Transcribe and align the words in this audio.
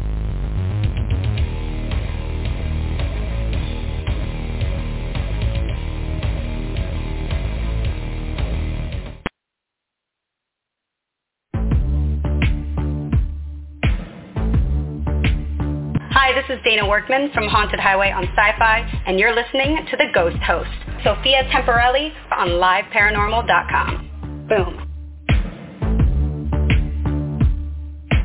Is 16.54 16.60
Dana 16.64 16.88
Workman 16.88 17.32
from 17.34 17.48
Haunted 17.48 17.80
Highway 17.80 18.12
on 18.12 18.26
Sci-Fi, 18.26 19.04
and 19.08 19.20
you're 19.20 19.34
listening 19.34 19.76
to 19.90 19.98
The 19.98 20.06
Ghost 20.14 20.38
Host, 20.44 20.70
Sophia 21.04 21.50
Temperilli 21.50 22.12
on 22.32 22.50
LiveParanormal.com. 22.50 24.46
Boom. 24.48 24.78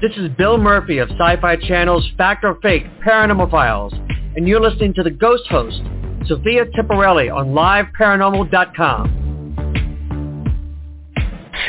This 0.03 0.12
is 0.19 0.29
Bill 0.37 0.59
Murphy 0.59 0.98
of 0.98 1.09
Sci-Fi 1.09 1.57
Channel's 1.57 2.07
Fact 2.19 2.45
or 2.45 2.59
Fake 2.61 2.85
Paranormal 3.03 3.51
Files, 3.51 3.95
and 4.37 4.47
you're 4.47 4.61
listening 4.61 4.92
to 4.95 5.03
The 5.03 5.11
Ghost 5.11 5.47
Host, 5.48 5.81
Sophia 6.27 6.67
Temperilli 6.67 7.35
on 7.35 7.55
LiveParanormal.com. 7.55 9.28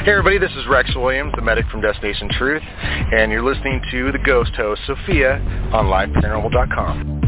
Hey 0.10 0.16
everybody, 0.16 0.40
this 0.40 0.58
is 0.58 0.66
Rex 0.68 0.90
Williams, 0.96 1.34
the 1.36 1.44
medic 1.44 1.68
from 1.68 1.82
Destination 1.82 2.30
Truth, 2.32 2.64
and 2.64 3.32
you're 3.32 3.44
listening 3.44 3.80
to 3.92 4.12
the 4.12 4.18
ghost 4.18 4.50
host, 4.56 4.82
Sophia, 4.88 5.34
on 5.72 5.86
LiveParanormal.com. 5.86 7.22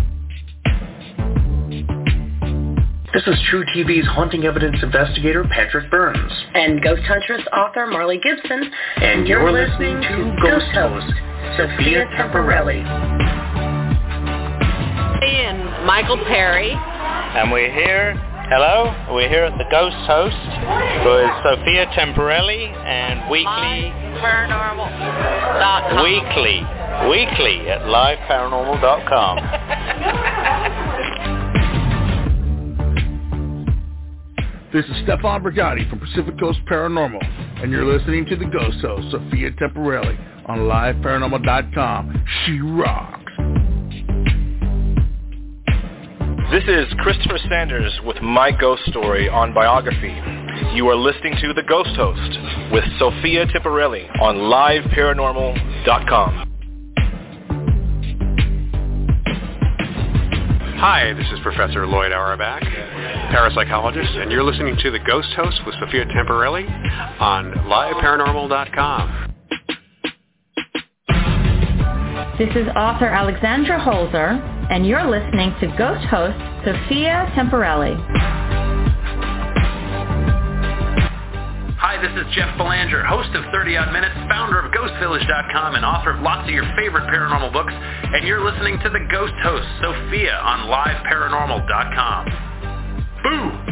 This 3.14 3.22
is 3.28 3.36
True 3.52 3.64
TV's 3.66 4.08
haunting 4.08 4.46
evidence 4.46 4.78
investigator, 4.82 5.44
Patrick 5.44 5.92
Burns. 5.92 6.32
And 6.56 6.82
Ghost 6.82 7.04
Huntress 7.04 7.44
author, 7.54 7.86
Marley 7.86 8.18
Gibson. 8.18 8.72
And 8.95 9.28
you're, 9.28 9.42
you're 9.42 9.52
listening, 9.52 10.00
listening, 10.00 10.32
to 10.34 10.42
Ghost 10.42 10.72
Host, 10.73 11.14
Sophia 11.58 12.08
Temperilli. 12.18 12.82
And 15.22 15.86
Michael 15.86 16.18
Perry. 16.26 16.72
And 16.72 17.52
we're 17.52 17.72
here 17.72 18.31
Hello, 18.54 18.92
we're 19.16 19.30
here 19.30 19.46
at 19.46 19.58
the 19.58 19.64
Ghost 19.72 19.96
Host 20.12 20.36
with 21.08 21.32
Sophia 21.42 21.86
Temperilli 21.96 22.68
and 22.84 23.32
weekly 23.32 23.94
paranormal.com. 24.20 26.04
Weekly, 26.04 26.60
weekly 27.10 27.70
at 27.70 27.84
liveparanormal.com. 27.88 29.38
this 34.73 34.84
is 34.84 34.98
Stefan 35.06 35.42
Brigatti 35.42 35.90
from 35.90 36.00
Pacific 36.00 36.38
Coast 36.38 36.60
Paranormal, 36.70 37.23
and 37.64 37.72
you're 37.72 37.86
listening 37.86 38.26
to 38.26 38.36
the 38.36 38.48
Ghost 38.48 38.80
Host, 38.82 39.11
Sophia 39.11 39.52
Temperilli, 39.52 40.20
on 40.50 40.58
liveparanormal.com. 40.67 42.26
She 42.45 42.60
rocks. 42.60 43.20
This 46.52 46.64
is 46.67 46.92
Christopher 47.00 47.39
Sanders 47.48 47.98
with 48.04 48.22
My 48.22 48.52
Ghost 48.52 48.84
Story 48.88 49.30
on 49.30 49.54
Biography. 49.54 50.14
You 50.76 50.89
are 50.89 50.98
listening 50.98 51.34
to 51.39 51.54
The 51.54 51.64
Ghost 51.64 51.95
Host 51.95 52.38
with 52.73 52.84
Sophia 53.00 53.45
Temperilli 53.45 54.06
on 54.20 54.36
liveparanormal.com. 54.36 56.48
Hi, 60.78 61.14
this 61.14 61.28
is 61.32 61.40
Professor 61.42 61.88
Lloyd 61.88 62.11
Auerbach, 62.11 62.64
parapsychologist, 63.32 64.17
and 64.17 64.30
you're 64.30 64.44
listening 64.44 64.76
to 64.84 64.92
The 64.92 65.00
Ghost 65.00 65.30
Host 65.38 65.61
with 65.66 65.76
Sophia 65.80 66.04
Temperilli 66.04 66.70
on 67.22 67.54
liveparanormal.com. 67.54 69.34
This 72.38 72.54
is 72.58 72.67
author 72.76 73.08
Alexandra 73.08 73.80
Holzer, 73.80 74.51
and 74.71 74.87
you're 74.87 75.04
listening 75.04 75.54
to 75.59 75.67
Ghost 75.77 76.08
host 76.08 76.39
Sophia 76.64 77.27
Temperilli. 77.36 77.92
Hi, 81.76 81.99
this 81.99 82.15
is 82.15 82.23
Jeff 82.33 82.58
Belanger, 82.58 83.04
host 83.04 83.36
of 83.36 83.43
30 83.52 83.76
Odd 83.76 83.92
Minutes, 83.92 84.15
founder 84.30 84.60
of 84.60 84.71
GhostVillage.com, 84.71 85.76
and 85.76 85.83
author 85.83 86.11
of 86.11 86.21
lots 86.21 86.48
of 86.48 86.55
your 86.55 86.64
favorite 86.80 87.04
paranormal 87.11 87.52
books. 87.52 87.73
And 87.73 88.26
you're 88.26 88.39
listening 88.39 88.80
to 88.80 88.89
the 88.89 89.05
Ghost 89.11 89.33
Host, 89.43 89.67
Sophia, 89.81 90.39
on 90.39 90.70
LiveParanormal.com. 90.71 92.26
Boo! 93.23 93.70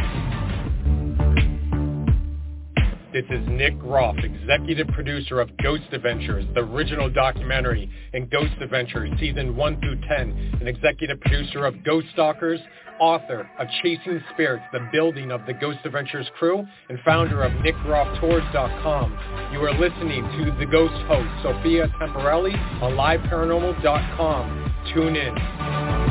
This 3.12 3.26
is 3.32 3.42
Nick 3.48 3.80
Groff, 3.80 4.18
executive 4.24 4.88
producer 4.90 5.42
of 5.42 5.50
Ghost 5.64 5.86
Adventures, 5.92 6.46
the 6.54 6.60
original 6.60 7.10
documentary, 7.10 7.90
and 8.14 8.30
Ghost 8.30 8.54
Adventures 8.62 9.10
Season 9.20 9.56
1 9.56 9.82
through 9.82 10.00
10, 10.08 10.58
and 10.60 10.70
executive 10.70 11.20
producer 11.20 11.66
of 11.66 11.84
Ghost 11.84 12.06
Stalkers, 12.14 12.60
author 13.00 13.50
of 13.58 13.68
Chasing 13.82 14.22
Spirits, 14.34 14.64
the 14.72 14.88
building 14.92 15.32
of 15.32 15.44
the 15.48 15.54
Ghost 15.54 15.80
Adventures 15.86 16.30
crew, 16.38 16.64
and 16.90 17.00
founder 17.04 17.42
of 17.42 17.52
NickGroffTours.com. 17.54 19.54
You 19.54 19.62
are 19.62 19.74
listening 19.74 20.24
to 20.24 20.56
The 20.60 20.68
Ghost 20.68 20.94
Host, 21.08 21.30
Sophia 21.42 21.88
Temperilli, 22.00 22.54
on 22.84 22.94
LiveParanormal.com. 22.94 24.74
Tune 24.94 25.16
in. 25.16 26.09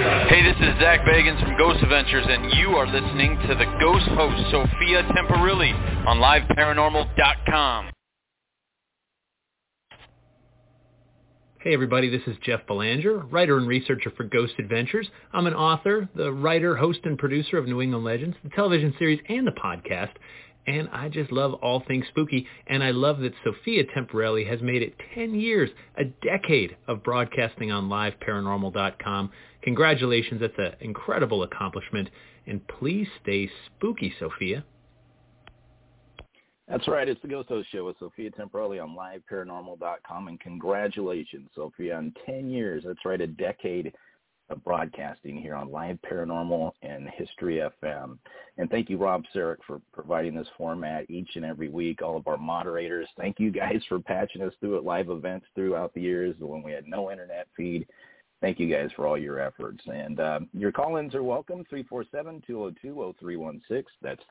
Hey, 0.00 0.42
this 0.42 0.56
is 0.56 0.80
Zak 0.80 1.00
Bagans 1.02 1.38
from 1.42 1.58
Ghost 1.58 1.82
Adventures, 1.82 2.24
and 2.26 2.50
you 2.54 2.68
are 2.70 2.86
listening 2.86 3.36
to 3.46 3.54
the 3.54 3.66
Ghost 3.78 4.06
host, 4.06 4.50
Sophia 4.50 5.02
Temperilli, 5.02 5.74
on 6.06 6.16
LiveParanormal.com. 6.16 7.90
Hey 11.58 11.74
everybody, 11.74 12.08
this 12.08 12.26
is 12.26 12.38
Jeff 12.42 12.60
Belanger, 12.66 13.18
writer 13.30 13.58
and 13.58 13.68
researcher 13.68 14.10
for 14.16 14.24
Ghost 14.24 14.54
Adventures. 14.58 15.06
I'm 15.34 15.46
an 15.46 15.52
author, 15.52 16.08
the 16.16 16.32
writer, 16.32 16.76
host, 16.76 17.00
and 17.04 17.18
producer 17.18 17.58
of 17.58 17.66
New 17.66 17.82
England 17.82 18.06
Legends, 18.06 18.38
the 18.42 18.48
television 18.48 18.94
series, 18.98 19.20
and 19.28 19.46
the 19.46 19.52
podcast. 19.52 20.12
And 20.66 20.88
I 20.92 21.10
just 21.10 21.30
love 21.30 21.52
all 21.54 21.82
things 21.86 22.06
spooky, 22.08 22.46
and 22.66 22.82
I 22.82 22.92
love 22.92 23.18
that 23.18 23.34
Sophia 23.44 23.84
Temperilli 23.84 24.48
has 24.48 24.62
made 24.62 24.82
it 24.82 24.94
10 25.14 25.34
years, 25.34 25.68
a 25.98 26.04
decade 26.04 26.78
of 26.88 27.02
broadcasting 27.02 27.70
on 27.70 27.90
LiveParanormal.com. 27.90 29.30
Congratulations. 29.62 30.40
That's 30.40 30.58
an 30.58 30.74
incredible 30.80 31.42
accomplishment. 31.42 32.08
And 32.46 32.66
please 32.66 33.06
stay 33.22 33.50
spooky, 33.66 34.12
Sophia. 34.18 34.64
That's 36.68 36.86
right. 36.86 37.08
It's 37.08 37.20
the 37.20 37.28
Ghost 37.28 37.48
Host 37.48 37.68
Show 37.72 37.84
with 37.86 37.98
Sophia 37.98 38.30
Temperilli 38.30 38.82
on 38.82 38.96
liveparanormal.com. 38.96 40.28
And 40.28 40.38
congratulations, 40.38 41.50
Sophia, 41.54 41.96
on 41.96 42.14
10 42.24 42.48
years. 42.48 42.84
That's 42.86 43.04
right, 43.04 43.20
a 43.20 43.26
decade 43.26 43.92
of 44.50 44.62
broadcasting 44.64 45.40
here 45.40 45.54
on 45.54 45.70
Live 45.70 45.98
Paranormal 46.08 46.72
and 46.82 47.08
History 47.16 47.60
FM. 47.82 48.18
And 48.58 48.70
thank 48.70 48.88
you, 48.90 48.98
Rob 48.98 49.24
Sarek, 49.34 49.58
for 49.66 49.80
providing 49.92 50.34
this 50.34 50.48
format 50.56 51.08
each 51.08 51.30
and 51.36 51.44
every 51.44 51.68
week. 51.68 52.02
All 52.02 52.16
of 52.16 52.26
our 52.26 52.36
moderators, 52.36 53.08
thank 53.16 53.38
you 53.38 53.50
guys 53.50 53.80
for 53.88 53.98
patching 53.98 54.42
us 54.42 54.52
through 54.60 54.76
at 54.76 54.84
live 54.84 55.10
events 55.10 55.46
throughout 55.54 55.92
the 55.94 56.02
years 56.02 56.36
when 56.38 56.62
we 56.62 56.72
had 56.72 56.86
no 56.86 57.10
internet 57.10 57.46
feed 57.56 57.86
thank 58.40 58.58
you 58.58 58.72
guys 58.72 58.88
for 58.96 59.06
all 59.06 59.18
your 59.18 59.40
efforts. 59.40 59.82
And 59.86 60.20
uh, 60.20 60.40
your 60.52 60.72
call-ins 60.72 61.14
are 61.14 61.22
welcome, 61.22 61.64
347-202-0316. 61.72 63.84
That's 64.02 64.22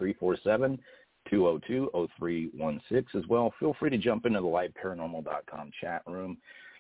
347-202-0316 1.32 3.16
as 3.16 3.28
well. 3.28 3.54
Feel 3.60 3.76
free 3.80 3.90
to 3.90 3.98
jump 3.98 4.26
into 4.26 4.42
the 4.42 4.48
liveparanormal.com 4.48 5.72
chat 5.80 6.02
room. 6.08 6.38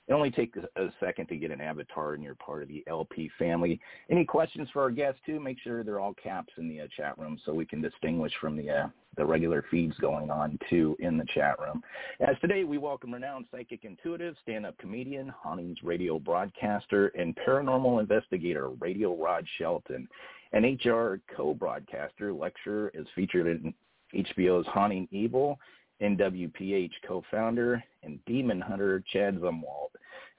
It 0.09 0.13
only 0.13 0.31
takes 0.31 0.57
a 0.75 0.87
second 0.99 1.27
to 1.27 1.37
get 1.37 1.51
an 1.51 1.61
avatar 1.61 2.15
and 2.15 2.23
you're 2.23 2.33
part 2.33 2.63
of 2.63 2.67
the 2.67 2.83
LP 2.87 3.29
family. 3.37 3.79
Any 4.09 4.25
questions 4.25 4.67
for 4.73 4.81
our 4.81 4.89
guests 4.89 5.21
too? 5.23 5.39
Make 5.39 5.59
sure 5.59 5.83
they're 5.83 5.99
all 5.99 6.15
caps 6.15 6.51
in 6.57 6.67
the 6.67 6.81
uh, 6.81 6.87
chat 6.97 7.15
room 7.19 7.37
so 7.45 7.53
we 7.53 7.65
can 7.65 7.79
distinguish 7.79 8.33
from 8.41 8.57
the 8.57 8.71
uh, 8.71 8.87
the 9.17 9.25
regular 9.25 9.63
feeds 9.69 9.95
going 9.97 10.31
on 10.31 10.57
too 10.67 10.95
in 10.99 11.17
the 11.17 11.25
chat 11.33 11.59
room. 11.59 11.83
As 12.21 12.35
today 12.41 12.63
we 12.63 12.79
welcome 12.79 13.13
renowned 13.13 13.45
psychic 13.51 13.83
intuitive, 13.83 14.35
stand-up 14.41 14.77
comedian, 14.79 15.27
hauntings 15.27 15.77
radio 15.83 16.17
broadcaster, 16.17 17.07
and 17.09 17.37
paranormal 17.47 17.99
investigator 17.99 18.69
Radio 18.69 19.15
Rod 19.15 19.45
Shelton. 19.57 20.07
An 20.53 20.63
HR 20.83 21.21
co-broadcaster, 21.35 22.33
lecturer 22.33 22.91
is 22.95 23.05
featured 23.13 23.45
in 23.45 23.73
HBO's 24.15 24.65
Haunting 24.67 25.07
Evil 25.11 25.59
NWPH 26.01 26.91
co-founder, 27.07 27.83
and 28.03 28.19
Demon 28.25 28.61
Hunter 28.61 29.03
Chad 29.11 29.39
Zumwalt. 29.39 29.89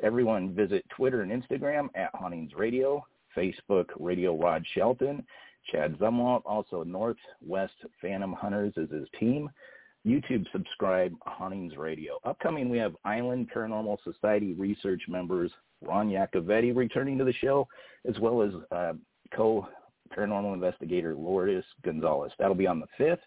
Everyone 0.02 0.54
visit 0.54 0.84
Twitter 0.96 1.22
and 1.22 1.30
Instagram 1.30 1.88
at 1.94 2.10
Hauntings 2.14 2.52
Radio, 2.56 3.04
Facebook 3.36 3.86
Radio 3.98 4.36
Rod 4.36 4.64
Shelton, 4.74 5.24
Chad 5.70 5.98
Zumwalt, 5.98 6.42
also 6.46 6.82
Northwest 6.82 7.74
Phantom 8.00 8.32
Hunters 8.32 8.72
is 8.76 8.90
his 8.90 9.08
team. 9.18 9.50
YouTube 10.06 10.46
subscribe 10.50 11.12
Hauntings 11.26 11.76
Radio. 11.76 12.18
Upcoming, 12.24 12.70
we 12.70 12.78
have 12.78 12.96
Island 13.04 13.50
Paranormal 13.54 13.98
Society 14.02 14.54
research 14.54 15.02
members 15.08 15.52
Ron 15.82 16.08
Yacovetti 16.08 16.74
returning 16.74 17.18
to 17.18 17.24
the 17.24 17.34
show, 17.34 17.68
as 18.08 18.18
well 18.18 18.42
as 18.42 18.52
uh, 18.72 18.92
co-paranormal 19.34 20.54
investigator 20.54 21.14
Lourdes 21.14 21.64
Gonzalez. 21.84 22.32
That'll 22.38 22.54
be 22.54 22.66
on 22.66 22.80
the 22.80 22.86
5th 22.98 23.18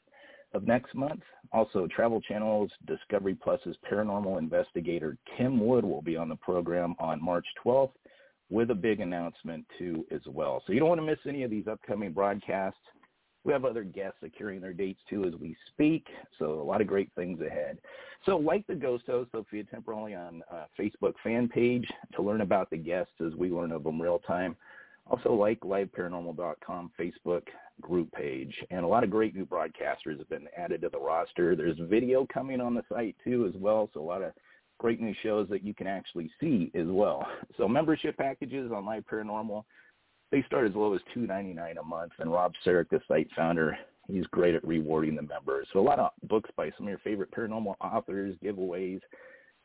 of 0.53 0.67
next 0.67 0.95
month. 0.95 1.21
Also, 1.51 1.87
Travel 1.87 2.21
Channel's 2.21 2.71
Discovery 2.87 3.35
Plus's 3.35 3.75
paranormal 3.91 4.39
investigator 4.39 5.17
Kim 5.37 5.65
Wood 5.65 5.85
will 5.85 6.01
be 6.01 6.15
on 6.15 6.29
the 6.29 6.35
program 6.35 6.95
on 6.99 7.23
March 7.23 7.45
12th 7.63 7.91
with 8.49 8.71
a 8.71 8.75
big 8.75 8.99
announcement 8.99 9.65
too 9.77 10.05
as 10.11 10.21
well. 10.27 10.63
So 10.65 10.73
you 10.73 10.79
don't 10.79 10.89
want 10.89 11.01
to 11.01 11.05
miss 11.05 11.19
any 11.27 11.43
of 11.43 11.51
these 11.51 11.67
upcoming 11.67 12.11
broadcasts. 12.11 12.79
We 13.43 13.51
have 13.51 13.65
other 13.65 13.83
guests 13.83 14.19
securing 14.21 14.61
their 14.61 14.73
dates 14.73 15.01
too 15.09 15.25
as 15.25 15.33
we 15.39 15.55
speak. 15.69 16.05
So 16.39 16.61
a 16.61 16.63
lot 16.63 16.79
of 16.79 16.87
great 16.87 17.11
things 17.15 17.41
ahead. 17.41 17.77
So 18.25 18.37
like 18.37 18.65
the 18.67 18.75
Ghost 18.75 19.03
Host, 19.07 19.31
Sophia 19.31 19.63
Temperilli 19.63 20.17
on 20.17 20.43
uh, 20.51 20.65
Facebook 20.79 21.13
fan 21.23 21.49
page 21.49 21.85
to 22.15 22.21
learn 22.21 22.41
about 22.41 22.69
the 22.69 22.77
guests 22.77 23.13
as 23.25 23.33
we 23.33 23.49
learn 23.49 23.71
of 23.71 23.83
them 23.83 24.01
real 24.01 24.19
time. 24.19 24.55
Also 25.07 25.33
like 25.33 25.59
liveparanormal.com 25.61 26.91
Facebook 26.97 27.43
group 27.81 28.11
page. 28.11 28.53
And 28.71 28.83
a 28.83 28.87
lot 28.87 29.03
of 29.03 29.09
great 29.09 29.35
new 29.35 29.45
broadcasters 29.45 30.17
have 30.17 30.29
been 30.29 30.47
added 30.57 30.81
to 30.81 30.89
the 30.89 30.99
roster. 30.99 31.55
There's 31.55 31.77
video 31.89 32.25
coming 32.33 32.61
on 32.61 32.73
the 32.73 32.83
site 32.89 33.15
too 33.23 33.45
as 33.47 33.59
well. 33.59 33.89
So 33.93 34.01
a 34.01 34.03
lot 34.03 34.21
of 34.21 34.33
great 34.79 35.01
new 35.01 35.13
shows 35.23 35.47
that 35.49 35.63
you 35.63 35.73
can 35.73 35.87
actually 35.87 36.31
see 36.39 36.71
as 36.75 36.87
well. 36.87 37.25
So 37.57 37.67
membership 37.67 38.17
packages 38.17 38.71
on 38.71 38.85
Live 38.85 39.03
Paranormal, 39.05 39.63
they 40.31 40.43
start 40.47 40.67
as 40.67 40.75
low 40.75 40.95
as 40.95 41.01
two 41.13 41.27
ninety 41.27 41.53
nine 41.53 41.77
a 41.77 41.83
month. 41.83 42.13
And 42.19 42.31
Rob 42.31 42.53
Sarek, 42.65 42.89
the 42.89 42.99
site 43.07 43.29
founder, 43.35 43.77
he's 44.07 44.25
great 44.27 44.55
at 44.55 44.65
rewarding 44.65 45.15
the 45.15 45.21
members. 45.21 45.67
So 45.71 45.79
a 45.79 45.81
lot 45.81 45.99
of 45.99 46.11
books 46.23 46.49
by 46.57 46.71
some 46.75 46.87
of 46.87 46.89
your 46.89 46.99
favorite 46.99 47.31
paranormal 47.31 47.75
authors, 47.79 48.35
giveaways 48.43 49.01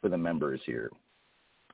for 0.02 0.10
the 0.10 0.18
members 0.18 0.60
here. 0.66 0.90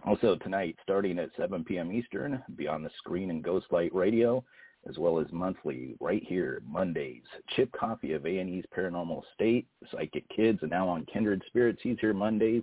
Also 0.06 0.36
tonight, 0.36 0.76
starting 0.82 1.18
at 1.18 1.30
7 1.36 1.64
p.m. 1.64 1.90
Eastern, 1.90 2.42
Beyond 2.56 2.84
the 2.84 2.90
Screen 2.98 3.30
and 3.30 3.42
Ghostlight 3.42 3.92
Radio, 3.94 4.44
as 4.88 4.98
well 4.98 5.18
as 5.18 5.26
monthly 5.32 5.96
right 6.00 6.22
here, 6.26 6.62
Mondays. 6.66 7.22
Chip 7.56 7.70
Coffey 7.72 8.12
of 8.12 8.26
A&E's 8.26 8.64
Paranormal 8.76 9.22
State, 9.34 9.66
Psychic 9.90 10.28
Kids, 10.28 10.58
and 10.62 10.70
now 10.70 10.88
on 10.88 11.06
Kindred 11.06 11.42
Spirits. 11.46 11.80
He's 11.82 11.96
here 12.00 12.14
Mondays. 12.14 12.62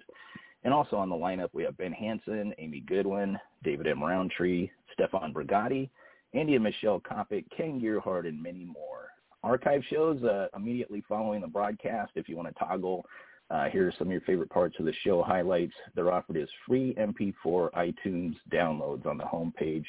And 0.63 0.73
also 0.73 0.95
on 0.95 1.09
the 1.09 1.15
lineup, 1.15 1.49
we 1.53 1.63
have 1.63 1.77
Ben 1.77 1.91
Hansen, 1.91 2.53
Amy 2.59 2.81
Goodwin, 2.81 3.37
David 3.63 3.87
M. 3.87 4.03
Rountree, 4.03 4.69
Stefan 4.93 5.33
Brigatti, 5.33 5.89
Andy 6.33 6.55
and 6.55 6.63
Michelle 6.63 6.99
Coppick, 6.99 7.45
Ken 7.55 7.79
Gerhard, 7.79 8.25
and 8.25 8.41
many 8.41 8.65
more. 8.65 9.09
Archive 9.43 9.81
shows 9.89 10.23
uh, 10.23 10.47
immediately 10.55 11.03
following 11.09 11.41
the 11.41 11.47
broadcast 11.47 12.11
if 12.15 12.29
you 12.29 12.37
want 12.37 12.47
to 12.47 12.53
toggle. 12.63 13.05
Uh, 13.49 13.65
here 13.69 13.87
are 13.87 13.93
some 13.97 14.07
of 14.07 14.11
your 14.11 14.21
favorite 14.21 14.49
parts 14.49 14.75
of 14.79 14.85
the 14.85 14.93
show 15.03 15.23
highlights. 15.23 15.73
They're 15.95 16.11
offered 16.11 16.37
as 16.37 16.47
free 16.65 16.95
MP4 16.95 17.71
iTunes 17.71 18.35
downloads 18.53 19.05
on 19.05 19.17
the 19.17 19.25
homepage 19.25 19.85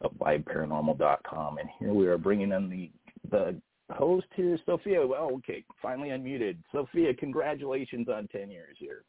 of 0.00 0.12
liveparanormal.com. 0.14 1.58
And 1.58 1.68
here 1.78 1.92
we 1.92 2.06
are 2.06 2.18
bringing 2.18 2.52
in 2.52 2.68
the, 2.68 2.90
the 3.30 3.60
host 3.94 4.26
here, 4.34 4.58
Sophia. 4.66 5.06
Well, 5.06 5.30
okay, 5.36 5.64
finally 5.80 6.10
unmuted. 6.10 6.56
Sophia, 6.72 7.14
congratulations 7.14 8.08
on 8.08 8.28
10 8.28 8.50
years 8.50 8.76
here. 8.78 9.04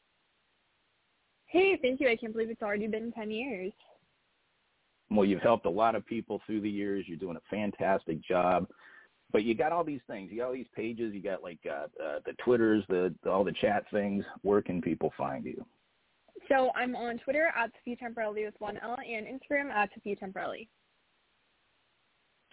Hey, 1.48 1.78
thank 1.82 2.00
you. 2.00 2.10
I 2.10 2.16
can't 2.16 2.34
believe 2.34 2.50
it's 2.50 2.62
already 2.62 2.88
been 2.88 3.12
10 3.12 3.32
years. 3.32 3.72
Well, 5.10 5.26
you've 5.26 5.42
helped 5.42 5.66
a 5.66 5.70
lot 5.70 5.96
of 5.96 6.06
people 6.06 6.42
through 6.46 6.62
the 6.62 6.70
years. 6.70 7.06
You're 7.08 7.18
doing 7.18 7.38
a 7.38 7.50
fantastic 7.50 8.22
job. 8.22 8.68
But 9.32 9.44
you 9.44 9.56
got 9.56 9.72
all 9.72 9.84
these 9.84 10.02
things. 10.08 10.32
You 10.32 10.40
got 10.40 10.48
all 10.48 10.54
these 10.54 10.66
pages. 10.76 11.14
You 11.14 11.22
got 11.22 11.44
like 11.44 11.60
uh, 11.66 11.86
uh, 12.04 12.20
the 12.26 12.34
Twitters, 12.44 12.84
the, 12.90 13.14
all 13.30 13.44
the 13.44 13.54
chat 13.62 13.84
things. 13.92 14.24
Where 14.42 14.62
can 14.62 14.82
people 14.82 15.14
find 15.18 15.46
you? 15.46 15.66
So 16.50 16.72
I'm 16.76 16.96
on 16.96 17.18
Twitter 17.20 17.52
at 17.58 17.72
Sophia 17.80 17.98
Temporelli 17.98 18.46
with 18.46 18.54
one 18.60 18.78
L 18.82 18.98
and 18.98 19.26
Instagram 19.26 19.70
at 19.72 19.90
Sophia 19.94 20.16
Temporelli. 20.16 20.68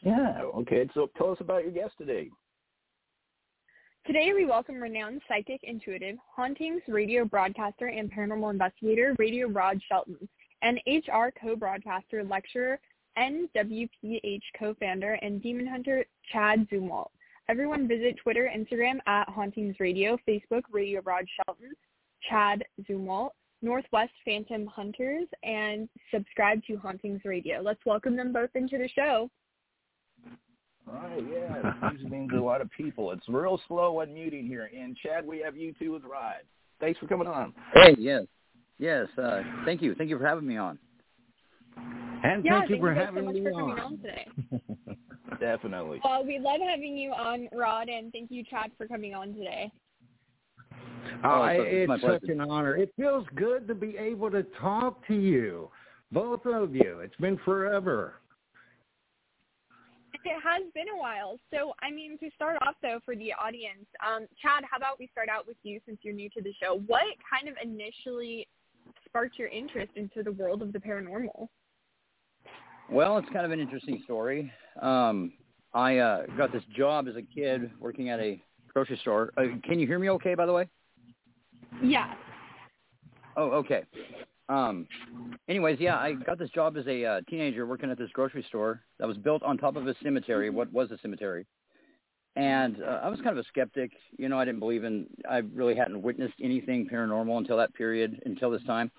Yeah. 0.05 0.43
Okay. 0.55 0.89
So 0.95 1.11
tell 1.17 1.31
us 1.31 1.39
about 1.41 1.63
your 1.63 1.73
guest 1.73 1.95
today. 1.99 2.31
Today 4.07 4.33
we 4.35 4.45
welcome 4.45 4.75
renowned 4.75 5.23
psychic 5.27 5.61
intuitive, 5.63 6.17
hauntings 6.37 6.83
radio 6.89 7.25
broadcaster 7.25 7.87
and 7.87 8.13
paranormal 8.13 8.51
investigator 8.51 9.17
Radio 9.19 9.49
Rod 9.49 9.81
Shelton, 9.89 10.29
and 10.61 10.79
HR 10.87 11.33
co-broadcaster 11.41 12.23
lecturer, 12.23 12.79
NWPH 13.17 14.43
co-founder, 14.59 15.15
and 15.23 15.43
demon 15.43 15.67
hunter 15.67 16.05
Chad 16.31 16.69
Zumwalt. 16.71 17.09
Everyone 17.49 17.89
visit 17.89 18.17
Twitter, 18.23 18.51
Instagram 18.55 18.99
at 19.07 19.27
Hauntings 19.31 19.77
Radio, 19.81 20.19
Facebook 20.29 20.63
Radio 20.71 21.01
Rod 21.03 21.25
Shelton, 21.37 21.73
Chad 22.29 22.63
Zumwalt, 22.89 23.31
Northwest 23.63 24.13
Phantom 24.27 24.67
Hunters, 24.67 25.29
and 25.43 25.89
subscribe 26.13 26.63
to 26.67 26.77
Hauntings 26.77 27.23
Radio. 27.25 27.63
Let's 27.63 27.85
welcome 27.87 28.17
them 28.17 28.35
both 28.35 28.51
into 28.55 28.77
the 28.77 28.89
show. 28.95 29.31
All 30.87 30.95
right, 30.95 31.25
yeah, 31.31 31.91
it 31.91 32.11
means 32.11 32.31
a 32.35 32.37
lot 32.37 32.61
of 32.61 32.71
people. 32.71 33.11
It's 33.13 33.27
real 33.29 33.61
slow 33.69 34.05
unmuting 34.07 34.47
here. 34.47 34.71
And 34.77 34.97
Chad, 34.97 35.27
we 35.27 35.39
have 35.41 35.57
you 35.57 35.73
too 35.79 35.93
with 35.93 36.05
Rod. 36.05 36.43
Thanks 36.81 36.99
for 36.99 37.07
coming 37.07 37.27
on. 37.27 37.55
Hey, 37.73 37.97
yes, 37.99 38.25
yes. 38.79 39.07
Uh, 39.17 39.43
thank 39.65 39.81
you, 39.81 39.95
thank 39.95 40.11
you 40.11 40.19
for 40.19 40.27
having 40.27 40.47
me 40.47 40.57
on. 40.57 40.79
And 42.23 42.45
yeah, 42.45 42.61
thank 42.61 42.71
you 42.71 42.79
for 42.79 42.95
so 42.95 43.05
having 43.05 43.25
much 43.25 43.35
me 43.35 43.43
for 43.43 43.53
on. 43.53 43.61
coming 43.61 43.79
on 43.79 43.99
today. 43.99 44.29
Definitely. 45.41 46.01
Well, 46.05 46.25
we 46.25 46.39
love 46.39 46.61
having 46.67 46.97
you 46.97 47.13
on, 47.13 47.49
Rod, 47.53 47.89
and 47.89 48.13
thank 48.13 48.31
you, 48.31 48.45
Chad, 48.45 48.71
for 48.77 48.87
coming 48.87 49.15
on 49.15 49.35
today. 49.35 49.71
Oh, 51.25 51.45
it's, 51.45 51.65
it's 51.67 51.93
it's 51.93 52.03
such 52.03 52.29
an 52.29 52.41
honor. 52.41 52.77
It 52.77 52.93
feels 52.97 53.27
good 53.35 53.67
to 53.69 53.75
be 53.75 53.97
able 53.97 54.31
to 54.31 54.43
talk 54.61 55.07
to 55.09 55.15
you, 55.15 55.71
both 56.13 56.45
of 56.47 56.75
you. 56.75 57.01
It's 57.01 57.17
been 57.17 57.39
forever. 57.45 58.15
It 60.25 60.41
has 60.43 60.63
been 60.75 60.89
a 60.95 60.99
while. 60.99 61.39
So, 61.53 61.75
I 61.83 61.91
mean, 61.91 62.19
to 62.19 62.31
start 62.35 62.57
off, 62.63 62.77
though, 62.83 62.99
for 63.05 63.15
the 63.15 63.33
audience, 63.35 63.87
um, 64.05 64.27
Chad, 64.41 64.65
how 64.69 64.79
about 64.79 64.99
we 64.99 65.07
start 65.13 65.29
out 65.29 65.47
with 65.47 65.57
you 65.63 65.81
since 65.87 65.99
you're 66.03 66.15
new 66.15 66.31
to 66.31 66.43
the 66.43 66.53
show? 66.63 66.81
What 66.87 67.05
kind 67.29 67.49
of 67.49 67.57
initially 67.63 68.49
sparked 69.05 69.39
your 69.39 69.49
interest 69.49 69.93
into 69.97 70.23
the 70.23 70.33
world 70.33 70.63
of 70.63 70.73
the 70.73 70.79
paranormal? 70.79 71.49
Well, 72.91 73.19
it's 73.19 73.29
kind 73.33 73.45
of 73.45 73.53
an 73.53 73.61
interesting 73.61 74.01
story. 74.05 74.51
Um, 74.81 75.35
I 75.75 75.99
uh, 75.99 76.27
got 76.39 76.53
this 76.53 76.63
job 76.75 77.07
as 77.09 77.17
a 77.17 77.23
kid 77.23 77.71
working 77.79 78.09
at 78.09 78.21
a 78.21 78.43
grocery 78.73 78.99
store. 79.03 79.33
Uh, 79.37 79.45
can 79.63 79.79
you 79.79 79.87
hear 79.87 79.99
me 79.99 80.09
okay, 80.11 80.35
by 80.35 80.47
the 80.47 80.53
way? 80.53 80.69
Yeah. 81.83 82.15
Oh, 83.37 83.51
okay. 83.51 83.83
Um, 84.49 84.87
anyways, 85.49 85.79
yeah, 85.81 85.97
I 85.97 86.13
got 86.13 86.39
this 86.39 86.51
job 86.51 86.77
as 86.77 86.87
a 86.87 87.05
uh, 87.05 87.21
teenager 87.29 87.67
working 87.67 87.91
at 87.91 87.99
this 87.99 88.11
grocery 88.13 88.45
store 88.49 88.83
that 88.99 89.09
was 89.09 89.17
built 89.17 89.43
on 89.43 89.57
top 89.57 89.77
of 89.77 89.87
a 89.87 89.95
cemetery. 90.03 90.51
What 90.51 90.73
was 90.73 90.91
a 90.91 90.99
cemetery? 90.99 91.47
And 92.37 92.83
uh, 92.83 93.01
I 93.03 93.09
was 93.09 93.21
kind 93.21 93.39
of 93.39 93.45
a 93.45 93.49
skeptic. 93.49 93.93
You 94.19 94.29
know, 94.29 94.39
I 94.39 94.45
didn't 94.45 94.61
believe 94.61 94.85
in. 94.85 95.07
I 95.31 95.39
really 95.39 95.75
hadn't 95.75 96.03
witnessed 96.03 96.35
anything 96.43 96.89
paranormal 96.93 97.39
until 97.39 97.57
that 97.57 97.73
period, 97.75 98.21
until 98.27 98.51
this 98.51 98.65
time. 98.65 98.91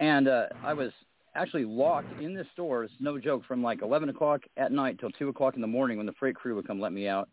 And 0.00 0.28
uh, 0.28 0.46
I 0.64 0.74
was 0.74 0.90
actually 1.34 1.64
locked 1.64 2.20
in 2.20 2.34
this 2.34 2.46
store. 2.52 2.84
It's 2.84 2.92
no 2.98 3.18
joke. 3.18 3.44
From 3.46 3.62
like 3.62 3.82
11 3.82 4.08
o'clock 4.08 4.42
at 4.56 4.72
night 4.72 4.98
till 4.98 5.10
2 5.10 5.28
o'clock 5.28 5.54
in 5.54 5.60
the 5.60 5.66
morning, 5.66 5.96
when 5.96 6.06
the 6.06 6.12
freight 6.18 6.34
crew 6.34 6.56
would 6.56 6.66
come 6.66 6.80
let 6.80 6.92
me 6.92 7.06
out. 7.06 7.28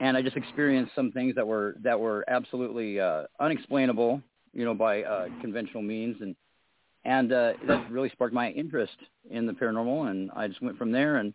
And 0.00 0.16
I 0.16 0.22
just 0.22 0.36
experienced 0.36 0.94
some 0.94 1.10
things 1.10 1.34
that 1.34 1.46
were 1.46 1.74
that 1.82 1.98
were 1.98 2.24
absolutely 2.28 3.00
uh, 3.00 3.24
unexplainable. 3.40 4.22
You 4.54 4.64
know, 4.64 4.74
by 4.74 5.02
uh, 5.02 5.26
conventional 5.42 5.82
means 5.82 6.16
and 6.20 6.34
and 7.08 7.32
uh, 7.32 7.54
that 7.66 7.90
really 7.90 8.10
sparked 8.10 8.34
my 8.34 8.50
interest 8.50 8.96
in 9.30 9.46
the 9.46 9.52
paranormal 9.52 10.10
and 10.10 10.30
i 10.36 10.46
just 10.46 10.60
went 10.60 10.76
from 10.76 10.92
there. 10.92 11.16
And 11.16 11.32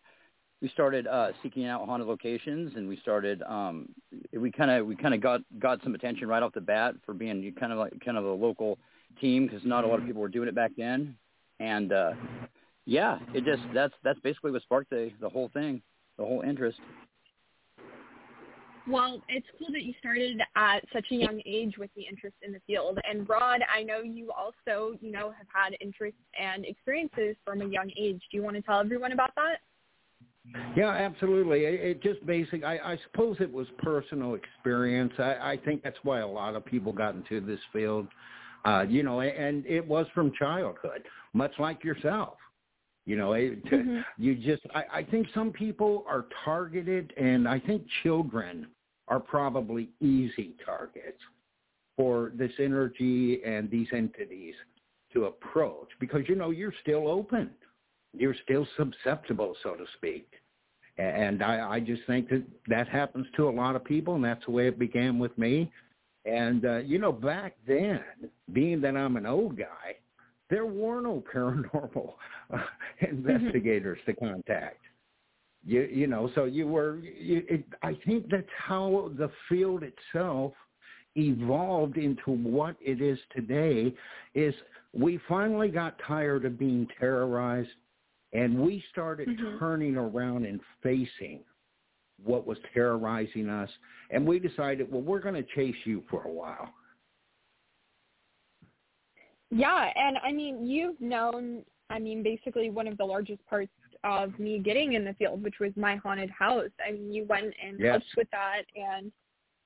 we 0.62 0.70
started 0.70 1.08
uh 1.08 1.32
seeking 1.42 1.66
out 1.66 1.86
haunted 1.86 2.08
locations 2.08 2.74
and 2.76 2.88
we 2.88 2.96
started 2.98 3.42
um 3.44 3.90
we 4.32 4.52
kind 4.52 4.72
of 4.72 4.86
we 4.86 4.96
kind 4.96 5.14
of 5.14 5.20
got 5.20 5.42
got 5.60 5.84
some 5.84 5.96
attention 5.96 6.28
right 6.28 6.42
off 6.44 6.54
the 6.54 6.62
bat 6.62 6.94
for 7.06 7.14
being 7.14 7.54
kind 7.60 7.74
of 7.74 7.80
like 7.80 7.94
kind 8.06 8.18
of 8.18 8.24
a 8.24 8.32
local 8.32 8.78
team 9.20 9.46
because 9.46 9.66
not 9.66 9.84
a 9.84 9.88
lot 9.88 10.00
of 10.00 10.06
people 10.06 10.22
were 10.22 10.30
doing 10.30 10.48
it 10.48 10.56
back 10.56 10.72
then. 10.78 11.18
And 11.60 11.92
uh 11.92 12.14
yeah 12.86 13.18
it 13.34 13.44
just 13.44 13.64
that's 13.74 13.94
that's 14.04 14.20
basically 14.20 14.52
what 14.52 14.62
sparked 14.62 14.92
the 14.92 15.12
the 15.20 15.30
whole 15.30 15.50
thing 15.54 15.82
the 16.18 16.24
whole 16.24 16.42
interest 16.42 16.80
Well, 18.88 19.22
it's 19.30 19.48
cool 19.58 19.70
that 19.72 19.84
you 19.84 19.94
started 20.00 20.42
at 20.56 20.84
such 20.92 21.06
a 21.12 21.16
young 21.16 21.42
age 21.46 21.78
with 21.78 21.90
the 21.96 22.04
interest 22.04 22.36
in 22.42 22.52
the 22.52 22.60
field. 22.68 23.00
And 23.10 23.28
Rod, 23.30 23.62
I 23.74 23.82
know 23.84 24.02
you 24.02 24.32
also, 24.32 24.98
you 25.00 25.12
know, 25.12 25.34
have 25.38 25.48
had 25.54 25.78
interests 25.80 26.20
and 26.40 26.66
experiences 26.66 27.38
from 27.46 27.62
a 27.62 27.66
young 27.66 27.92
age. 27.98 28.22
Do 28.30 28.38
you 28.38 28.44
want 28.44 28.58
to 28.58 28.62
tell 28.62 28.80
everyone 28.82 29.14
about 29.14 29.32
that? 29.36 29.60
Yeah, 30.76 30.90
absolutely. 30.90 31.64
It, 31.64 31.74
it 31.74 32.04
just 32.04 32.26
basic. 32.26 32.66
I, 32.66 32.78
I 32.78 33.00
suppose 33.06 33.38
it 33.40 33.52
was 33.52 33.68
personal 33.78 34.36
experience. 34.36 35.14
I, 35.18 35.54
I 35.54 35.60
think 35.64 35.84
that's 35.84 35.98
why 36.04 36.20
a 36.20 36.28
lot 36.28 36.56
of 36.56 36.66
people 36.66 36.92
got 36.92 37.16
into 37.16 37.40
this 37.40 37.62
field. 37.72 38.08
Uh, 38.66 38.86
you 38.88 39.04
know, 39.04 39.22
and 39.22 39.66
it 39.66 39.86
was 39.86 40.06
from 40.14 40.32
childhood, 40.38 41.04
much 41.34 41.52
like 41.60 41.84
yourself. 41.84 42.36
You 43.06 43.18
know, 43.18 43.34
it, 43.34 43.66
mm-hmm. 43.66 44.00
you 44.18 44.36
just. 44.36 44.64
I, 44.74 45.00
I 45.00 45.04
think 45.04 45.28
some 45.34 45.52
people 45.52 46.06
are 46.08 46.26
targeted, 46.46 47.14
and 47.18 47.48
I 47.48 47.60
think 47.60 47.84
children 48.04 48.68
are 49.08 49.20
probably 49.20 49.90
easy 50.02 50.56
targets 50.66 51.20
for 51.98 52.32
this 52.36 52.52
energy 52.60 53.42
and 53.46 53.70
these 53.70 53.88
entities 53.94 54.56
to 55.14 55.26
approach 55.26 55.90
because 56.00 56.22
you 56.28 56.36
know 56.36 56.50
you're 56.50 56.74
still 56.82 57.08
open 57.08 57.50
you're 58.14 58.36
still 58.44 58.68
susceptible, 58.78 59.56
so 59.64 59.74
to 59.74 59.86
speak. 59.98 60.28
And 60.98 61.44
I, 61.44 61.76
I 61.76 61.80
just 61.80 62.04
think 62.06 62.30
that 62.30 62.44
that 62.68 62.88
happens 62.88 63.26
to 63.36 63.50
a 63.50 63.52
lot 63.52 63.76
of 63.76 63.84
people, 63.84 64.16
and 64.16 64.24
that's 64.24 64.46
the 64.46 64.52
way 64.52 64.68
it 64.68 64.78
began 64.78 65.18
with 65.18 65.36
me. 65.38 65.72
And, 66.26 66.66
uh, 66.66 66.78
you 66.78 67.00
know, 67.00 67.12
back 67.12 67.56
then, 67.68 68.04
being 68.54 68.80
that 68.82 68.96
I'm 68.96 69.18
an 69.18 69.26
old 69.26 69.58
guy, 69.58 69.98
there 70.50 70.68
were 70.68 71.02
no 71.02 71.24
paranormal 71.34 72.14
uh, 72.54 72.58
investigators 73.02 73.98
to 74.06 74.14
contact. 74.14 74.83
You, 75.66 75.88
you 75.92 76.08
know, 76.08 76.30
so 76.36 76.44
you 76.46 76.68
were, 76.68 76.98
you, 76.98 77.44
it, 77.50 77.64
I 77.82 77.98
think 78.06 78.26
that's 78.30 78.46
how 78.58 79.12
the 79.18 79.32
field 79.48 79.84
itself 79.84 80.54
evolved 81.16 81.98
into 81.98 82.32
what 82.32 82.76
it 82.82 83.02
is 83.02 83.18
today 83.36 83.94
is 84.34 84.54
we 84.94 85.20
finally 85.28 85.70
got 85.70 85.96
tired 86.06 86.46
of 86.46 86.60
being 86.60 86.88
terrorized 87.00 87.70
and 88.34 88.60
we 88.60 88.84
started 88.92 89.30
mm-hmm. 89.30 89.60
turning 89.60 89.96
around 89.96 90.46
and 90.46 90.60
facing 90.82 91.40
what 92.24 92.48
was 92.48 92.58
terrorizing 92.74 93.50
us. 93.50 93.70
And 94.10 94.26
we 94.26 94.40
decided, 94.40 94.92
well, 94.92 95.02
we're 95.02 95.20
going 95.20 95.36
to 95.36 95.46
chase 95.56 95.76
you 95.86 96.04
for 96.10 96.24
a 96.24 96.32
while. 96.32 96.70
Yeah, 99.52 99.92
and 99.96 100.18
I 100.24 100.32
mean, 100.32 100.66
you've 100.66 101.00
known, 101.00 101.64
I 101.90 102.00
mean, 102.00 102.24
basically 102.24 102.72
one 102.72 102.88
of 102.88 102.98
the 102.98 103.06
largest 103.06 103.46
parts 103.46 103.72
of 104.04 104.38
me 104.40 104.60
getting 104.60 104.94
in 104.94 105.06
the 105.06 105.14
field, 105.14 105.44
which 105.44 105.60
was 105.60 105.72
my 105.76 105.96
haunted 105.98 106.30
house. 106.30 106.70
I 106.86 106.92
mean, 106.92 107.14
you 107.14 107.26
went 107.26 107.54
and 107.64 107.80
yes. 107.80 107.92
helped 107.92 108.06
with 108.18 108.28
that, 108.32 108.64
and 108.76 109.12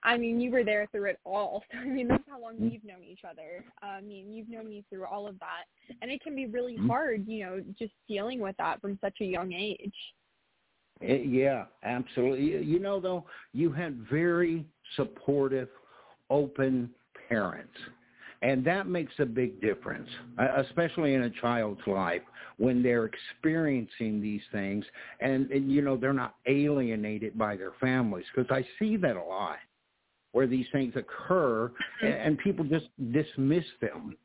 I 0.03 0.17
mean, 0.17 0.39
you 0.39 0.51
were 0.51 0.63
there 0.63 0.87
through 0.91 1.05
it 1.05 1.19
all. 1.25 1.63
So 1.71 1.79
I 1.81 1.85
mean, 1.85 2.07
that's 2.07 2.23
how 2.29 2.41
long 2.41 2.55
mm-hmm. 2.55 2.69
we've 2.69 2.83
known 2.85 3.03
each 3.03 3.21
other. 3.29 3.63
I 3.81 4.01
mean, 4.01 4.33
you've 4.33 4.49
known 4.49 4.69
me 4.69 4.83
through 4.89 5.05
all 5.05 5.27
of 5.27 5.37
that. 5.39 5.95
And 6.01 6.11
it 6.11 6.21
can 6.21 6.35
be 6.35 6.45
really 6.45 6.75
mm-hmm. 6.75 6.87
hard, 6.87 7.27
you 7.27 7.45
know, 7.45 7.63
just 7.77 7.93
dealing 8.07 8.39
with 8.39 8.55
that 8.57 8.81
from 8.81 8.97
such 9.01 9.17
a 9.21 9.25
young 9.25 9.53
age. 9.53 9.93
It, 11.01 11.21
eh, 11.21 11.23
yeah, 11.27 11.65
absolutely. 11.83 12.63
You 12.63 12.79
know, 12.79 12.99
though, 12.99 13.25
you 13.53 13.71
had 13.71 14.05
very 14.09 14.65
supportive, 14.95 15.69
open 16.29 16.89
parents. 17.27 17.73
And 18.41 18.63
that 18.65 18.87
makes 18.87 19.13
a 19.19 19.25
big 19.25 19.59
difference, 19.61 20.07
especially 20.57 21.15
in 21.15 21.23
a 21.23 21.29
child's 21.41 21.81
life 21.87 22.21
when 22.57 22.83
they're 22.83 23.05
experiencing 23.05 24.21
these 24.21 24.41
things 24.51 24.85
and, 25.19 25.49
and 25.51 25.71
you 25.71 25.81
know, 25.81 25.95
they're 25.95 26.13
not 26.13 26.35
alienated 26.47 27.37
by 27.37 27.55
their 27.55 27.73
families 27.79 28.25
because 28.35 28.49
I 28.51 28.65
see 28.79 28.97
that 28.97 29.15
a 29.15 29.23
lot 29.23 29.57
where 30.31 30.47
these 30.47 30.67
things 30.71 30.93
occur 30.95 31.71
and, 32.01 32.13
and 32.13 32.37
people 32.37 32.63
just 32.65 32.87
dismiss 33.11 33.65
them. 33.81 34.15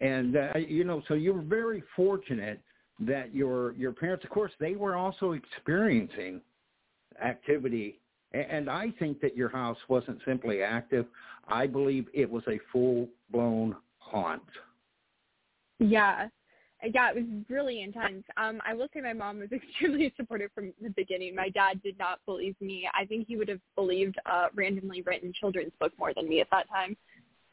And 0.00 0.36
uh, 0.36 0.58
you 0.58 0.84
know, 0.84 1.02
so 1.08 1.14
you're 1.14 1.42
very 1.42 1.82
fortunate 1.94 2.60
that 3.00 3.34
your 3.34 3.72
your 3.72 3.92
parents, 3.92 4.24
of 4.24 4.30
course, 4.30 4.52
they 4.58 4.74
were 4.74 4.96
also 4.96 5.32
experiencing 5.32 6.40
activity. 7.24 8.00
And 8.34 8.70
I 8.70 8.92
think 8.98 9.20
that 9.20 9.36
your 9.36 9.48
house 9.48 9.78
wasn't 9.88 10.18
simply 10.24 10.62
active. 10.62 11.06
I 11.48 11.66
believe 11.66 12.06
it 12.14 12.30
was 12.30 12.42
a 12.48 12.58
full 12.72 13.08
blown 13.30 13.76
haunt. 13.98 14.42
Yeah, 15.78 16.28
yeah, 16.82 17.10
it 17.10 17.16
was 17.16 17.24
really 17.48 17.82
intense. 17.82 18.24
Um, 18.36 18.60
I 18.66 18.74
will 18.74 18.88
say 18.92 19.00
my 19.00 19.12
mom 19.12 19.38
was 19.38 19.50
extremely 19.52 20.12
supportive 20.16 20.50
from 20.54 20.72
the 20.80 20.90
beginning. 20.90 21.34
My 21.34 21.48
dad 21.48 21.82
did 21.82 21.98
not 21.98 22.20
believe 22.26 22.56
me. 22.60 22.88
I 22.94 23.04
think 23.04 23.26
he 23.28 23.36
would 23.36 23.48
have 23.48 23.60
believed 23.76 24.16
a 24.26 24.46
randomly 24.54 25.02
written 25.02 25.32
children's 25.38 25.72
book 25.80 25.92
more 25.98 26.12
than 26.14 26.28
me 26.28 26.40
at 26.40 26.48
that 26.50 26.66
time. 26.68 26.96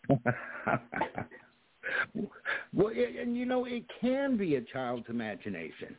well, 2.73 2.89
and 2.89 3.37
you 3.37 3.45
know, 3.45 3.65
it 3.65 3.83
can 4.01 4.37
be 4.37 4.55
a 4.55 4.61
child's 4.61 5.05
imagination. 5.09 5.95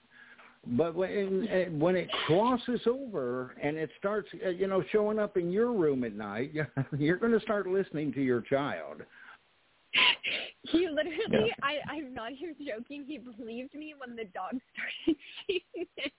But 0.67 0.95
when 0.95 1.79
when 1.79 1.97
it 1.97 2.11
crosses 2.26 2.81
over 2.87 3.55
and 3.62 3.76
it 3.76 3.90
starts, 3.99 4.29
uh, 4.45 4.50
you 4.50 4.67
know, 4.67 4.85
showing 4.93 5.19
up 5.19 5.37
in 5.37 5.50
your 5.50 5.73
room 5.73 6.05
at 6.05 6.14
night, 6.14 6.52
you're 6.99 7.17
going 7.17 7.33
to 7.33 7.40
start 7.40 7.67
listening 7.67 8.12
to 8.12 8.21
your 8.21 8.43
child 8.43 9.02
he 10.62 10.88
literally, 10.88 11.49
yeah. 11.49 11.55
I, 11.62 11.79
I'm 11.90 12.14
not 12.14 12.33
even 12.33 12.55
joking. 12.67 13.05
He 13.07 13.19
believed 13.19 13.75
me 13.75 13.95
when 13.99 14.17
the 14.17 14.25
dog 14.25 14.52
started 14.73 15.21
shaking 15.47 15.87
it. 15.97 16.12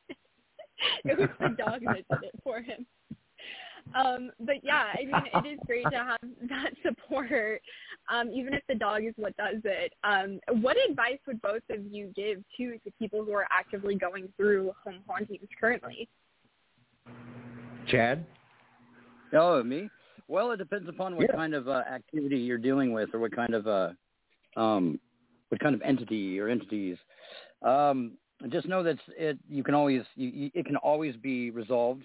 it 1.05 1.17
was 1.17 1.29
the 1.39 1.55
dog 1.55 1.81
that 1.85 2.05
did 2.09 2.29
it 2.33 2.39
for 2.43 2.61
him. 2.61 2.85
Um, 3.95 4.31
but 4.39 4.55
yeah, 4.63 4.85
I 4.93 5.05
mean, 5.05 5.21
it 5.33 5.53
is 5.53 5.59
great 5.65 5.85
to 5.91 5.97
have 5.97 6.19
that 6.49 6.71
support, 6.83 7.61
um, 8.11 8.29
even 8.29 8.53
if 8.53 8.63
the 8.67 8.75
dog 8.75 9.03
is 9.03 9.13
what 9.17 9.35
does 9.37 9.61
it. 9.63 9.93
Um, 10.03 10.39
what 10.61 10.77
advice 10.89 11.19
would 11.27 11.41
both 11.41 11.63
of 11.69 11.79
you 11.89 12.11
give 12.15 12.43
to 12.57 12.77
to 12.79 12.91
people 12.99 13.23
who 13.23 13.33
are 13.33 13.47
actively 13.51 13.95
going 13.95 14.29
through 14.37 14.73
home 14.83 14.99
hauntings 15.07 15.47
currently? 15.59 16.07
Chad? 17.87 18.25
Oh, 19.33 19.63
me? 19.63 19.89
Well, 20.27 20.51
it 20.51 20.57
depends 20.57 20.87
upon 20.87 21.15
what 21.15 21.27
yeah. 21.29 21.35
kind 21.35 21.53
of 21.53 21.67
uh, 21.67 21.83
activity 21.91 22.37
you're 22.37 22.57
dealing 22.57 22.93
with, 22.93 23.09
or 23.13 23.19
what 23.19 23.35
kind 23.35 23.53
of 23.53 23.67
uh, 23.67 23.89
um, 24.55 24.99
what 25.49 25.59
kind 25.59 25.75
of 25.75 25.81
entity 25.81 26.39
or 26.39 26.47
entities. 26.47 26.97
Um, 27.61 28.13
just 28.49 28.67
know 28.67 28.81
that 28.83 28.97
it 29.17 29.37
you 29.49 29.63
can 29.63 29.75
always 29.75 30.03
you, 30.15 30.49
it 30.53 30.65
can 30.65 30.77
always 30.77 31.15
be 31.17 31.51
resolved. 31.51 32.03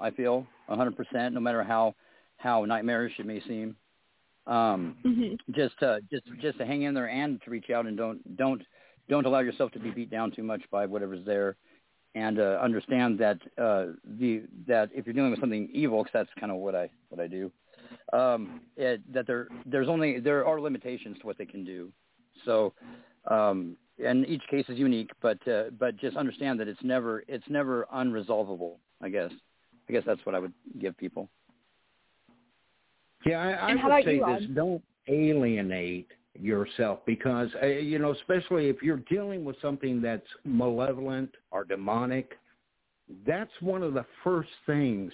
I 0.00 0.10
feel 0.10 0.46
100%, 0.68 1.32
no 1.32 1.40
matter 1.40 1.62
how 1.62 1.94
how 2.36 2.64
nightmarish 2.64 3.12
it 3.18 3.26
may 3.26 3.40
seem. 3.46 3.76
Um, 4.46 4.96
mm-hmm. 5.04 5.34
Just 5.52 5.80
uh, 5.82 5.98
just 6.10 6.24
just 6.40 6.58
to 6.58 6.66
hang 6.66 6.82
in 6.82 6.94
there 6.94 7.08
and 7.08 7.40
to 7.42 7.50
reach 7.50 7.70
out 7.70 7.86
and 7.86 7.96
don't 7.96 8.36
don't 8.36 8.62
don't 9.08 9.26
allow 9.26 9.40
yourself 9.40 9.70
to 9.72 9.78
be 9.78 9.90
beat 9.90 10.10
down 10.10 10.30
too 10.30 10.42
much 10.42 10.62
by 10.70 10.86
whatever's 10.86 11.24
there 11.26 11.56
and 12.14 12.40
uh, 12.40 12.58
understand 12.60 13.18
that 13.18 13.38
uh, 13.58 13.86
the 14.18 14.42
that 14.66 14.90
if 14.94 15.06
you're 15.06 15.14
dealing 15.14 15.30
with 15.30 15.40
something 15.40 15.68
evil, 15.72 16.02
because 16.02 16.12
that's 16.12 16.40
kind 16.40 16.50
of 16.50 16.58
what 16.58 16.74
I 16.74 16.90
what 17.10 17.20
I 17.20 17.26
do, 17.26 17.52
um, 18.12 18.62
it, 18.76 19.00
that 19.12 19.26
there 19.26 19.48
there's 19.66 19.88
only 19.88 20.18
there 20.18 20.44
are 20.44 20.60
limitations 20.60 21.18
to 21.20 21.26
what 21.26 21.38
they 21.38 21.44
can 21.44 21.64
do. 21.64 21.92
So, 22.44 22.72
um, 23.30 23.76
and 24.04 24.26
each 24.26 24.42
case 24.50 24.64
is 24.68 24.78
unique, 24.78 25.10
but 25.20 25.46
uh, 25.46 25.64
but 25.78 25.96
just 25.98 26.16
understand 26.16 26.58
that 26.60 26.68
it's 26.68 26.82
never 26.82 27.22
it's 27.28 27.48
never 27.48 27.86
unresolvable. 27.94 28.76
I 29.02 29.08
guess 29.08 29.30
I 29.90 29.92
guess 29.92 30.04
that's 30.06 30.24
what 30.24 30.36
I 30.36 30.38
would 30.38 30.52
give 30.80 30.96
people. 30.96 31.28
Yeah, 33.26 33.38
I, 33.38 33.72
I 33.72 33.74
would 33.74 34.04
say 34.04 34.14
you, 34.14 34.38
this: 34.38 34.48
don't 34.54 34.82
alienate 35.08 36.06
yourself 36.38 37.00
because 37.06 37.48
uh, 37.60 37.66
you 37.66 37.98
know, 37.98 38.12
especially 38.12 38.68
if 38.68 38.82
you're 38.82 39.02
dealing 39.10 39.44
with 39.44 39.56
something 39.60 40.00
that's 40.00 40.26
malevolent 40.44 41.34
or 41.50 41.64
demonic, 41.64 42.38
that's 43.26 43.50
one 43.58 43.82
of 43.82 43.94
the 43.94 44.06
first 44.22 44.50
things 44.64 45.12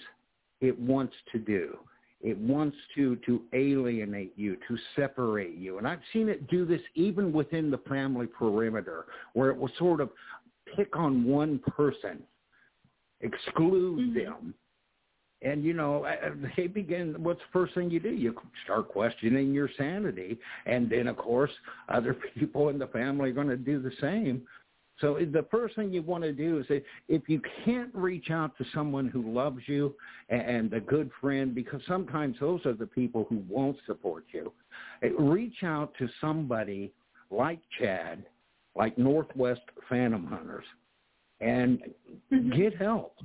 it 0.61 0.77
wants 0.79 1.15
to 1.31 1.39
do 1.39 1.75
it 2.21 2.37
wants 2.37 2.75
to 2.95 3.15
to 3.27 3.41
alienate 3.53 4.33
you, 4.35 4.57
to 4.67 4.77
separate 4.95 5.55
you. 5.55 5.77
And 5.77 5.87
I've 5.87 6.01
seen 6.13 6.29
it 6.29 6.47
do 6.49 6.65
this 6.65 6.81
even 6.95 7.31
within 7.31 7.69
the 7.69 7.77
family 7.89 8.25
perimeter, 8.27 9.05
where 9.33 9.49
it 9.49 9.57
will 9.57 9.71
sort 9.77 10.01
of 10.01 10.09
pick 10.75 10.95
on 10.97 11.25
one 11.25 11.59
person, 11.59 12.23
exclude 13.21 13.99
mm-hmm. 13.99 14.17
them. 14.17 14.53
And 15.41 15.63
you 15.63 15.73
know, 15.73 16.05
they 16.57 16.67
begin. 16.67 17.15
What's 17.19 17.39
the 17.39 17.59
first 17.59 17.75
thing 17.75 17.91
you 17.91 17.99
do? 17.99 18.09
You 18.09 18.35
start 18.63 18.89
questioning 18.89 19.53
your 19.53 19.69
sanity, 19.77 20.39
and 20.65 20.89
then 20.89 21.07
of 21.07 21.17
course, 21.17 21.51
other 21.89 22.15
people 22.39 22.69
in 22.69 22.79
the 22.79 22.87
family 22.87 23.29
are 23.29 23.33
going 23.33 23.49
to 23.49 23.57
do 23.57 23.81
the 23.81 23.91
same. 24.01 24.47
So 24.99 25.19
the 25.19 25.45
first 25.51 25.75
thing 25.75 25.93
you 25.93 26.01
want 26.01 26.23
to 26.23 26.33
do 26.33 26.59
is 26.59 26.67
that 26.69 26.83
if 27.07 27.29
you 27.29 27.39
can't 27.63 27.93
reach 27.93 28.31
out 28.31 28.57
to 28.57 28.65
someone 28.73 29.07
who 29.07 29.31
loves 29.31 29.61
you 29.67 29.93
and 30.29 30.73
a 30.73 30.79
good 30.79 31.11
friend, 31.21 31.53
because 31.53 31.81
sometimes 31.87 32.37
those 32.39 32.65
are 32.65 32.73
the 32.73 32.87
people 32.87 33.27
who 33.29 33.43
won't 33.47 33.77
support 33.85 34.25
you, 34.31 34.51
eh, 35.03 35.09
reach 35.19 35.63
out 35.63 35.93
to 35.99 36.07
somebody 36.19 36.91
like 37.29 37.59
Chad, 37.79 38.25
like 38.75 38.97
Northwest 38.97 39.61
Phantom 39.87 40.25
Hunters, 40.25 40.65
and 41.41 41.79
mm-hmm. 42.33 42.57
get 42.57 42.75
help. 42.75 43.17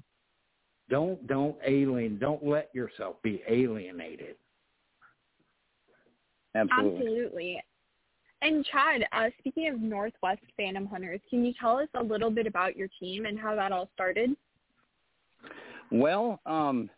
Don't 0.92 1.26
don't 1.26 1.56
alien. 1.66 2.18
Don't 2.18 2.44
let 2.46 2.68
yourself 2.74 3.16
be 3.22 3.42
alienated. 3.48 4.36
Absolutely. 6.54 6.96
Absolutely. 6.98 7.62
And 8.42 8.62
Chad, 8.66 9.06
uh, 9.12 9.30
speaking 9.38 9.68
of 9.68 9.80
Northwest 9.80 10.42
Phantom 10.54 10.84
Hunters, 10.84 11.20
can 11.30 11.46
you 11.46 11.54
tell 11.58 11.78
us 11.78 11.88
a 11.94 12.02
little 12.02 12.30
bit 12.30 12.46
about 12.46 12.76
your 12.76 12.88
team 13.00 13.24
and 13.24 13.38
how 13.38 13.56
that 13.56 13.72
all 13.72 13.88
started? 13.94 14.36
Well, 15.90 16.40
um, 16.44 16.90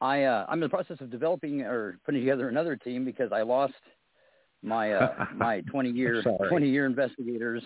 I 0.00 0.24
uh, 0.24 0.44
I'm 0.48 0.54
in 0.54 0.62
the 0.62 0.68
process 0.68 1.00
of 1.00 1.08
developing 1.08 1.60
or 1.60 2.00
putting 2.04 2.22
together 2.22 2.48
another 2.48 2.74
team 2.74 3.04
because 3.04 3.30
I 3.30 3.42
lost 3.42 3.74
my 4.64 4.94
uh, 4.94 5.26
my 5.36 5.60
20 5.70 5.90
year 5.90 6.24
20 6.48 6.68
year 6.68 6.86
investigators 6.86 7.62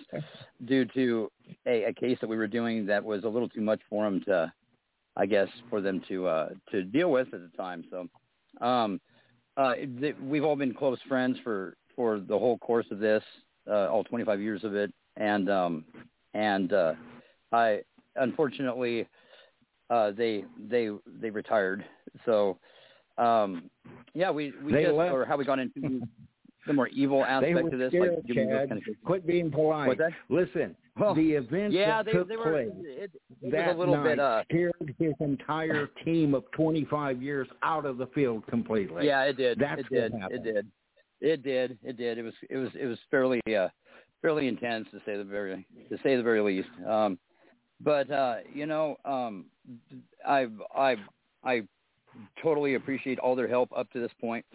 due 0.66 0.84
to 0.94 1.32
a, 1.64 1.84
a 1.84 1.94
case 1.94 2.18
that 2.20 2.28
we 2.28 2.36
were 2.36 2.46
doing 2.46 2.84
that 2.84 3.02
was 3.02 3.24
a 3.24 3.28
little 3.28 3.48
too 3.48 3.62
much 3.62 3.80
for 3.88 4.04
them 4.04 4.20
to, 4.26 4.52
I 5.16 5.26
guess, 5.26 5.48
for 5.68 5.80
them 5.80 6.02
to 6.08 6.26
uh, 6.26 6.48
to 6.70 6.84
deal 6.84 7.10
with 7.10 7.28
at 7.34 7.40
the 7.40 7.56
time. 7.56 7.84
So, 7.90 8.64
um, 8.64 9.00
uh, 9.56 9.74
th- 9.74 10.16
we've 10.22 10.44
all 10.44 10.56
been 10.56 10.74
close 10.74 10.98
friends 11.08 11.38
for 11.44 11.76
for 11.94 12.20
the 12.20 12.38
whole 12.38 12.58
course 12.58 12.86
of 12.90 12.98
this, 12.98 13.22
uh, 13.68 13.88
all 13.88 14.04
25 14.04 14.40
years 14.40 14.64
of 14.64 14.74
it, 14.74 14.92
and 15.16 15.50
um, 15.50 15.84
and 16.34 16.72
uh, 16.72 16.94
I 17.52 17.82
unfortunately 18.16 19.06
uh, 19.90 20.12
they 20.12 20.44
they 20.68 20.90
they 21.20 21.30
retired. 21.30 21.84
So 22.24 22.58
um, 23.18 23.70
yeah, 24.14 24.30
we 24.30 24.52
we 24.62 24.72
They 24.72 24.84
just 24.84 24.94
left. 24.94 25.14
or 25.14 25.24
how 25.24 25.36
we 25.36 25.44
got 25.44 25.58
into 25.58 26.00
the 26.66 26.72
more 26.72 26.88
evil 26.88 27.24
aspect 27.24 27.72
of 27.72 27.78
this, 27.78 27.90
scared, 27.90 28.22
like 28.26 28.34
Chad. 28.34 28.68
kind 28.68 28.82
of. 28.88 29.04
Quit 29.04 29.26
being 29.26 29.50
polite. 29.50 29.98
Listen, 30.28 30.76
Well, 30.98 31.14
the 31.14 31.32
events 31.32 31.74
yeah, 31.74 32.02
that 32.02 32.06
they 32.06 32.12
took 32.12 32.28
they 32.28 32.36
were. 32.36 32.52
place 32.52 32.68
It, 32.80 33.10
it 33.40 33.50
that 33.50 33.68
was 33.68 33.76
a 33.76 33.78
little 33.78 33.94
night 33.96 34.04
bit. 34.04 34.20
Uh, 34.20 34.42
scared 34.44 34.94
his 34.98 35.14
entire 35.20 35.86
team 36.04 36.34
of 36.34 36.44
25 36.52 37.22
years 37.22 37.48
out 37.62 37.86
of 37.86 37.96
the 37.96 38.06
field 38.08 38.46
completely. 38.46 39.06
yeah, 39.06 39.22
it 39.22 39.36
did. 39.36 39.58
That's 39.58 39.80
it 39.90 40.12
what 40.12 40.30
did. 40.30 40.32
It 40.32 40.44
did. 40.44 40.66
It 41.20 41.42
did. 41.42 41.78
It 41.82 41.96
did. 41.96 42.18
It 42.18 42.22
was. 42.22 42.34
It 42.50 42.56
was. 42.56 42.70
It 42.78 42.86
was 42.86 42.98
fairly. 43.10 43.40
Uh, 43.46 43.68
fairly 44.22 44.46
intense 44.46 44.86
to 44.92 44.98
say 45.04 45.16
the 45.16 45.24
very 45.24 45.66
to 45.90 45.98
say 46.02 46.16
the 46.16 46.22
very 46.22 46.40
least. 46.40 46.68
Um, 46.88 47.18
but 47.80 48.10
uh, 48.10 48.36
you 48.54 48.66
know, 48.66 48.96
um, 49.04 49.46
I've, 50.26 50.52
I've, 50.74 51.00
I 51.44 51.62
totally 52.42 52.74
appreciate 52.74 53.18
all 53.18 53.34
their 53.34 53.48
help 53.48 53.70
up 53.76 53.90
to 53.90 54.00
this 54.00 54.12
point. 54.20 54.46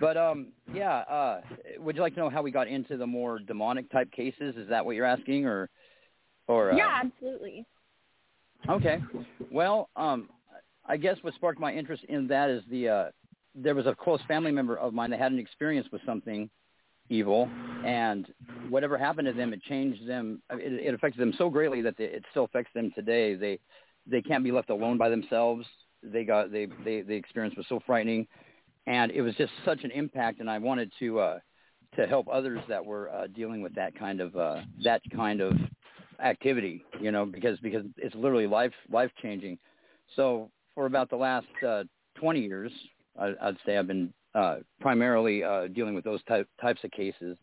But 0.00 0.16
um, 0.16 0.48
yeah, 0.72 0.98
uh, 1.00 1.40
would 1.78 1.96
you 1.96 2.02
like 2.02 2.14
to 2.14 2.20
know 2.20 2.30
how 2.30 2.42
we 2.42 2.50
got 2.50 2.68
into 2.68 2.96
the 2.96 3.06
more 3.06 3.38
demonic 3.38 3.90
type 3.90 4.10
cases? 4.12 4.54
Is 4.56 4.68
that 4.68 4.84
what 4.84 4.96
you're 4.96 5.04
asking, 5.04 5.44
or 5.44 5.68
or 6.50 6.72
uh, 6.72 6.76
yeah, 6.76 7.00
absolutely. 7.04 7.64
Okay. 8.68 8.98
Well, 9.52 9.88
um, 9.96 10.28
I 10.84 10.96
guess 10.96 11.16
what 11.22 11.34
sparked 11.34 11.60
my 11.60 11.72
interest 11.72 12.04
in 12.08 12.26
that 12.26 12.50
is 12.50 12.62
the 12.68 12.88
uh, 12.88 13.04
there 13.54 13.74
was 13.74 13.86
a 13.86 13.94
close 13.94 14.20
family 14.26 14.50
member 14.50 14.76
of 14.76 14.92
mine 14.92 15.10
that 15.10 15.20
had 15.20 15.32
an 15.32 15.38
experience 15.38 15.86
with 15.92 16.02
something 16.04 16.50
evil, 17.08 17.48
and 17.84 18.26
whatever 18.68 18.98
happened 18.98 19.26
to 19.26 19.32
them, 19.32 19.52
it 19.52 19.62
changed 19.62 20.06
them. 20.08 20.42
It, 20.50 20.86
it 20.86 20.94
affected 20.94 21.20
them 21.20 21.32
so 21.38 21.48
greatly 21.48 21.82
that 21.82 21.96
they, 21.96 22.04
it 22.04 22.24
still 22.32 22.44
affects 22.44 22.72
them 22.74 22.90
today. 22.96 23.36
They 23.36 23.60
they 24.06 24.20
can't 24.20 24.42
be 24.42 24.50
left 24.50 24.70
alone 24.70 24.98
by 24.98 25.08
themselves. 25.08 25.64
They 26.02 26.24
got 26.24 26.50
they 26.50 26.66
they 26.84 27.02
the 27.02 27.14
experience 27.14 27.56
was 27.56 27.66
so 27.68 27.80
frightening, 27.86 28.26
and 28.88 29.12
it 29.12 29.22
was 29.22 29.36
just 29.36 29.52
such 29.64 29.84
an 29.84 29.92
impact. 29.92 30.40
And 30.40 30.50
I 30.50 30.58
wanted 30.58 30.92
to 30.98 31.20
uh, 31.20 31.38
to 31.96 32.06
help 32.08 32.26
others 32.28 32.60
that 32.68 32.84
were 32.84 33.08
uh, 33.10 33.28
dealing 33.28 33.62
with 33.62 33.74
that 33.76 33.96
kind 33.96 34.20
of 34.20 34.34
uh, 34.34 34.62
that 34.82 35.00
kind 35.14 35.40
of 35.40 35.52
activity, 36.22 36.84
you 37.00 37.10
know, 37.10 37.24
because 37.24 37.58
because 37.60 37.84
it's 37.96 38.14
literally 38.14 38.46
life 38.46 38.72
life 38.90 39.10
changing. 39.22 39.58
So 40.16 40.50
for 40.74 40.86
about 40.86 41.10
the 41.10 41.16
last 41.16 41.46
uh, 41.66 41.84
20 42.16 42.40
years, 42.40 42.72
I, 43.18 43.32
I'd 43.42 43.56
say 43.64 43.76
I've 43.76 43.86
been 43.86 44.12
uh, 44.34 44.56
primarily 44.80 45.42
uh, 45.42 45.68
dealing 45.68 45.94
with 45.94 46.04
those 46.04 46.22
type, 46.24 46.48
types 46.60 46.80
of 46.84 46.90
cases, 46.90 47.36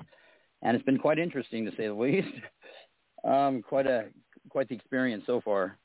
and 0.62 0.76
it's 0.76 0.86
been 0.86 0.98
quite 0.98 1.20
interesting 1.20 1.66
to 1.66 1.72
say 1.72 1.88
the 1.88 1.94
least. 1.94 2.28
um, 3.24 3.62
quite 3.62 3.88
a 3.88 4.06
quite 4.50 4.70
the 4.70 4.76
experience 4.76 5.24
so 5.26 5.42
far. 5.42 5.78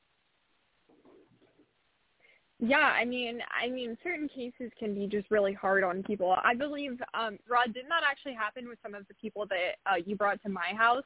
Yeah, 2.64 2.76
I 2.76 3.05
mean, 3.05 3.40
I 3.61 3.68
mean, 3.68 3.98
certain 4.05 4.28
cases 4.28 4.70
can 4.78 4.94
be 4.94 5.09
just 5.09 5.28
really 5.33 5.52
hard 5.52 5.83
on 5.83 6.05
people. 6.05 6.37
I 6.44 6.55
believe, 6.55 6.92
um, 7.12 7.37
Rod, 7.48 7.74
didn't 7.74 7.88
that 7.88 8.05
actually 8.09 8.35
happen 8.35 8.68
with 8.68 8.78
some 8.85 8.94
of 8.94 9.07
the 9.09 9.14
people 9.14 9.46
that 9.46 9.90
uh, 9.90 9.96
you 10.07 10.14
brought 10.14 10.40
to 10.44 10.48
my 10.48 10.72
house? 10.72 11.02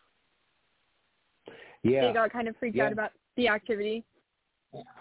Yeah. 1.83 2.09
They 2.09 2.13
got 2.13 2.33
kind 2.33 2.49
of 2.49 2.57
freaked 2.57 2.77
Yeah. 2.77 2.87
out 2.87 2.93
about 2.93 3.11
the 3.37 3.49
activity. 3.49 4.05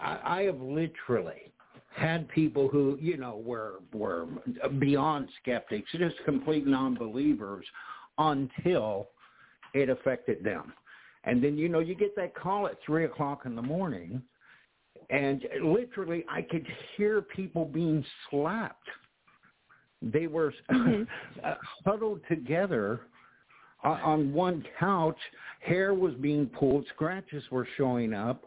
I, 0.00 0.18
I 0.24 0.42
have 0.42 0.60
literally 0.60 1.52
had 1.94 2.28
people 2.28 2.68
who, 2.68 2.98
you 3.00 3.16
know, 3.16 3.42
were 3.44 3.80
were 3.92 4.26
beyond 4.78 5.28
skeptics, 5.40 5.90
just 5.92 6.16
complete 6.24 6.66
non-believers, 6.66 7.66
until 8.18 9.08
it 9.74 9.88
affected 9.88 10.44
them. 10.44 10.72
And 11.24 11.42
then, 11.42 11.58
you 11.58 11.68
know, 11.68 11.80
you 11.80 11.94
get 11.94 12.14
that 12.16 12.34
call 12.34 12.66
at 12.66 12.76
three 12.84 13.04
o'clock 13.04 13.42
in 13.46 13.56
the 13.56 13.62
morning, 13.62 14.22
and 15.10 15.44
literally, 15.62 16.24
I 16.30 16.42
could 16.42 16.66
hear 16.96 17.22
people 17.22 17.64
being 17.64 18.04
slapped. 18.30 18.88
They 20.02 20.26
were 20.26 20.52
uh, 20.68 21.04
huddled 21.84 22.20
together 22.28 23.00
on- 23.86 24.00
on 24.00 24.32
one 24.32 24.64
couch. 24.78 25.18
Hair 25.60 25.94
was 25.94 26.14
being 26.14 26.48
pulled. 26.48 26.86
Scratches 26.88 27.48
were 27.50 27.66
showing 27.76 28.12
up. 28.12 28.44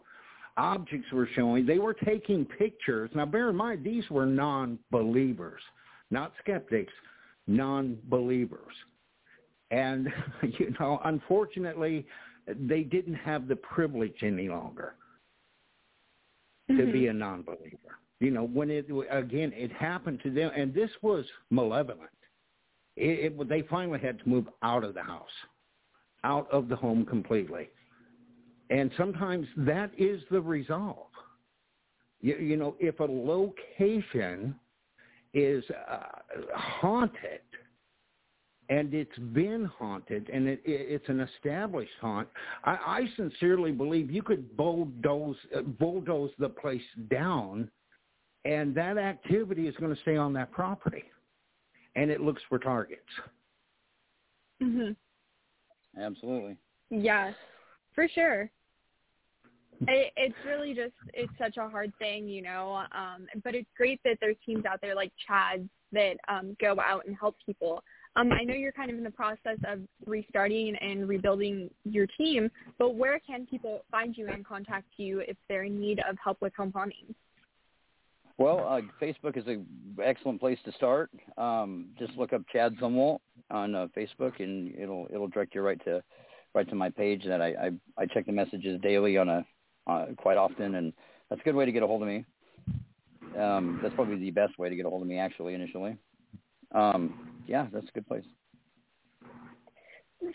Objects 0.56 1.10
were 1.12 1.26
showing. 1.34 1.64
They 1.64 1.78
were 1.78 1.94
taking 1.94 2.44
pictures. 2.44 3.10
Now, 3.14 3.26
bear 3.26 3.50
in 3.50 3.56
mind, 3.56 3.82
these 3.82 4.08
were 4.10 4.26
non-believers, 4.26 5.62
not 6.10 6.32
skeptics, 6.40 6.92
non-believers. 7.46 8.74
And, 9.70 10.12
you 10.42 10.74
know, 10.78 11.00
unfortunately, 11.04 12.06
they 12.46 12.82
didn't 12.82 13.14
have 13.14 13.48
the 13.48 13.56
privilege 13.56 14.22
any 14.22 14.48
longer 14.48 14.94
to 16.68 16.76
be 16.76 17.02
mm-hmm. 17.02 17.10
a 17.10 17.12
non-believer. 17.14 17.98
You 18.18 18.30
know, 18.30 18.44
when 18.44 18.70
it 18.70 18.86
again, 19.10 19.52
it 19.54 19.72
happened 19.72 20.20
to 20.24 20.30
them, 20.30 20.50
and 20.54 20.74
this 20.74 20.90
was 21.00 21.24
malevolent. 21.50 22.10
It, 23.00 23.32
it 23.32 23.48
they 23.48 23.62
finally 23.62 23.98
had 23.98 24.18
to 24.18 24.28
move 24.28 24.46
out 24.62 24.84
of 24.84 24.94
the 24.94 25.02
house, 25.02 25.28
out 26.22 26.46
of 26.52 26.68
the 26.68 26.76
home 26.76 27.06
completely, 27.06 27.70
and 28.68 28.90
sometimes 28.96 29.46
that 29.56 29.90
is 29.98 30.20
the 30.30 30.40
resolve. 30.40 31.06
You, 32.20 32.36
you 32.36 32.56
know, 32.56 32.76
if 32.78 33.00
a 33.00 33.04
location 33.04 34.54
is 35.32 35.64
uh, 35.90 36.00
haunted 36.54 37.40
and 38.68 38.92
it's 38.92 39.18
been 39.32 39.64
haunted 39.78 40.28
and 40.28 40.46
it, 40.46 40.60
it, 40.64 40.86
it's 40.88 41.08
an 41.08 41.20
established 41.20 41.90
haunt, 42.00 42.28
I, 42.64 42.70
I 42.70 43.04
sincerely 43.16 43.72
believe 43.72 44.10
you 44.10 44.22
could 44.22 44.56
bulldoze 44.56 45.36
uh, 45.56 45.62
bulldoze 45.62 46.30
the 46.38 46.50
place 46.50 46.82
down, 47.10 47.70
and 48.44 48.74
that 48.74 48.98
activity 48.98 49.66
is 49.66 49.74
going 49.76 49.94
to 49.94 50.00
stay 50.02 50.16
on 50.16 50.34
that 50.34 50.52
property, 50.52 51.04
and 51.96 52.10
it 52.10 52.20
looks 52.20 52.42
for 52.48 52.58
targets. 52.58 53.02
Mhm. 54.62 54.96
Absolutely. 55.98 56.56
Yeah, 56.90 57.32
for 57.94 58.08
sure. 58.08 58.50
It, 59.88 60.12
it's 60.16 60.36
really 60.46 60.74
just 60.74 60.92
it's 61.14 61.32
such 61.38 61.56
a 61.56 61.66
hard 61.66 61.90
thing, 61.98 62.28
you 62.28 62.42
know. 62.42 62.84
Um, 62.92 63.26
but 63.42 63.54
it's 63.54 63.68
great 63.78 63.98
that 64.04 64.18
there's 64.20 64.36
teams 64.44 64.66
out 64.66 64.78
there 64.82 64.94
like 64.94 65.10
Chad 65.26 65.66
that 65.92 66.16
um, 66.28 66.54
go 66.60 66.76
out 66.78 67.06
and 67.06 67.16
help 67.18 67.34
people. 67.46 67.82
Um, 68.14 68.30
I 68.30 68.44
know 68.44 68.52
you're 68.54 68.72
kind 68.72 68.90
of 68.90 68.98
in 68.98 69.04
the 69.04 69.10
process 69.10 69.56
of 69.66 69.80
restarting 70.04 70.76
and 70.76 71.08
rebuilding 71.08 71.70
your 71.84 72.06
team, 72.18 72.50
but 72.78 72.90
where 72.94 73.18
can 73.20 73.46
people 73.46 73.82
find 73.90 74.16
you 74.18 74.28
and 74.28 74.44
contact 74.44 74.86
you 74.98 75.20
if 75.20 75.36
they're 75.48 75.64
in 75.64 75.80
need 75.80 76.00
of 76.06 76.16
help 76.22 76.42
with 76.42 76.54
home 76.54 76.72
hauntings? 76.74 77.14
Well, 78.40 78.66
uh, 78.66 78.80
Facebook 79.04 79.36
is 79.36 79.46
an 79.46 79.66
excellent 80.02 80.40
place 80.40 80.58
to 80.64 80.72
start. 80.72 81.10
Um, 81.36 81.90
just 81.98 82.14
look 82.16 82.32
up 82.32 82.40
Chad 82.50 82.74
Zumwalt 82.78 83.18
on 83.50 83.74
uh, 83.74 83.88
Facebook, 83.94 84.42
and 84.42 84.74
it'll 84.76 85.06
it'll 85.12 85.28
direct 85.28 85.54
you 85.54 85.60
right 85.60 85.78
to 85.84 86.02
right 86.54 86.66
to 86.70 86.74
my 86.74 86.88
page. 86.88 87.22
That 87.26 87.42
I 87.42 87.48
I, 87.48 87.70
I 87.98 88.06
check 88.06 88.24
the 88.24 88.32
messages 88.32 88.80
daily 88.80 89.18
on 89.18 89.28
a 89.28 89.46
uh, 89.86 90.06
quite 90.16 90.38
often, 90.38 90.76
and 90.76 90.94
that's 91.28 91.42
a 91.42 91.44
good 91.44 91.54
way 91.54 91.66
to 91.66 91.72
get 91.72 91.82
a 91.82 91.86
hold 91.86 92.00
of 92.00 92.08
me. 92.08 92.24
Um, 93.38 93.78
that's 93.82 93.94
probably 93.94 94.16
the 94.16 94.30
best 94.30 94.58
way 94.58 94.70
to 94.70 94.74
get 94.74 94.86
a 94.86 94.88
hold 94.88 95.02
of 95.02 95.08
me, 95.08 95.18
actually, 95.18 95.52
initially. 95.52 95.98
Um, 96.74 97.42
yeah, 97.46 97.66
that's 97.70 97.88
a 97.90 97.92
good 97.92 98.08
place. 98.08 98.24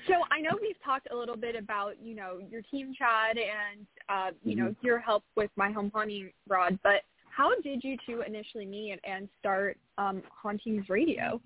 So 0.08 0.14
I 0.30 0.42
know 0.42 0.52
we've 0.62 0.82
talked 0.86 1.08
a 1.12 1.16
little 1.16 1.38
bit 1.38 1.56
about, 1.56 2.00
you 2.00 2.16
know, 2.16 2.40
your 2.52 2.62
team, 2.62 2.94
Chad, 2.96 3.38
and, 3.38 3.88
uh, 4.10 4.32
you 4.44 4.56
know, 4.56 4.68
Mhm. 4.68 4.76
your 4.82 5.00
help 5.00 5.24
with 5.36 5.50
my 5.56 5.72
home 5.72 5.92
haunting 5.94 6.32
rod, 6.48 6.78
but 6.84 7.04
how 7.36 7.52
did 7.62 7.84
you 7.84 7.98
two 8.06 8.22
initially 8.26 8.66
meet 8.66 9.00
and 9.04 9.28
start 9.40 9.78
um, 9.98 10.22
Hauntings 10.42 10.88
Radio? 10.90 11.42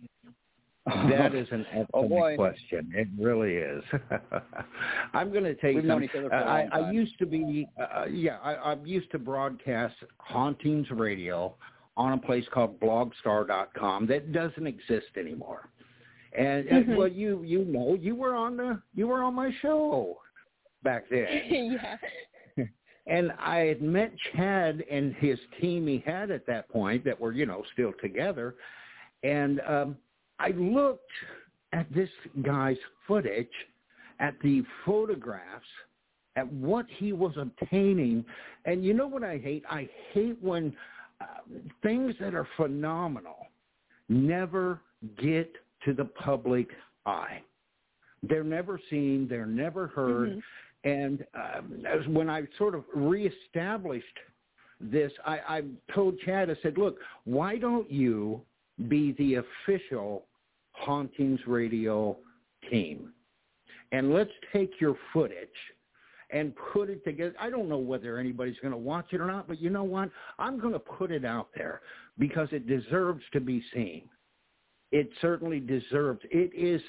That 0.86 1.36
is 1.36 1.47
an 1.52 1.65
Oh, 1.75 1.82
excellent 1.82 2.10
boy. 2.10 2.36
question. 2.36 2.91
It 2.95 3.08
really 3.19 3.56
is. 3.56 3.84
I'm 5.13 5.32
going 5.32 5.43
to 5.43 5.54
take. 5.56 5.75
We've 5.75 5.86
known 5.86 6.02
something. 6.02 6.10
each 6.10 6.15
other 6.15 6.30
for 6.30 6.36
a 6.36 6.45
I, 6.45 6.60
long 6.62 6.69
I 6.71 6.80
time. 6.82 6.93
used 6.93 7.17
to 7.19 7.25
be, 7.25 7.67
uh, 7.80 8.06
yeah, 8.10 8.38
I, 8.41 8.56
I'm 8.71 8.86
used 8.86 9.12
to 9.12 9.19
broadcast 9.19 9.95
Hauntings 10.17 10.89
Radio 10.91 11.56
on 11.97 12.13
a 12.13 12.17
place 12.17 12.45
called 12.54 12.80
Blogstar.com 12.80 14.08
that 14.08 14.32
doesn't 14.32 14.65
exist 14.65 15.08
anymore. 15.17 15.69
And, 16.38 16.67
and 16.67 16.86
Mhm. 16.86 16.95
well, 16.97 17.08
you 17.08 17.43
you 17.43 17.65
know, 17.65 17.95
you 17.99 18.15
were 18.15 18.36
on 18.36 18.56
the 18.58 18.82
you 18.95 19.08
were 19.08 19.21
on 19.23 19.34
my 19.34 19.52
show 19.62 20.17
back 20.84 21.04
then. 21.10 21.28
yeah. 21.49 21.97
And 23.10 23.32
I 23.39 23.58
had 23.58 23.82
met 23.82 24.13
Chad 24.32 24.84
and 24.89 25.15
his 25.15 25.39
team 25.60 25.88
he 25.88 26.04
had 26.06 26.30
at 26.30 26.45
that 26.45 26.69
point 26.69 27.04
that 27.06 27.19
were, 27.19 27.32
you 27.32 27.45
know, 27.48 27.63
still 27.74 27.91
together. 28.00 28.56
And 29.24 29.60
um, 29.67 29.98
I 30.39 30.50
looked 30.50 31.12
at 31.74 31.91
this 31.93 32.10
guy's 32.43 32.78
footage, 33.08 33.48
at 34.19 34.36
the 34.43 34.63
photographs, 34.86 35.65
at 36.36 36.52
what 36.54 36.86
he 36.98 37.12
was 37.12 37.34
obtaining. 37.36 38.24
And 38.65 38.86
you 38.86 38.93
know 38.93 39.08
what 39.08 39.24
I 39.24 39.39
hate? 39.39 39.63
I 39.69 39.89
hate 40.13 40.38
when 40.41 40.74
uh, 41.19 41.26
things 41.82 42.13
that 42.19 42.36
are 42.36 42.48
phenomenal 42.58 43.48
never 44.08 44.82
get 45.22 45.52
to 45.86 45.93
the 45.93 46.06
public 46.06 46.67
eye. 47.06 47.41
They're 48.22 48.43
never 48.43 48.80
seen. 48.89 49.28
They're 49.30 49.45
never 49.45 49.88
heard. 49.88 50.30
Mm-hmm. 50.30 50.39
And 50.84 51.26
um, 51.34 51.86
as 51.86 52.08
when 52.08 52.30
I 52.30 52.44
sort 52.58 52.76
of 52.76 52.84
reestablished 52.94 54.06
this, 54.80 55.12
I, 55.26 55.39
I 55.48 55.62
told 55.94 56.20
Chad, 56.20 56.50
I 56.50 56.56
said, 56.62 56.78
look, 56.78 56.98
why 57.26 57.58
don't 57.58 57.89
you 57.92 58.42
be 58.88 59.13
the 59.18 59.36
official 59.36 60.26
Hauntings 60.72 61.42
Radio 61.46 62.18
team? 62.70 63.12
And 63.92 64.13
let's 64.13 64.32
take 64.54 64.72
your 64.80 64.96
footage 65.12 65.50
and 66.32 66.54
put 66.72 66.89
it 66.89 67.04
together. 67.04 67.34
I 67.39 67.50
don't 67.50 67.68
know 67.68 67.80
whether 67.80 68.18
anybody's 68.18 68.60
going 68.62 68.72
to 68.72 68.78
watch 68.78 69.08
it 69.12 69.20
or 69.20 69.26
not, 69.26 69.48
but 69.48 69.60
you 69.60 69.70
know 69.70 69.84
what? 69.84 70.12
I'm 70.38 70.60
going 70.60 70.74
to 70.74 70.80
put 70.80 71.12
it 71.12 71.26
out 71.26 71.50
there 71.56 71.82
because 72.18 72.48
it 72.52 72.68
deserves 72.68 73.24
to 73.34 73.39
be 73.39 73.63
seen. 73.74 74.04
It 74.92 75.10
certainly 75.22 75.60
deserves. 75.60 76.22
It 76.32 76.52
is 76.56 76.82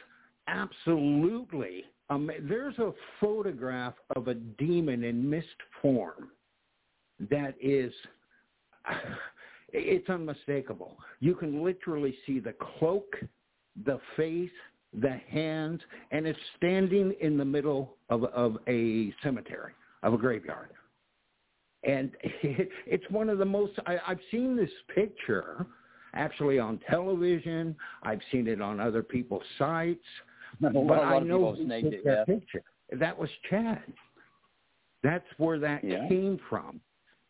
absolutely. 0.47 1.85
Um, 2.11 2.31
there's 2.43 2.79
a 2.79 2.93
photograph 3.21 3.95
of 4.17 4.29
a 4.29 4.35
demon 4.35 5.05
in 5.05 5.29
mist 5.29 5.47
form 5.81 6.31
that 7.31 7.55
is. 7.61 7.93
It's 9.73 10.09
unmistakable. 10.11 10.99
You 11.21 11.37
can 11.37 11.63
literally 11.63 12.17
see 12.27 12.41
the 12.41 12.55
cloak, 12.55 13.15
the 13.85 14.01
face, 14.17 14.51
the 14.93 15.21
hands, 15.31 15.81
and 16.11 16.27
it's 16.27 16.39
standing 16.57 17.15
in 17.21 17.39
the 17.39 17.45
middle 17.45 17.95
of, 18.09 18.25
of 18.25 18.57
a 18.67 19.15
cemetery, 19.23 19.73
of 20.03 20.15
a 20.15 20.17
graveyard. 20.17 20.71
And 21.85 22.11
it, 22.23 22.69
it's 22.87 23.05
one 23.11 23.29
of 23.29 23.39
the 23.39 23.45
most, 23.45 23.75
I, 23.87 23.99
I've 24.07 24.19
seen 24.31 24.57
this 24.57 24.71
picture 24.93 25.65
actually 26.15 26.59
on 26.59 26.81
television. 26.91 27.77
I've 28.03 28.21
seen 28.33 28.49
it 28.49 28.61
on 28.61 28.81
other 28.81 29.03
people's 29.03 29.45
sites. 29.57 30.05
But 30.61 30.99
I 30.99 31.19
know 31.21 31.55
who 31.55 31.65
took 31.65 31.93
it, 31.93 32.05
that 32.05 32.25
yeah. 32.29 32.35
picture. 32.35 32.63
That 32.93 33.19
was 33.19 33.31
Chad. 33.49 33.93
That's 35.03 35.27
where 35.39 35.59
that 35.59 35.85
Yeah. 35.85 36.09
came 36.09 36.39
from. 36.49 36.81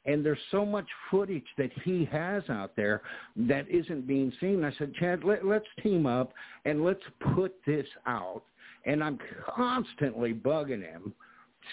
And 0.06 0.24
there's 0.24 0.40
so 0.50 0.64
much 0.64 0.88
footage 1.11 1.46
that 1.59 1.70
he 1.85 2.06
has 2.06 2.48
out 2.48 2.74
there 2.74 3.02
that 3.37 3.68
isn't 3.68 4.06
being 4.06 4.33
seen. 4.40 4.64
I 4.64 4.72
said, 4.72 4.94
Chad, 4.94 5.24
let, 5.24 5.44
let's 5.44 5.66
team 5.83 6.06
up 6.06 6.33
and 6.64 6.83
let's 6.83 7.02
put 7.35 7.54
this 7.66 7.87
out. 8.06 8.42
And 8.87 9.04
I'm 9.04 9.18
constantly 9.46 10.33
bugging 10.33 10.83
him, 10.83 11.12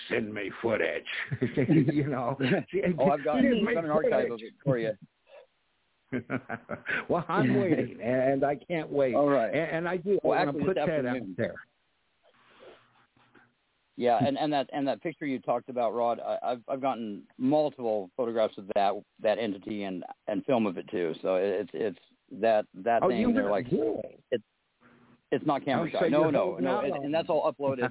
send 0.09 0.33
me 0.33 0.51
footage. 0.61 1.05
you 1.67 2.07
know, 2.07 2.37
oh, 2.99 3.09
I've 3.09 3.23
got, 3.23 3.37
I've 3.37 3.73
got 3.73 3.85
an 3.85 3.89
archive 3.89 4.31
of 4.31 4.41
it 4.41 4.53
for 4.63 4.77
you. 4.77 4.91
Well, 7.09 7.25
I'm 7.27 7.55
waiting, 7.59 7.99
and 8.01 8.43
I 8.43 8.55
can't 8.55 8.89
wait. 8.89 9.15
All 9.15 9.29
right. 9.29 9.53
And, 9.53 9.77
and 9.77 9.87
I 9.87 9.97
do. 9.97 10.19
Well, 10.23 10.37
I 10.37 10.45
want 10.45 10.57
to 10.57 10.65
put 10.65 10.75
that 10.75 10.89
out 10.89 11.17
there. 11.37 11.55
Yeah, 13.97 14.19
and, 14.23 14.37
and 14.37 14.53
that 14.53 14.69
and 14.73 14.87
that 14.87 15.01
picture 15.01 15.25
you 15.25 15.39
talked 15.39 15.69
about, 15.69 15.95
Rod, 15.95 16.19
I, 16.19 16.37
I've 16.43 16.61
I've 16.69 16.81
gotten 16.81 17.23
multiple 17.39 18.11
photographs 18.15 18.57
of 18.59 18.69
that 18.75 18.93
that 19.21 19.39
entity 19.39 19.83
and 19.83 20.03
and 20.27 20.45
film 20.45 20.67
of 20.67 20.77
it 20.77 20.87
too. 20.89 21.15
So 21.23 21.35
it's 21.35 21.71
it's 21.73 21.99
that 22.39 22.65
that 22.75 23.01
Oh, 23.01 23.09
thing. 23.09 23.33
They're 23.33 23.49
like 23.49 23.65
it's 24.31 24.43
it's 25.31 25.45
not 25.45 25.65
camera 25.65 25.89
Oh, 25.89 25.97
so 25.97 26.05
shy. 26.05 26.09
No, 26.09 26.29
no, 26.29 26.57
no, 26.59 26.81
and, 26.81 27.05
and 27.05 27.13
that's 27.13 27.29
all 27.29 27.51
uploaded 27.51 27.89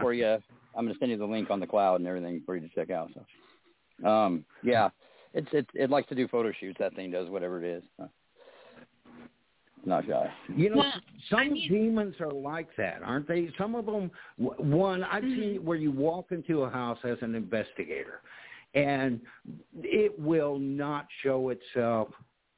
for 0.00 0.14
you. 0.14 0.38
I'm 0.74 0.84
going 0.86 0.94
to 0.94 0.98
send 0.98 1.10
you 1.10 1.18
the 1.18 1.26
link 1.26 1.50
on 1.50 1.60
the 1.60 1.66
cloud 1.66 1.96
and 1.96 2.08
everything 2.08 2.42
for 2.46 2.56
you 2.56 2.66
to 2.66 2.74
check 2.74 2.90
out. 2.90 3.10
So, 3.14 4.08
um, 4.08 4.44
yeah, 4.62 4.88
it's 5.34 5.48
it 5.52 5.66
it 5.74 5.90
likes 5.90 6.08
to 6.08 6.14
do 6.14 6.28
photo 6.28 6.52
shoots. 6.58 6.78
That 6.78 6.94
thing 6.94 7.10
does 7.10 7.28
whatever 7.28 7.62
it 7.62 7.68
is. 7.78 7.82
So, 7.96 8.08
not 9.84 10.06
shy. 10.06 10.30
You 10.56 10.70
know, 10.70 10.76
Well, 10.78 10.92
some 11.28 11.38
I 11.40 11.48
mean- 11.48 11.68
demons 11.68 12.14
are 12.20 12.30
like 12.30 12.68
that, 12.76 13.02
aren't 13.02 13.26
they? 13.26 13.50
Some 13.58 13.74
of 13.74 13.86
them. 13.86 14.10
One, 14.36 15.02
I've 15.04 15.24
Mm-hmm. 15.24 15.40
seen 15.40 15.64
where 15.64 15.76
you 15.76 15.90
walk 15.90 16.30
into 16.30 16.62
a 16.62 16.70
house 16.70 16.98
as 17.04 17.18
an 17.22 17.34
investigator, 17.34 18.20
and 18.74 19.20
it 19.82 20.16
will 20.18 20.58
not 20.58 21.06
show 21.22 21.48
itself. 21.50 22.08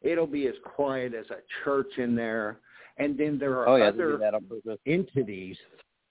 It'll 0.03 0.27
be 0.27 0.47
as 0.49 0.55
quiet 0.65 1.15
as 1.15 1.25
a 1.31 1.39
church 1.65 1.97
in 1.97 2.15
there, 2.15 2.59
and 2.99 3.17
then 3.17 3.39
there 3.39 3.59
are 3.59 3.69
Oh 3.69 3.77
yeah, 3.77 3.85
other 3.87 4.19
that 4.19 4.35
on 4.35 4.45
purpose. 4.45 4.79
entities 4.87 5.57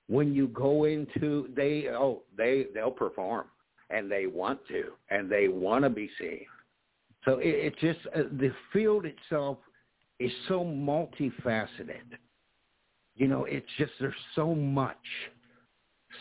when 0.08 0.34
you 0.34 0.48
go 0.48 0.84
into 0.86 1.48
they 1.56 1.88
oh 1.90 2.24
they 2.36 2.66
they'll 2.74 2.92
perform 2.92 3.46
and 3.90 4.12
they 4.12 4.26
want 4.26 4.60
to 4.68 4.92
and 5.10 5.30
they 5.32 5.48
want 5.48 5.84
to 5.86 5.90
be 5.90 6.10
seen 6.20 6.42
so 7.26 7.38
it, 7.40 7.74
it 7.74 7.80
just 7.80 8.00
uh, 8.16 8.24
the 8.40 8.52
field 8.72 9.06
itself 9.06 9.58
is 10.20 10.32
so 10.48 10.64
multifaceted 10.64 12.18
you 13.16 13.28
know 13.28 13.46
it's 13.46 13.68
just 13.78 13.92
there's 14.00 14.14
so 14.36 14.54
much 14.54 14.98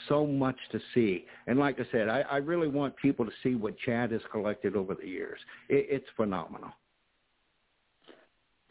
so 0.08 0.26
much 0.26 0.56
to 0.70 0.80
see 0.94 1.26
and 1.46 1.58
like 1.58 1.78
i 1.78 1.84
said 1.92 2.08
i, 2.08 2.20
I 2.22 2.36
really 2.38 2.68
want 2.68 2.96
people 2.96 3.24
to 3.24 3.32
see 3.42 3.54
what 3.54 3.78
chad 3.78 4.12
has 4.12 4.22
collected 4.30 4.76
over 4.76 4.94
the 4.94 5.06
years 5.06 5.38
it, 5.68 5.86
it's 5.90 6.06
phenomenal 6.16 6.72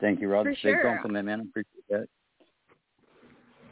Thank 0.01 0.19
you, 0.19 0.29
Rod. 0.29 0.43
For 0.43 0.49
Big 0.49 0.59
sure. 0.61 0.81
compliment, 0.83 1.27
man. 1.27 1.39
I 1.41 1.43
appreciate 1.43 1.87
that. 1.89 2.07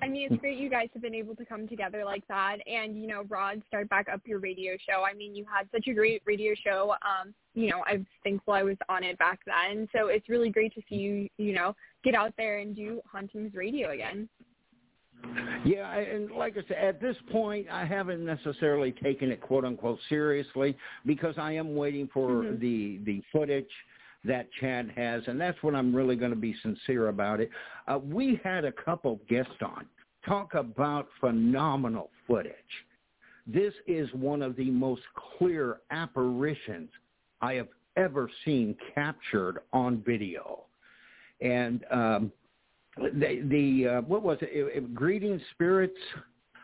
I 0.01 0.07
mean, 0.07 0.27
it's 0.31 0.39
great 0.39 0.57
you 0.57 0.69
guys 0.69 0.89
have 0.93 1.01
been 1.01 1.15
able 1.15 1.35
to 1.35 1.45
come 1.45 1.67
together 1.67 2.05
like 2.05 2.25
that, 2.27 2.57
and 2.67 2.99
you 2.99 3.07
know, 3.07 3.23
Rod, 3.27 3.62
start 3.67 3.89
back 3.89 4.07
up 4.12 4.21
your 4.25 4.39
radio 4.39 4.73
show. 4.88 5.03
I 5.03 5.13
mean, 5.13 5.35
you 5.35 5.45
had 5.51 5.67
such 5.71 5.88
a 5.88 5.93
great 5.93 6.21
radio 6.25 6.53
show. 6.55 6.95
Um, 7.01 7.33
you 7.53 7.69
know, 7.69 7.83
I'm 7.85 8.07
thankful 8.23 8.53
I 8.53 8.63
was 8.63 8.77
on 8.88 9.03
it 9.03 9.17
back 9.19 9.39
then. 9.45 9.88
So 9.93 10.07
it's 10.07 10.29
really 10.29 10.49
great 10.49 10.73
to 10.75 10.81
see 10.89 10.95
you, 10.95 11.29
you 11.38 11.53
know, 11.53 11.75
get 12.03 12.15
out 12.15 12.33
there 12.38 12.59
and 12.59 12.75
do 12.75 13.01
Hauntings 13.12 13.53
Radio 13.53 13.91
again. 13.91 14.29
Yeah, 15.65 15.93
and 15.93 16.31
like 16.31 16.53
I 16.57 16.62
said, 16.67 16.77
at 16.77 17.01
this 17.01 17.17
point, 17.29 17.67
I 17.69 17.83
haven't 17.83 18.25
necessarily 18.25 18.93
taken 18.93 19.31
it 19.31 19.41
"quote 19.41 19.65
unquote" 19.65 19.99
seriously 20.07 20.77
because 21.05 21.35
I 21.38 21.51
am 21.51 21.75
waiting 21.75 22.07
for 22.13 22.43
Mhm. 22.43 22.59
the 22.59 22.97
the 23.03 23.21
footage 23.31 23.71
that 24.25 24.49
Chad 24.60 24.91
has, 24.95 25.23
and 25.27 25.39
that's 25.39 25.62
what 25.63 25.75
I'm 25.75 25.95
really 25.95 26.15
going 26.15 26.32
to 26.32 26.38
be 26.38 26.55
sincere 26.62 27.08
about 27.08 27.39
it. 27.39 27.49
Uh, 27.88 27.99
we 27.99 28.39
had 28.43 28.65
a 28.65 28.71
couple 28.71 29.19
guests 29.29 29.51
on 29.62 29.86
talk 30.25 30.53
about 30.53 31.08
phenomenal 31.19 32.10
footage. 32.27 32.53
This 33.47 33.73
is 33.88 34.10
one 34.13 34.41
of 34.41 34.55
the 34.55 34.69
most 34.69 35.01
clear 35.38 35.77
apparitions 35.91 36.89
I 37.41 37.53
have 37.53 37.69
ever 37.95 38.29
seen 38.45 38.75
captured 38.93 39.60
on 39.73 40.03
video, 40.05 40.63
and. 41.41 41.86
um 41.91 42.32
the 42.97 43.45
the 43.49 43.88
uh, 43.88 44.01
what 44.01 44.23
was 44.23 44.38
it? 44.41 44.49
It, 44.51 44.77
it? 44.77 44.93
Greeting 44.93 45.39
spirits, 45.51 45.97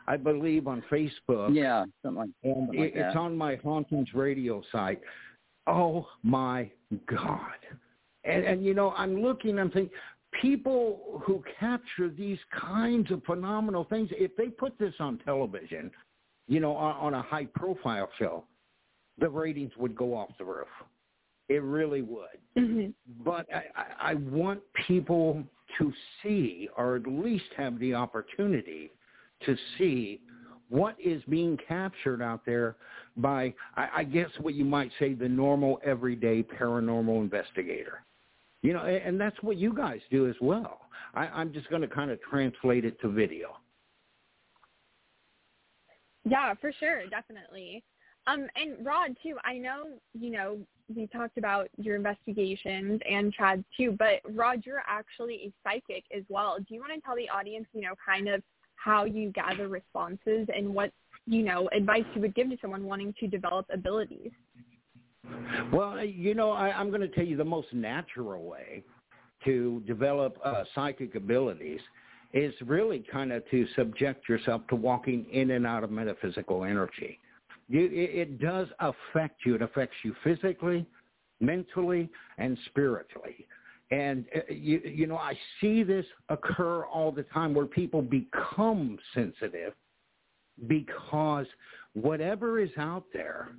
I 0.08 0.18
believe, 0.18 0.68
on 0.68 0.84
Facebook. 0.92 1.56
Yeah, 1.56 1.86
something 2.04 2.20
like, 2.20 2.30
something 2.44 2.80
like 2.80 2.90
it, 2.90 2.98
it's 2.98 3.16
on 3.16 3.38
my 3.38 3.56
hauntings 3.56 4.10
radio 4.14 4.62
site. 4.72 5.00
Oh 5.68 6.08
my 6.24 6.70
God! 7.08 7.58
And 8.24 8.44
and 8.44 8.66
you 8.66 8.74
know, 8.74 8.94
I'm 8.98 9.22
looking. 9.22 9.60
I'm 9.60 9.72
thinking, 9.72 9.92
people 10.42 11.22
who 11.26 11.44
capture 11.60 12.10
these 12.10 12.40
kinds 12.60 13.12
of 13.12 13.24
phenomenal 13.24 13.86
things, 13.86 14.10
if 14.12 14.36
they 14.36 14.48
put 14.48 14.78
this 14.78 14.94
on 15.00 15.20
television, 15.20 15.92
you 16.48 16.60
know, 16.60 16.76
on, 16.76 16.96
on 16.98 17.14
a 17.16 17.22
high 17.22 17.48
profile 17.56 18.10
show, 18.20 18.44
the 19.18 19.30
ratings 19.30 19.72
would 19.78 19.96
go 19.96 20.16
off 20.16 20.30
the 20.38 20.46
roof. 20.46 20.68
It 21.48 21.62
really 21.62 22.02
would 22.02 22.40
Mm-hmm. 22.58 22.92
but 23.24 23.46
I, 23.54 23.64
I 23.76 24.12
I 24.12 24.14
want 24.16 24.62
people 24.88 25.44
to 25.78 25.94
see, 26.24 26.70
or 26.78 26.96
at 26.96 27.06
least 27.06 27.46
have 27.58 27.78
the 27.80 27.94
opportunity 27.94 28.92
to 29.46 29.58
see 29.78 30.22
what 30.70 30.96
is 31.04 31.22
being 31.28 31.58
captured 31.68 32.22
out 32.22 32.46
there 32.46 32.78
by, 33.18 33.54
I, 33.76 33.90
I 33.98 34.04
guess, 34.04 34.30
what 34.42 34.54
you 34.54 34.66
might 34.66 34.92
say, 35.00 35.14
the 35.14 35.30
normal, 35.30 35.80
everyday 35.84 36.44
paranormal 36.44 37.22
investigator. 37.22 38.04
You 38.62 38.74
know, 38.74 38.82
and, 38.82 38.98
and 38.98 39.22
that's 39.22 39.38
what 39.42 39.58
you 39.58 39.74
guys 39.74 40.00
do 40.12 40.28
as 40.28 40.36
well. 40.42 40.82
I, 41.14 41.28
I'm 41.28 41.54
just 41.54 41.70
going 41.70 41.82
to 41.82 41.88
kind 41.88 42.12
of 42.12 42.20
translate 42.22 42.86
it 42.86 43.00
to 43.02 43.10
video. 43.10 43.58
Yeah, 46.26 46.54
for 46.60 46.72
sure, 46.80 47.08
definitely. 47.08 47.84
Um, 48.28 48.48
and 48.56 48.84
Rod 48.84 49.16
too. 49.22 49.38
I 49.44 49.58
know 49.58 50.00
you 50.14 50.32
know 50.32 50.58
we 50.94 51.08
talked 51.08 51.38
about 51.38 51.68
your 51.78 51.96
investigations 51.96 53.00
and 53.10 53.32
Chad 53.34 53.64
too, 53.78 53.96
but 53.98 54.22
Rod, 54.36 54.64
you're 54.66 54.84
actually 54.88 55.36
a 55.36 55.54
psychic 55.64 56.04
as 56.16 56.24
well. 56.30 56.58
Do 56.58 56.74
you 56.74 56.80
want 56.80 56.94
to 56.94 57.02
tell 57.02 57.16
the 57.16 57.30
audience, 57.30 57.68
you 57.74 57.82
know, 57.82 57.94
kind 58.04 58.28
of 58.28 58.42
how 58.76 59.06
you 59.06 59.32
gather 59.32 59.68
responses 59.68 60.48
and 60.56 60.74
what 60.74 60.92
you 61.26 61.44
know 61.44 61.70
advice 61.76 62.04
you 62.14 62.22
would 62.22 62.36
give 62.36 62.50
to 62.50 62.58
someone 62.62 62.84
wanting 62.84 63.14
to 63.20 63.28
develop 63.28 63.66
abilities? 63.74 64.32
Well, 65.72 66.04
you 66.04 66.36
know, 66.36 66.52
I, 66.52 66.70
I'm 66.72 66.90
going 66.90 67.02
to 67.02 67.08
tell 67.08 67.26
you 67.26 67.38
the 67.38 67.44
most 67.44 67.74
natural 67.74 68.44
way 68.44 68.84
to 69.44 69.82
develop 69.88 70.38
uh, 70.44 70.64
psychic 70.74 71.16
abilities 71.16 71.80
is 72.34 72.54
really 72.66 73.04
kind 73.12 73.32
of 73.32 73.50
to 73.50 73.66
subject 73.76 74.28
yourself 74.28 74.62
to 74.70 74.76
walking 74.76 75.26
in 75.32 75.52
and 75.52 75.66
out 75.66 75.84
of 75.84 75.92
metaphysical 75.92 76.64
energy. 76.64 77.20
You, 77.70 77.86
it, 77.86 78.30
it 78.30 78.40
does 78.40 78.68
affect 78.80 79.46
you. 79.46 79.56
It 79.56 79.62
affects 79.62 79.96
you 80.04 80.14
physically, 80.24 80.86
mentally, 81.40 82.10
and 82.38 82.58
spiritually. 82.66 83.48
And 83.92 84.26
uh, 84.36 84.40
you, 84.50 84.82
you 84.84 85.08
know, 85.08 85.18
I 85.18 85.38
see 85.62 85.84
this 85.84 86.06
occur 86.30 86.84
all 86.86 87.12
the 87.12 87.24
time 87.24 87.54
where 87.54 87.66
people 87.66 88.02
become 88.02 88.98
sensitive 89.14 89.74
because 90.68 91.46
whatever 91.94 92.60
is 92.60 92.70
out 92.78 93.06
there, 93.14 93.56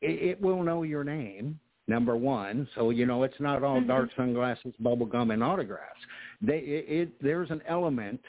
it, 0.00 0.22
it 0.22 0.40
will 0.40 0.62
know 0.62 0.82
your 0.82 1.04
name. 1.04 1.58
Number 1.88 2.16
one, 2.16 2.68
so 2.74 2.90
you 2.90 3.06
know 3.06 3.22
it's 3.22 3.38
not 3.38 3.62
all 3.62 3.80
dark 3.80 4.10
sunglasses, 4.16 4.74
bubble 4.80 5.06
gum, 5.06 5.30
and 5.30 5.42
autographs. 5.42 6.00
They, 6.42 6.58
it, 6.58 6.84
it, 6.88 7.22
there's 7.22 7.50
an 7.52 7.62
element 7.68 8.20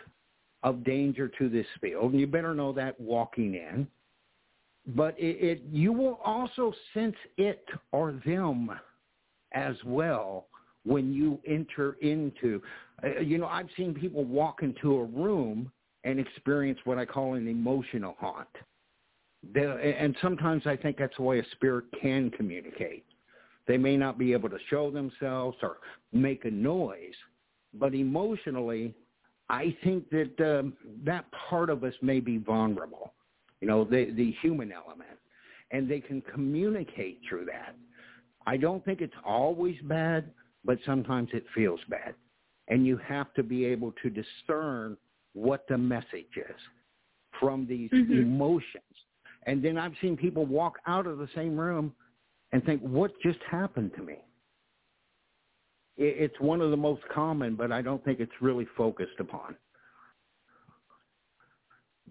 of 0.61 0.83
danger 0.83 1.27
to 1.39 1.49
this 1.49 1.65
field, 1.81 2.11
and 2.11 2.19
you 2.19 2.27
better 2.27 2.53
know 2.53 2.71
that 2.73 2.99
walking 2.99 3.55
in. 3.55 3.87
But 4.95 5.17
it, 5.17 5.37
it 5.43 5.63
you 5.71 5.91
will 5.91 6.19
also 6.23 6.71
sense 6.93 7.15
it 7.37 7.65
or 7.91 8.21
them 8.27 8.69
as 9.53 9.75
well 9.83 10.45
when 10.85 11.11
you 11.11 11.39
enter 11.47 11.93
into. 12.01 12.61
Uh, 13.03 13.19
you 13.19 13.39
know, 13.39 13.47
I've 13.47 13.69
seen 13.75 13.95
people 13.95 14.23
walk 14.23 14.61
into 14.61 14.97
a 14.97 15.03
room 15.03 15.71
and 16.03 16.19
experience 16.19 16.79
what 16.85 16.97
I 16.97 17.05
call 17.05 17.33
an 17.33 17.47
emotional 17.47 18.15
haunt. 18.19 18.47
And 19.55 20.15
sometimes 20.21 20.63
I 20.65 20.75
think 20.75 20.97
that's 20.97 21.15
the 21.17 21.23
way 21.23 21.39
a 21.39 21.45
spirit 21.51 21.85
can 22.01 22.31
communicate. 22.31 23.05
They 23.67 23.77
may 23.77 23.97
not 23.97 24.17
be 24.17 24.33
able 24.33 24.49
to 24.49 24.57
show 24.69 24.89
themselves 24.89 25.57
or 25.61 25.77
make 26.13 26.45
a 26.45 26.51
noise, 26.51 27.15
but 27.73 27.93
emotionally, 27.93 28.93
I 29.49 29.75
think 29.83 30.09
that 30.09 30.59
um, 30.59 30.73
that 31.05 31.25
part 31.49 31.69
of 31.69 31.83
us 31.83 31.93
may 32.01 32.19
be 32.19 32.37
vulnerable. 32.37 33.13
You 33.61 33.67
know, 33.67 33.83
the 33.83 34.11
the 34.11 34.35
human 34.41 34.71
element, 34.71 35.19
and 35.71 35.89
they 35.89 35.99
can 35.99 36.21
communicate 36.21 37.21
through 37.27 37.45
that. 37.45 37.75
I 38.45 38.57
don't 38.57 38.83
think 38.85 39.01
it's 39.01 39.13
always 39.25 39.75
bad, 39.83 40.31
but 40.63 40.79
sometimes 40.85 41.29
it 41.33 41.45
feels 41.53 41.79
bad, 41.89 42.15
and 42.69 42.85
you 42.85 42.97
have 42.97 43.33
to 43.33 43.43
be 43.43 43.65
able 43.65 43.93
to 44.03 44.09
discern 44.09 44.97
what 45.37 45.67
the 45.67 45.77
message 45.77 46.35
is 46.35 46.55
from 47.39 47.67
these 47.67 47.91
mm-hmm. 47.91 48.13
emotions. 48.13 48.83
And 49.45 49.63
then 49.63 49.77
I've 49.77 49.93
seen 50.01 50.17
people 50.17 50.45
walk 50.45 50.79
out 50.87 51.05
of 51.05 51.19
the 51.19 51.29
same 51.35 51.57
room 51.57 51.93
and 52.51 52.63
think, 52.65 52.81
what 52.81 53.11
just 53.21 53.39
happened 53.49 53.91
to 53.95 54.01
me? 54.01 54.15
It's 55.99 56.39
one 56.39 56.61
of 56.61 56.69
the 56.69 56.77
most 56.77 57.01
common, 57.13 57.55
but 57.55 57.71
I 57.71 57.81
don't 57.81 58.03
think 58.05 58.19
it's 58.19 58.31
really 58.39 58.67
focused 58.77 59.19
upon. 59.19 59.55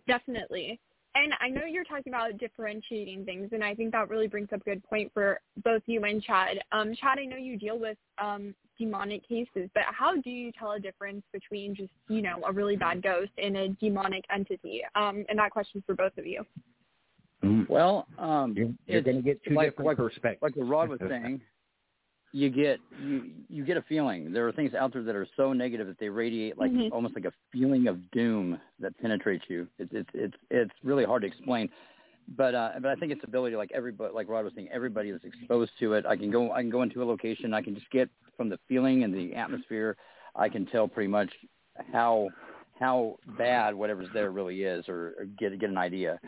Definitely. 0.09 0.81
And 1.17 1.33
I 1.41 1.49
know 1.49 1.65
you're 1.65 1.85
talking 1.85 2.13
about 2.13 2.37
differentiating 2.37 3.25
things, 3.25 3.49
and 3.53 3.65
I 3.65 3.75
think 3.75 3.93
that 3.93 4.11
really 4.11 4.29
brings 4.29 4.49
up 4.53 4.61
a 4.61 4.65
good 4.65 4.85
point 4.85 5.11
for 5.15 5.41
both 5.65 5.81
you 5.87 6.05
and 6.05 6.23
Chad. 6.23 6.59
Um, 6.73 6.95
Chad, 6.95 7.19
I 7.19 7.25
know 7.25 7.39
you 7.39 7.57
deal 7.59 7.79
with 7.79 7.97
um, 8.19 8.55
demonic 8.79 9.27
cases, 9.27 9.71
but 9.73 9.85
how 9.87 10.21
do 10.21 10.29
you 10.29 10.53
tell 10.53 10.73
a 10.73 10.79
difference 10.79 11.23
between 11.33 11.75
just, 11.75 11.91
you 12.09 12.21
know, 12.21 12.43
a 12.47 12.53
really 12.53 12.77
bad 12.77 13.03
ghost 13.03 13.31
and 13.43 13.57
a 13.57 13.69
demonic 13.81 14.25
entity? 14.31 14.83
Um, 14.95 15.25
and 15.31 15.39
that 15.39 15.53
question's 15.53 15.85
for 15.87 15.95
both 15.95 16.13
of 16.19 16.27
you. 16.27 16.45
Mm. 17.43 17.67
Well, 17.67 18.07
um, 18.19 18.53
you're, 18.55 18.69
you're 18.87 19.01
going 19.01 19.17
to 19.17 19.23
get 19.23 19.43
two 19.43 19.55
like, 19.55 19.71
different 19.71 19.87
like, 19.87 19.97
perspectives. 19.97 20.43
Like 20.43 20.55
what 20.55 20.69
Rod 20.69 20.91
was 20.91 21.01
saying, 21.09 21.41
you 22.37 22.51
get 22.51 22.79
you 23.03 23.31
you 23.49 23.65
get 23.65 23.79
a 23.79 23.83
feeling. 23.83 24.31
There 24.31 24.47
are 24.47 24.53
things 24.53 24.75
out 24.75 24.93
there 24.93 25.03
that 25.03 25.17
are 25.17 25.27
so 25.39 25.55
negative 25.55 25.87
that 25.87 25.99
they 25.99 26.11
radiate 26.11 26.59
like 26.59 26.71
mm-hmm. 26.71 26.93
almost 26.93 27.15
like 27.15 27.25
a 27.25 27.33
feeling 27.51 27.87
of 27.87 28.11
doom 28.11 28.61
that 28.79 28.97
penetrates 28.99 29.47
you. 29.49 29.67
It's 29.79 29.91
it's 29.95 30.11
it's 30.13 30.37
it's 30.51 30.71
really 30.85 31.07
hard 31.07 31.23
to 31.23 31.29
explain. 31.29 31.71
But 32.37 32.55
uh, 32.55 32.73
but 32.83 32.91
I 32.91 32.95
think 32.97 33.11
it's 33.11 33.25
ability 33.25 33.57
like 33.57 33.71
everybody 33.73 34.13
like 34.13 34.29
Rod 34.29 34.45
was 34.45 34.53
saying, 34.55 34.69
everybody 34.71 35.09
is 35.09 35.21
exposed 35.25 35.71
to 35.81 35.95
it. 35.95 36.05
I 36.05 36.15
can 36.15 36.31
go 36.31 36.53
I 36.53 36.61
can 36.61 36.69
go 36.69 36.83
into 36.83 37.03
a 37.03 37.07
location, 37.07 37.55
I 37.55 37.63
can 37.63 37.75
just 37.75 37.91
get 37.91 38.11
from 38.37 38.51
the 38.51 38.59
feeling 38.69 39.03
and 39.03 39.15
the 39.15 39.35
atmosphere, 39.35 39.97
I 40.35 40.51
can 40.51 40.67
tell 40.67 40.87
pretty 40.87 41.09
much 41.09 41.33
how 41.91 42.29
how 42.79 43.17
bad 43.39 43.75
whatever's 43.75 44.09
there 44.13 44.31
really 44.31 44.63
is, 44.63 44.87
or, 44.91 45.15
or 45.19 45.25
get 45.39 45.59
get 45.59 45.71
an 45.71 45.79
idea. 45.79 46.21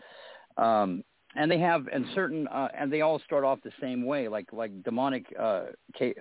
Um, 0.57 1.03
and 1.35 1.49
they 1.49 1.59
have 1.59 1.87
and 1.87 2.05
certain 2.15 2.47
uh, 2.47 2.69
and 2.77 2.91
they 2.91 3.01
all 3.01 3.19
start 3.19 3.43
off 3.43 3.59
the 3.63 3.71
same 3.79 4.05
way 4.05 4.27
like 4.27 4.51
like 4.51 4.83
demonic 4.83 5.25
uh 5.39 5.65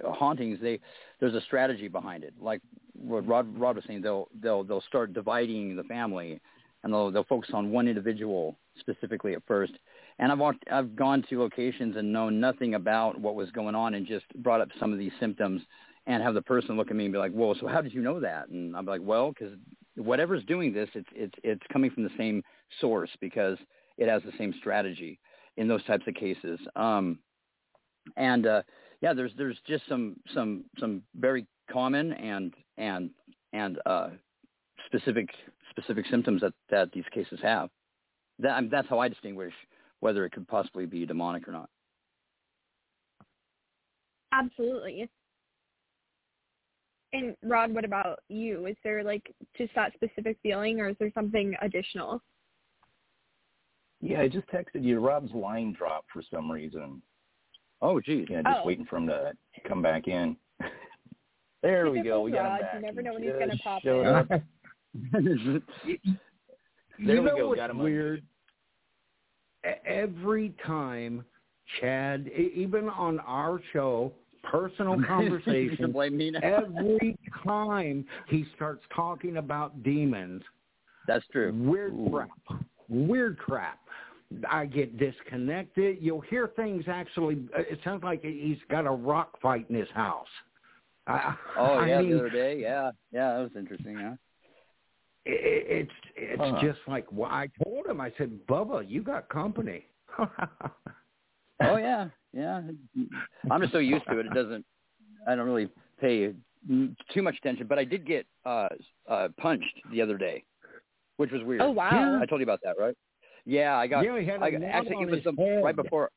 hauntings 0.04 0.58
they 0.60 0.78
there's 1.20 1.34
a 1.34 1.40
strategy 1.42 1.88
behind 1.88 2.24
it. 2.24 2.34
Like 2.40 2.60
what 2.94 3.26
Rod, 3.26 3.58
Rod 3.58 3.76
was 3.76 3.84
saying 3.86 4.02
they'll 4.02 4.28
they'll 4.40 4.64
they'll 4.64 4.82
start 4.82 5.12
dividing 5.12 5.76
the 5.76 5.84
family 5.84 6.40
and 6.82 6.92
they'll 6.92 7.10
they'll 7.10 7.24
focus 7.24 7.50
on 7.52 7.70
one 7.70 7.88
individual 7.88 8.56
specifically 8.78 9.34
at 9.34 9.42
first. 9.46 9.72
And 10.18 10.30
I've 10.32 10.38
walked 10.38 10.64
I've 10.70 10.94
gone 10.94 11.24
to 11.30 11.40
locations 11.40 11.96
and 11.96 12.12
known 12.12 12.40
nothing 12.40 12.74
about 12.74 13.20
what 13.20 13.34
was 13.34 13.50
going 13.50 13.74
on 13.74 13.94
and 13.94 14.06
just 14.06 14.26
brought 14.42 14.60
up 14.60 14.68
some 14.78 14.92
of 14.92 14.98
these 14.98 15.12
symptoms 15.20 15.62
and 16.06 16.22
have 16.22 16.34
the 16.34 16.42
person 16.42 16.76
look 16.76 16.90
at 16.90 16.96
me 16.96 17.04
and 17.04 17.12
be 17.12 17.18
like 17.18 17.32
whoa 17.32 17.54
so 17.54 17.66
how 17.66 17.80
did 17.80 17.92
you 17.92 18.00
know 18.00 18.20
that? 18.20 18.48
And 18.48 18.76
I'm 18.76 18.86
like 18.86 19.02
well 19.02 19.30
because 19.30 19.54
whatever's 19.96 20.44
doing 20.44 20.72
this 20.72 20.88
it's 20.94 21.08
it's 21.14 21.34
it's 21.42 21.62
coming 21.72 21.90
from 21.90 22.04
the 22.04 22.10
same 22.16 22.42
source 22.80 23.10
because 23.20 23.58
it 23.98 24.08
has 24.08 24.22
the 24.22 24.32
same 24.38 24.54
strategy 24.58 25.18
in 25.56 25.68
those 25.68 25.84
types 25.84 26.06
of 26.06 26.14
cases. 26.14 26.58
Um, 26.76 27.18
and 28.16 28.46
uh, 28.46 28.62
yeah, 29.02 29.12
there's 29.12 29.32
there's 29.36 29.58
just 29.66 29.84
some 29.88 30.16
some 30.32 30.64
some 30.78 31.02
very 31.16 31.46
common 31.70 32.12
and 32.12 32.54
and 32.78 33.10
and 33.52 33.78
uh, 33.84 34.10
specific 34.86 35.28
specific 35.70 36.06
symptoms 36.10 36.40
that 36.40 36.54
that 36.70 36.92
these 36.92 37.04
cases 37.12 37.38
have. 37.42 37.68
That 38.38 38.52
I 38.52 38.60
mean, 38.60 38.70
that's 38.70 38.88
how 38.88 38.98
I 39.00 39.08
distinguish 39.08 39.52
whether 40.00 40.24
it 40.24 40.32
could 40.32 40.46
possibly 40.48 40.86
be 40.86 41.04
demonic 41.04 41.46
or 41.48 41.52
not. 41.52 41.68
Absolutely. 44.32 45.08
And 47.12 47.34
Rod, 47.42 47.74
what 47.74 47.84
about 47.84 48.20
you? 48.28 48.66
Is 48.66 48.76
there 48.84 49.02
like 49.02 49.34
just 49.56 49.74
that 49.74 49.92
specific 49.94 50.36
feeling, 50.42 50.80
or 50.80 50.90
is 50.90 50.96
there 51.00 51.10
something 51.14 51.54
additional? 51.62 52.22
Yeah, 54.00 54.20
I 54.20 54.28
just 54.28 54.46
texted 54.48 54.82
you. 54.82 55.00
Rob's 55.00 55.32
line 55.32 55.74
dropped 55.76 56.10
for 56.12 56.22
some 56.32 56.50
reason. 56.50 57.02
Oh, 57.82 58.00
geez. 58.00 58.26
Yeah, 58.30 58.42
just 58.42 58.58
oh. 58.62 58.66
waiting 58.66 58.86
for 58.86 58.96
him 58.96 59.06
to 59.08 59.32
come 59.66 59.82
back 59.82 60.08
in. 60.08 60.36
there 61.62 61.90
we 61.90 62.02
go. 62.02 62.20
We 62.22 62.32
got 62.32 62.44
Rod. 62.44 62.52
him 62.52 62.60
back. 62.60 62.74
You 62.74 62.80
never 62.80 63.02
know 63.02 63.12
when 63.14 63.22
he's 63.22 63.32
going 63.32 63.50
to 63.50 63.58
pop 63.58 63.84
in. 63.84 64.06
Up. 64.06 64.28
you 65.84 65.98
there 67.06 67.22
we 67.22 67.28
know 67.28 67.36
go. 67.36 67.48
what's 67.48 67.60
Got 67.60 67.70
him 67.70 67.78
weird? 67.78 68.22
Every 69.84 70.54
time 70.66 71.24
Chad, 71.80 72.28
even 72.28 72.88
on 72.88 73.20
our 73.20 73.60
show, 73.72 74.12
personal 74.42 74.96
conversations, 75.06 75.94
every 76.42 77.18
time 77.44 78.04
he 78.28 78.44
starts 78.56 78.82
talking 78.94 79.36
about 79.36 79.82
demons, 79.82 80.42
that's 81.06 81.24
true. 81.32 81.52
Weird 81.54 81.92
Ooh. 81.92 82.10
crap. 82.10 82.62
Weird 82.88 83.38
crap. 83.38 83.78
I 84.48 84.66
get 84.66 84.98
disconnected. 84.98 85.98
You'll 86.00 86.20
hear 86.20 86.48
things 86.56 86.84
actually. 86.86 87.38
It 87.56 87.78
sounds 87.84 88.04
like 88.04 88.22
he's 88.22 88.58
got 88.70 88.86
a 88.86 88.90
rock 88.90 89.40
fight 89.40 89.66
in 89.68 89.76
his 89.76 89.88
house. 89.94 90.26
I, 91.06 91.34
oh 91.56 91.84
yeah, 91.84 91.98
I 91.98 92.02
mean, 92.02 92.10
the 92.10 92.18
other 92.18 92.30
day. 92.30 92.58
Yeah, 92.60 92.90
yeah, 93.12 93.34
that 93.34 93.40
was 93.40 93.50
interesting. 93.56 93.96
Yeah. 93.98 94.14
It, 95.24 95.86
it's 95.88 95.92
it's 96.16 96.42
Huh. 96.42 96.60
just 96.60 96.80
like 96.86 97.10
well, 97.10 97.30
I 97.30 97.48
told 97.64 97.86
him. 97.86 98.00
I 98.00 98.12
said, 98.18 98.38
Bubba, 98.48 98.88
you 98.88 99.02
got 99.02 99.28
company. 99.28 99.86
Oh 101.60 101.76
yeah, 101.76 102.08
yeah. 102.32 102.62
I'm 103.50 103.60
just 103.60 103.72
so 103.72 103.78
used 103.78 104.06
to 104.08 104.18
it. 104.20 104.26
It 104.26 104.34
doesn't. 104.34 104.64
I 105.26 105.34
don't 105.34 105.46
really 105.46 105.68
pay 106.00 106.32
too 107.12 107.22
much 107.22 107.36
attention. 107.38 107.66
But 107.66 107.78
I 107.78 107.84
did 107.84 108.06
get 108.06 108.26
uh, 108.46 108.68
uh 109.08 109.28
punched 109.38 109.74
the 109.90 110.00
other 110.00 110.16
day, 110.16 110.44
which 111.16 111.32
was 111.32 111.42
weird. 111.42 111.62
Oh, 111.62 111.70
wow. 111.70 112.20
I 112.22 112.26
told 112.26 112.40
you 112.40 112.44
about 112.44 112.60
that, 112.62 112.76
right? 112.78 112.94
Yeah, 113.44 113.76
I 113.76 113.86
got. 113.86 114.02
He 114.02 114.08
had 114.08 114.40
a 114.40 114.44
I 114.44 114.50
got 114.50 114.62
actually, 114.62 115.02
it 115.02 115.10
was 115.10 115.20
the, 115.24 115.32
head. 115.32 115.64
right 115.64 115.76
before. 115.76 116.10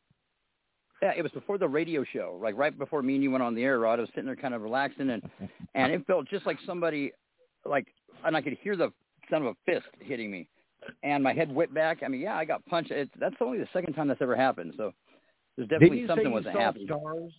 Yeah, 1.01 1.13
it 1.17 1.23
was 1.23 1.31
before 1.31 1.57
the 1.57 1.67
radio 1.67 2.03
show, 2.13 2.39
like 2.41 2.55
right 2.55 2.77
before 2.77 3.01
me 3.01 3.15
and 3.15 3.23
you 3.23 3.31
went 3.31 3.43
on 3.43 3.55
the 3.55 3.63
air, 3.63 3.79
Rod. 3.79 3.99
I 3.99 4.01
was 4.01 4.09
sitting 4.09 4.25
there 4.25 4.35
kind 4.35 4.53
of 4.53 4.61
relaxing, 4.61 5.09
and 5.09 5.23
and 5.73 5.91
it 5.91 6.05
felt 6.05 6.27
just 6.29 6.45
like 6.45 6.57
somebody, 6.65 7.11
like, 7.65 7.87
and 8.23 8.37
I 8.37 8.41
could 8.41 8.57
hear 8.61 8.75
the 8.75 8.91
sound 9.29 9.45
of 9.45 9.55
a 9.55 9.71
fist 9.71 9.87
hitting 9.99 10.29
me, 10.29 10.47
and 11.03 11.23
my 11.23 11.33
head 11.33 11.53
whipped 11.53 11.73
back. 11.73 12.03
I 12.05 12.07
mean, 12.07 12.21
yeah, 12.21 12.35
I 12.35 12.45
got 12.45 12.63
punched. 12.65 12.91
It's, 12.91 13.11
that's 13.19 13.35
only 13.41 13.57
the 13.57 13.67
second 13.73 13.93
time 13.93 14.07
that's 14.07 14.21
ever 14.21 14.35
happened. 14.35 14.73
So 14.77 14.91
there's 15.57 15.69
definitely 15.69 16.05
something 16.07 16.31
wasn't 16.31 16.57
happening. 16.57 16.87
stars 16.87 17.31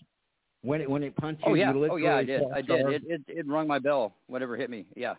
when 0.63 0.81
it 0.81 0.91
when 0.91 1.03
it 1.03 1.15
punched 1.17 1.43
oh, 1.47 1.55
you? 1.55 1.63
Oh 1.63 1.67
yeah, 1.67 1.73
you 1.73 1.93
oh 1.93 1.97
yeah, 1.97 2.17
I 2.17 2.25
did. 2.25 2.43
I 2.55 2.63
did. 2.63 2.87
It, 2.87 3.03
it 3.07 3.23
it 3.29 3.47
rung 3.49 3.69
my 3.69 3.79
bell. 3.79 4.15
Whatever 4.27 4.57
hit 4.57 4.71
me. 4.71 4.87
Yeah, 4.97 5.15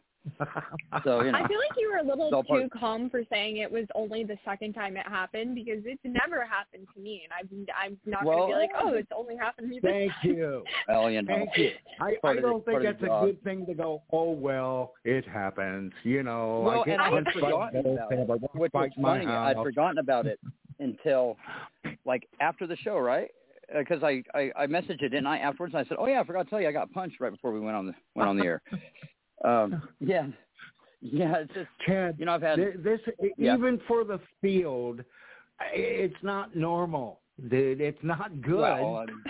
so 1.03 1.21
you 1.21 1.31
know, 1.31 1.37
I 1.37 1.47
feel 1.47 1.59
like 1.59 1.77
you 1.77 1.91
were 1.91 1.97
a 1.97 2.03
little 2.03 2.29
too 2.43 2.47
part- 2.47 2.71
calm 2.71 3.09
for 3.09 3.23
saying 3.29 3.57
it 3.57 3.71
was 3.71 3.85
only 3.93 4.23
the 4.23 4.37
second 4.45 4.73
time 4.73 4.95
it 4.97 5.05
happened 5.07 5.55
because 5.55 5.81
it's 5.85 6.01
never 6.03 6.45
happened 6.45 6.87
to 6.95 7.01
me, 7.01 7.23
and 7.25 7.33
I'm 7.33 7.67
I'm 7.91 7.97
not 8.05 8.23
Well, 8.25 8.39
gonna 8.47 8.53
be 8.53 8.59
like, 8.59 8.69
oh, 8.79 8.93
it's 8.93 9.11
only 9.15 9.35
happened 9.35 9.67
to 9.69 9.75
me. 9.75 9.79
This 9.81 9.91
Thank 9.91 10.11
time. 10.21 10.31
you. 10.35 10.63
well, 10.87 11.11
you 11.11 11.21
know, 11.21 11.35
Thank 11.35 11.49
you. 11.57 11.71
I, 11.99 12.15
I 12.23 12.35
don't 12.35 12.63
think 12.63 12.65
part 12.65 12.85
of 12.85 12.99
that's 12.99 13.03
a 13.03 13.25
good 13.25 13.43
thing 13.43 13.65
to 13.65 13.73
go. 13.73 14.01
Oh 14.11 14.31
well, 14.31 14.93
it 15.03 15.27
happens. 15.27 15.91
You 16.03 16.23
know, 16.23 16.61
Well, 16.65 16.81
I 16.81 16.85
get 16.85 16.93
and 16.93 17.01
I 17.01 17.11
had 17.15 17.25
forgotten 17.33 17.79
about 17.85 18.11
it, 18.11 18.19
I 18.19 18.25
won't 18.25 18.55
which 18.55 18.73
was 18.73 18.91
fight 18.91 18.91
my 18.97 19.17
funny. 19.19 19.27
I'd 19.27 19.57
forgotten 19.57 19.97
about 19.97 20.25
it 20.25 20.39
until 20.79 21.37
like 22.05 22.27
after 22.39 22.65
the 22.67 22.77
show, 22.77 22.97
right? 22.97 23.29
Uh, 23.73 23.79
because 23.79 24.03
I, 24.03 24.23
I 24.33 24.51
I 24.57 24.67
messaged 24.67 25.01
it 25.01 25.13
and 25.13 25.27
I 25.27 25.37
afterwards 25.37 25.73
and 25.73 25.85
I 25.85 25.87
said, 25.89 25.97
oh 25.99 26.07
yeah, 26.07 26.19
I 26.21 26.23
forgot 26.25 26.43
to 26.43 26.49
tell 26.49 26.61
you, 26.61 26.67
I 26.67 26.71
got 26.71 26.91
punched 26.91 27.19
right 27.19 27.31
before 27.31 27.51
we 27.51 27.59
went 27.59 27.75
on 27.75 27.87
the 27.87 27.93
went 28.15 28.29
on 28.29 28.37
the 28.37 28.45
air. 28.45 28.61
Um, 29.43 29.81
yeah, 29.99 30.27
yeah, 31.01 31.37
it's 31.39 31.53
just 31.53 31.69
Chad, 31.85 32.15
you 32.17 32.25
know 32.25 32.33
I've 32.33 32.41
had 32.41 32.59
this 32.83 32.99
Yeah. 33.37 33.55
even 33.55 33.79
for 33.87 34.03
the 34.03 34.19
field, 34.41 35.03
it's 35.73 36.15
not 36.23 36.55
normal, 36.55 37.19
dude. 37.49 37.81
It's 37.81 38.03
not 38.03 38.41
good. 38.41 38.57
Well, 38.59 39.05
um, 39.07 39.23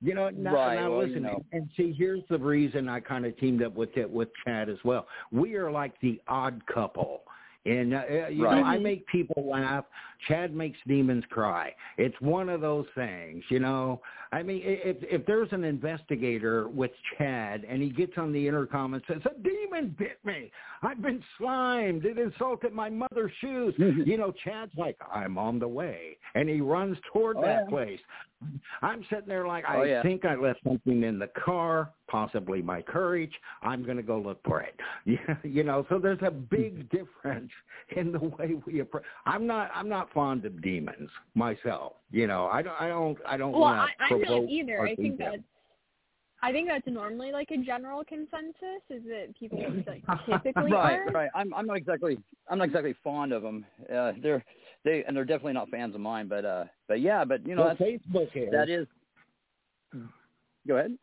you 0.00 0.14
know, 0.14 0.30
now, 0.30 0.54
Right, 0.54 0.74
now 0.76 0.90
well, 0.90 1.00
you 1.06 1.08
listen, 1.08 1.22
know. 1.24 1.44
and 1.52 1.68
see, 1.76 1.92
here's 1.96 2.22
the 2.30 2.38
reason 2.38 2.88
I 2.88 3.00
kind 3.00 3.26
of 3.26 3.36
teamed 3.38 3.62
up 3.62 3.74
with 3.74 3.96
it 3.96 4.08
with 4.08 4.28
Chad 4.44 4.68
as 4.68 4.78
well. 4.84 5.08
We 5.32 5.56
are 5.56 5.70
like 5.72 6.00
the 6.00 6.20
odd 6.28 6.64
couple. 6.72 7.22
And 7.66 7.92
uh, 7.92 7.96
uh, 8.08 8.28
you 8.28 8.44
Right. 8.44 8.60
know, 8.60 8.64
I 8.64 8.78
make 8.78 9.04
people 9.08 9.44
laugh. 9.48 9.84
Chad 10.26 10.54
makes 10.54 10.78
demons 10.86 11.24
cry. 11.30 11.74
It's 11.96 12.18
one 12.20 12.48
of 12.48 12.60
those 12.60 12.86
things, 12.94 13.44
you 13.50 13.60
know. 13.60 14.00
I 14.32 14.42
mean, 14.42 14.60
if 14.64 14.96
if 15.02 15.24
there's 15.26 15.48
an 15.52 15.64
investigator 15.64 16.68
with 16.68 16.90
Chad 17.16 17.64
and 17.68 17.82
he 17.82 17.88
gets 17.88 18.12
on 18.18 18.32
the 18.32 18.46
intercom 18.46 18.94
and 18.94 19.02
says, 19.08 19.22
"A 19.24 19.38
demon 19.42 19.94
bit 19.98 20.18
me. 20.24 20.50
I've 20.82 21.00
been 21.00 21.22
slimed. 21.38 22.04
It 22.04 22.18
insulted 22.18 22.72
my 22.72 22.90
mother's 22.90 23.32
shoes." 23.40 23.74
you 23.78 24.18
know, 24.18 24.32
Chad's 24.44 24.72
like, 24.76 24.96
"I'm 25.12 25.38
on 25.38 25.58
the 25.58 25.68
way," 25.68 26.18
and 26.34 26.48
he 26.48 26.60
runs 26.60 26.98
toward 27.12 27.36
Oh, 27.38 27.42
that 27.42 27.64
yeah. 27.64 27.70
place. 27.70 28.00
I'm 28.82 29.04
sitting 29.10 29.26
there 29.26 29.46
like, 29.46 29.64
Oh, 29.68 29.80
I 29.80 29.84
yeah. 29.86 30.02
think 30.02 30.24
I 30.24 30.36
left 30.36 30.60
something 30.62 31.02
in 31.02 31.18
the 31.18 31.28
car, 31.44 31.90
possibly 32.06 32.62
my 32.62 32.82
courage. 32.82 33.32
I'm 33.62 33.84
going 33.84 33.96
to 33.96 34.02
go 34.02 34.18
look 34.18 34.40
for 34.44 34.60
it. 34.60 34.78
You 35.42 35.64
know, 35.64 35.86
so 35.88 35.98
there's 35.98 36.22
a 36.22 36.30
big 36.30 36.88
difference 36.90 37.50
in 37.96 38.12
the 38.12 38.20
way 38.20 38.54
we 38.66 38.80
approach. 38.80 39.04
I'm 39.26 39.46
not, 39.46 39.70
I'm 39.74 39.88
not 39.88 40.07
fond 40.12 40.44
of 40.44 40.60
demons 40.62 41.10
myself. 41.34 41.94
You 42.10 42.26
know, 42.26 42.46
I 42.46 42.62
don't, 42.62 42.80
I 42.80 42.88
don't, 42.88 43.18
I 43.26 43.36
don't 43.36 43.52
Well, 43.52 43.62
want 43.62 43.78
I, 43.80 43.86
to 44.08 44.14
I'm 44.14 44.20
provoke 44.20 44.42
not 44.44 44.50
either. 44.50 44.80
I 44.80 44.94
think 44.94 45.18
people. 45.18 45.32
that's 45.32 45.42
I 46.40 46.52
think 46.52 46.68
that's 46.68 46.86
normally 46.86 47.32
like 47.32 47.50
a 47.50 47.56
general 47.58 48.04
consensus 48.04 48.82
is 48.90 49.02
that 49.04 49.34
people 49.38 49.58
like 49.86 50.04
typically 50.42 50.72
right, 50.72 51.00
are. 51.00 51.06
right. 51.12 51.30
I'm 51.34 51.52
I'm 51.52 51.66
not 51.66 51.76
exactly 51.76 52.18
I'm 52.48 52.58
not 52.58 52.68
exactly 52.68 52.94
fond 53.02 53.32
of 53.32 53.42
them. 53.42 53.66
Uh, 53.92 54.12
they're 54.22 54.44
they 54.84 55.04
and 55.06 55.16
they're 55.16 55.24
definitely 55.24 55.54
not 55.54 55.68
fans 55.68 55.94
of 55.94 56.00
mine. 56.00 56.28
But 56.28 56.44
uh, 56.44 56.64
but 56.86 57.00
yeah, 57.00 57.24
but 57.24 57.44
you 57.46 57.54
know 57.56 57.62
well, 57.64 57.76
that's, 57.78 57.80
Facebook 57.80 58.28
is. 58.36 58.50
that 58.52 58.68
is. 58.68 58.86
Go 60.66 60.76
ahead. 60.76 60.96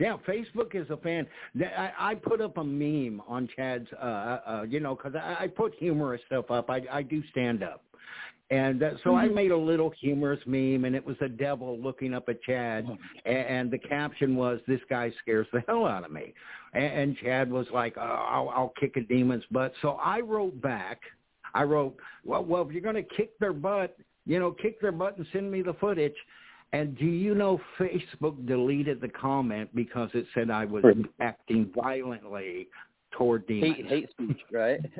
Yeah, 0.00 0.16
Facebook 0.26 0.74
is 0.74 0.88
a 0.88 0.96
fan. 0.96 1.26
I, 1.60 1.92
I 1.98 2.14
put 2.14 2.40
up 2.40 2.56
a 2.56 2.64
meme 2.64 3.20
on 3.28 3.48
Chad's, 3.54 3.86
uh, 3.92 4.04
uh, 4.04 4.66
you 4.66 4.80
know, 4.80 4.96
because 4.96 5.14
I, 5.14 5.44
I 5.44 5.46
put 5.46 5.74
humorous 5.78 6.22
stuff 6.26 6.50
up. 6.50 6.70
I, 6.70 6.80
I 6.90 7.02
do 7.02 7.22
stand 7.30 7.62
up. 7.62 7.84
And 8.50 8.82
uh, 8.82 8.92
so 9.04 9.14
I 9.14 9.26
Mm-hmm. 9.26 9.34
made 9.34 9.50
a 9.52 9.56
little 9.56 9.90
humorous 10.00 10.40
meme, 10.46 10.84
and 10.84 10.96
it 10.96 11.06
was 11.06 11.16
a 11.20 11.28
devil 11.28 11.78
looking 11.78 12.14
up 12.14 12.28
at 12.28 12.42
Chad, 12.42 12.84
and, 13.24 13.36
and 13.36 13.70
the 13.70 13.78
caption 13.78 14.34
was, 14.34 14.58
"This 14.66 14.80
guy 14.88 15.12
scares 15.22 15.46
the 15.52 15.62
hell 15.68 15.86
out 15.86 16.04
of 16.04 16.10
me," 16.10 16.34
and, 16.72 16.84
and 16.84 17.16
Chad 17.18 17.48
was 17.48 17.66
like, 17.72 17.94
oh, 17.96 18.00
"I'll, 18.00 18.48
I'll 18.48 18.72
kick 18.80 18.96
a 18.96 19.02
demon's 19.02 19.44
butt." 19.52 19.72
So 19.82 19.90
I 20.02 20.18
wrote 20.20 20.60
back. 20.60 20.98
I 21.54 21.62
wrote, 21.62 21.96
"Well, 22.24 22.42
well, 22.42 22.62
if 22.66 22.72
you're 22.72 22.80
going 22.80 22.96
to 22.96 23.14
kick 23.16 23.38
their 23.38 23.52
butt, 23.52 23.96
you 24.26 24.40
know, 24.40 24.50
kick 24.50 24.80
their 24.80 24.92
butt 24.92 25.16
and 25.18 25.26
send 25.32 25.52
me 25.52 25.62
the 25.62 25.74
footage." 25.74 26.16
And 26.72 26.96
do 26.96 27.06
you 27.06 27.34
know 27.34 27.60
Facebook 27.78 28.46
deleted 28.46 29.00
the 29.00 29.08
comment 29.08 29.70
because 29.74 30.10
it 30.14 30.26
said 30.34 30.50
I 30.50 30.64
was 30.64 30.84
acting 31.20 31.70
violently 31.74 32.68
toward 33.12 33.46
demons? 33.46 33.76
Hate 33.76 33.86
hate 33.86 34.10
speech, 34.10 34.40
right? 34.52 34.80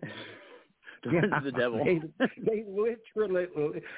Towards 1.02 1.32
the 1.44 1.52
devil. 1.52 1.82
They, 1.82 2.00
they 2.44 2.64
literally 2.68 3.46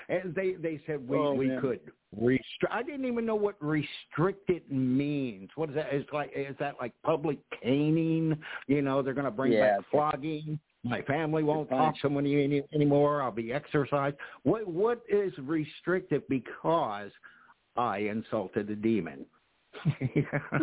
and 0.09 0.33
they 0.35 0.53
they 0.53 0.81
said 0.87 1.07
we 1.07 1.17
Oh, 1.19 1.35
we 1.35 1.49
man. 1.49 1.61
could 1.61 1.81
restrict. 2.17 2.73
I 2.73 2.83
didn't 2.85 3.07
even 3.07 3.27
know 3.27 3.35
what 3.35 3.57
restricted 3.61 4.63
means. 4.71 5.51
What 5.57 5.71
is 5.71 5.75
that? 5.75 5.93
Is 5.93 6.05
like 6.13 6.31
is 6.37 6.55
that 6.61 6.77
like 6.81 6.93
public 7.03 7.39
caning? 7.61 8.39
You 8.69 8.83
know, 8.83 9.03
they're 9.03 9.15
going 9.15 9.25
to 9.25 9.33
bring 9.33 9.53
Yeah, 9.53 9.79
back 9.79 9.87
flogging. 9.91 10.61
My 10.85 11.03
family 11.03 11.43
won't 11.43 11.69
talk 11.69 11.95
to 12.03 12.11
me 12.11 12.45
any, 12.45 12.63
anymore. 12.73 13.23
I'll 13.23 13.33
be 13.33 13.53
exercised. 13.53 14.17
What 14.45 14.69
what 14.69 15.03
is 15.09 15.33
restrictive 15.39 16.23
because 16.29 17.11
I 17.77 17.99
insulted 17.99 18.69
a 18.71 18.77
demon? 18.77 19.25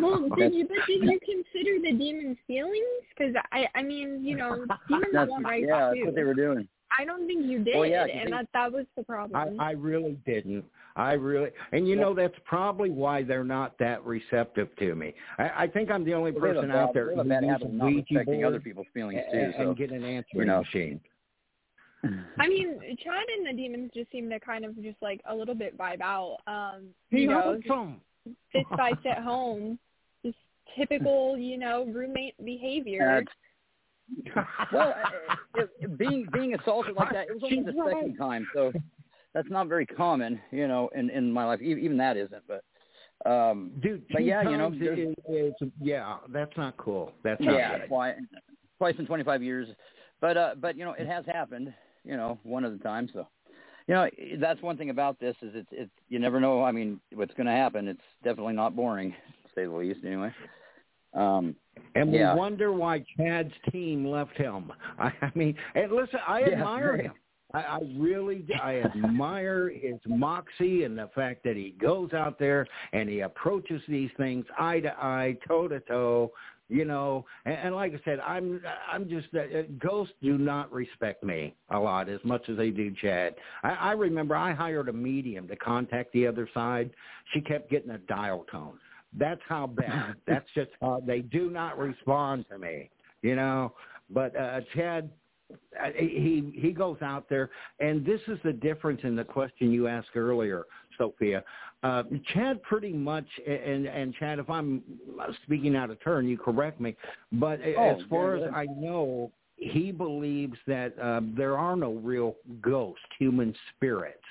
Well, 0.01 0.29
did 0.37 0.53
you 0.53 0.67
but 0.67 0.77
did 0.87 1.01
you 1.03 1.19
consider 1.25 1.79
the 1.81 1.91
demon's 1.97 2.37
feelings? 2.47 2.83
Because 3.17 3.33
I 3.51 3.67
I 3.75 3.81
mean 3.81 4.23
you 4.23 4.37
know 4.37 4.65
demons 4.87 5.07
That's, 5.13 5.29
want 5.29 5.45
rights 5.45 5.65
yeah, 5.67 5.89
too. 5.91 5.95
that's 5.95 6.05
what 6.05 6.15
they 6.15 6.23
were 6.23 6.33
doing. 6.35 6.67
I 6.97 7.05
don't 7.05 7.27
think 7.27 7.45
you 7.45 7.63
did, 7.63 7.75
Well, 7.75 7.85
yeah, 7.85 8.07
'cause 8.07 8.15
and 8.23 8.33
that 8.33 8.47
that 8.53 8.71
was 8.71 8.85
the 8.95 9.03
problem. 9.03 9.57
I 9.59 9.69
I 9.69 9.71
really 9.71 10.17
didn't. 10.25 10.63
I 10.95 11.13
really, 11.13 11.49
and 11.71 11.87
you 11.87 11.95
know 11.95 12.13
that's 12.13 12.35
probably 12.45 12.89
why 12.89 13.23
they're 13.23 13.43
not 13.43 13.77
that 13.79 14.03
receptive 14.05 14.75
to 14.77 14.95
me. 14.95 15.13
I, 15.37 15.63
I 15.63 15.67
think 15.67 15.89
I'm 15.91 16.03
the 16.03 16.13
only 16.13 16.31
Well, 16.31 16.41
they 16.41 16.47
have 16.49 16.57
a 16.57 16.59
person 16.61 16.69
bad- 16.71 16.77
out 16.77 16.93
there 16.93 17.05
they 17.07 17.13
who 17.15 17.23
uses 17.23 17.63
Ouija 17.81 17.97
respecting 18.13 18.45
other 18.45 18.59
people's 18.59 18.87
feelings 18.93 19.21
too. 19.31 19.37
and, 19.37 19.53
So 19.55 19.61
and 19.69 19.77
get 19.77 19.91
an 19.91 20.03
answering 20.03 20.25
you 20.41 20.45
know. 20.45 20.59
machine. 20.59 20.99
I 22.37 22.47
mean, 22.47 22.79
Chad 23.03 23.25
and 23.37 23.47
the 23.47 23.53
demons 23.61 23.91
just 23.93 24.11
seem 24.11 24.29
to 24.29 24.39
kind 24.39 24.65
of 24.65 24.75
just 24.81 24.97
like 25.01 25.21
a 25.29 25.35
little 25.35 25.55
bit 25.55 25.77
vibe 25.77 26.01
out. 26.01 26.37
Um, 26.47 26.87
He 27.09 27.21
you 27.21 27.27
know, 27.29 27.41
hopes 27.41 27.67
them. 27.67 28.01
fist 28.51 28.65
fights 28.77 29.01
at 29.09 29.19
home, 29.23 29.77
just 30.25 30.37
typical, 30.77 31.37
you 31.37 31.57
know, 31.57 31.85
roommate 31.85 32.35
behavior. 32.43 33.23
That's, 33.25 34.47
well, 34.73 34.89
uh, 35.03 35.35
it, 35.55 35.69
it- 35.81 35.97
being 35.97 36.27
being 36.33 36.55
assaulted 36.55 36.95
like 36.95 37.11
that, 37.11 37.27
it 37.29 37.33
was 37.33 37.43
only 37.43 37.61
the 37.63 37.73
second 37.87 38.17
time, 38.17 38.47
so 38.53 38.71
that's 39.33 39.49
not 39.51 39.67
very 39.67 39.85
common, 39.85 40.39
you 40.51 40.67
know, 40.67 40.89
in 40.95 41.09
in 41.09 41.31
my 41.31 41.45
life. 41.45 41.61
E- 41.61 41.77
Even 41.79 41.97
that 41.97 42.17
isn't, 42.17 42.43
but 42.47 42.63
um, 43.29 43.71
Dude, 43.81 44.03
but 44.11 44.23
yeah, 44.23 44.41
you 44.49 44.57
know, 44.57 44.69
times 44.69 44.79
there's- 44.81 45.15
is, 45.29 45.53
is, 45.61 45.69
yeah, 45.81 46.17
that's 46.29 46.55
not 46.57 46.75
cool. 46.77 47.11
That's 47.23 47.39
not 47.41 47.53
yeah, 47.55 47.77
good. 47.79 47.87
twice 47.89 48.15
twice 48.79 48.95
in 48.97 49.05
25 49.05 49.43
years, 49.43 49.67
but 50.21 50.37
uh, 50.37 50.55
but 50.59 50.75
you 50.77 50.85
know, 50.85 50.93
it 50.93 51.05
has 51.05 51.25
happened, 51.27 51.71
you 52.09 52.17
know, 52.17 52.39
one 52.43 52.63
of 52.65 52.71
the 52.77 52.83
times. 52.83 53.11
So, 53.13 53.27
you 53.87 53.93
know, 53.93 54.09
that's 54.39 54.61
one 54.61 54.77
thing 54.77 54.89
about 54.89 55.19
this 55.19 55.35
is 55.41 55.51
it's 55.53 55.69
it's 55.71 55.91
you 56.09 56.19
never 56.19 56.39
know. 56.39 56.63
I 56.63 56.71
mean, 56.71 56.99
what's 57.13 57.33
going 57.35 57.47
to 57.47 57.53
happen? 57.53 57.87
It's 57.87 58.01
definitely 58.23 58.53
not 58.53 58.75
boring, 58.75 59.11
to 59.11 59.49
say 59.55 59.65
the 59.65 59.71
least. 59.71 59.99
Anyway. 60.05 60.31
Um, 61.13 61.55
And 61.95 62.11
we 62.11 62.19
yeah. 62.19 62.35
wonder 62.35 62.71
why 62.71 63.03
Chad's 63.17 63.53
team 63.71 64.05
left 64.05 64.37
him. 64.37 64.71
I, 64.99 65.11
I 65.21 65.31
mean, 65.35 65.55
and 65.75 65.91
listen, 65.91 66.19
I 66.27 66.41
Yeah, 66.41 66.47
admire 66.53 66.97
him. 66.97 67.13
I, 67.53 67.59
I 67.59 67.79
really. 67.97 68.45
I 68.61 68.81
admire 68.81 69.69
his 69.69 69.99
moxie 70.05 70.83
and 70.83 70.95
the 70.97 71.09
fact 71.15 71.43
that 71.45 71.55
he 71.55 71.75
goes 71.81 72.13
out 72.13 72.37
there 72.37 72.67
and 72.93 73.09
he 73.09 73.21
approaches 73.21 73.81
these 73.87 74.11
things 74.17 74.45
eye 74.59 74.81
to 74.81 74.91
eye, 75.03 75.35
toe 75.47 75.67
to 75.67 75.79
toe. 75.81 76.31
You 76.71 76.85
know, 76.85 77.25
and, 77.45 77.55
and 77.55 77.75
like 77.75 77.93
I 77.93 77.99
said, 78.05 78.19
I'm, 78.19 78.61
I'm 78.91 79.09
just 79.09 79.27
uh, 79.33 79.63
ghosts 79.79 80.13
do 80.21 80.37
not 80.37 80.71
respect 80.71 81.23
me 81.23 81.55
a 81.71 81.79
lot 81.79 82.09
as 82.09 82.19
much 82.23 82.47
as 82.47 82.57
they 82.57 82.69
do 82.69 82.93
Chad. 83.01 83.33
I, 83.63 83.69
I 83.69 83.91
remember 83.93 84.35
I 84.35 84.53
hired 84.53 84.87
a 84.87 84.93
medium 84.93 85.47
to 85.47 85.55
contact 85.55 86.13
the 86.13 86.27
other 86.27 86.47
side. 86.53 86.91
She 87.33 87.41
kept 87.41 87.71
getting 87.71 87.89
a 87.89 87.97
dial 87.97 88.45
tone. 88.51 88.77
That's 89.17 89.41
how 89.49 89.65
bad. 89.65 90.15
That's 90.27 90.45
just 90.53 90.69
how 90.79 91.01
they 91.05 91.21
do 91.21 91.49
not 91.49 91.77
respond 91.77 92.45
to 92.51 92.59
me. 92.59 92.91
You 93.23 93.35
know, 93.35 93.73
but 94.09 94.35
uh, 94.35 94.61
Chad, 94.75 95.09
uh, 95.51 95.89
he 95.95 96.53
he 96.55 96.71
goes 96.71 96.97
out 97.01 97.27
there, 97.29 97.49
and 97.79 98.05
this 98.05 98.21
is 98.27 98.37
the 98.43 98.53
difference 98.53 99.01
in 99.03 99.15
the 99.15 99.23
question 99.23 99.71
you 99.71 99.87
asked 99.87 100.15
earlier, 100.15 100.65
Sophia. 100.97 101.43
Uh, 101.81 102.03
Chad 102.33 102.61
pretty 102.63 102.91
much, 102.91 103.25
and 103.47 103.85
and 103.85 104.13
Chad, 104.15 104.39
if 104.39 104.49
I'm 104.49 104.83
speaking 105.43 105.75
out 105.75 105.89
of 105.89 106.01
turn, 106.03 106.27
you 106.27 106.37
correct 106.37 106.81
me. 106.81 106.95
But 107.31 107.59
Oh, 107.77 107.95
as 107.95 108.01
far 108.09 108.35
yeah, 108.35 108.47
as 108.47 108.51
I 108.53 108.65
know, 108.65 109.31
he 109.55 109.91
believes 109.91 110.57
that 110.67 110.97
uh, 110.99 111.21
there 111.37 111.57
are 111.57 111.75
no 111.77 111.93
real 111.93 112.35
ghosts, 112.61 113.01
human 113.17 113.55
spirits 113.75 114.23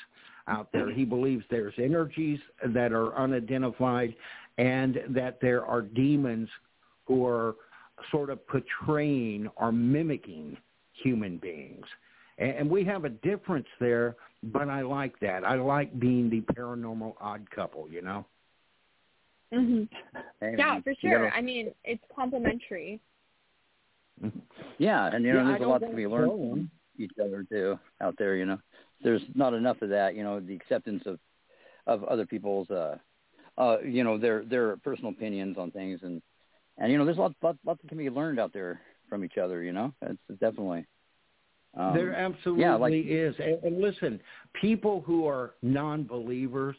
out 0.46 0.68
there. 0.72 0.90
He 0.90 1.04
believes 1.04 1.44
there's 1.50 1.74
energies 1.78 2.40
that 2.66 2.92
are 2.92 3.16
unidentified, 3.16 4.14
and 4.58 5.00
that 5.10 5.38
there 5.40 5.64
are 5.64 5.82
demons 5.82 6.48
who 7.06 7.26
are 7.26 7.54
sort 8.10 8.30
of 8.30 8.46
portraying 8.46 9.48
or 9.56 9.72
mimicking 9.72 10.56
human 10.92 11.38
beings. 11.38 11.86
And, 12.38 12.50
and 12.50 12.70
we 12.70 12.84
have 12.84 13.04
a 13.04 13.10
difference 13.10 13.66
there, 13.80 14.16
but 14.42 14.68
I 14.68 14.82
like 14.82 15.18
that. 15.20 15.44
I 15.44 15.54
like 15.56 15.98
being 15.98 16.30
the 16.30 16.40
paranormal 16.40 17.14
odd 17.20 17.50
couple, 17.50 17.88
you 17.90 18.02
know? 18.02 18.24
hey, 19.50 20.54
Yeah, 20.56 20.80
for 20.80 20.94
sure. 21.00 21.18
gotta- 21.24 21.36
I 21.36 21.40
mean, 21.40 21.72
it's 21.84 22.02
complementary. 22.14 23.00
Yeah, 24.78 25.06
and 25.12 25.24
you 25.24 25.32
know, 25.32 25.40
Yeah, 25.40 25.48
there's 25.48 25.62
a 25.62 25.68
lot 25.68 25.80
to 25.80 25.94
be 25.94 26.06
learned 26.06 26.30
from 26.32 26.70
each 26.98 27.12
other 27.22 27.44
too 27.44 27.78
out 28.00 28.16
there. 28.18 28.36
You 28.36 28.46
know, 28.46 28.58
there's 29.02 29.22
not 29.34 29.54
enough 29.54 29.80
of 29.82 29.90
that. 29.90 30.14
You 30.14 30.22
know, 30.24 30.40
the 30.40 30.54
acceptance 30.54 31.04
of 31.06 31.18
of 31.86 32.04
other 32.04 32.26
people's, 32.26 32.70
uh, 32.70 32.98
uh, 33.56 33.78
you 33.80 34.04
know, 34.04 34.18
their 34.18 34.44
their 34.44 34.76
personal 34.78 35.10
opinions 35.12 35.56
on 35.56 35.70
things, 35.70 36.00
and 36.02 36.20
and 36.78 36.92
you 36.92 36.98
know, 36.98 37.04
there's 37.04 37.16
lots 37.18 37.34
lots 37.42 37.58
lots 37.64 37.80
that 37.82 37.88
can 37.88 37.98
be 37.98 38.10
learned 38.10 38.38
out 38.38 38.52
there 38.52 38.80
from 39.08 39.24
each 39.24 39.38
other. 39.38 39.62
You 39.62 39.72
know, 39.72 39.92
it's 40.02 40.20
definitely. 40.40 40.86
Um, 41.78 41.94
there 41.94 42.12
absolutely 42.14 42.62
yeah, 42.64 42.74
like, 42.74 42.92
is. 42.92 43.34
And, 43.38 43.62
and 43.62 43.80
listen, 43.80 44.20
people 44.60 45.02
who 45.06 45.26
are 45.28 45.54
non-believers, 45.62 46.76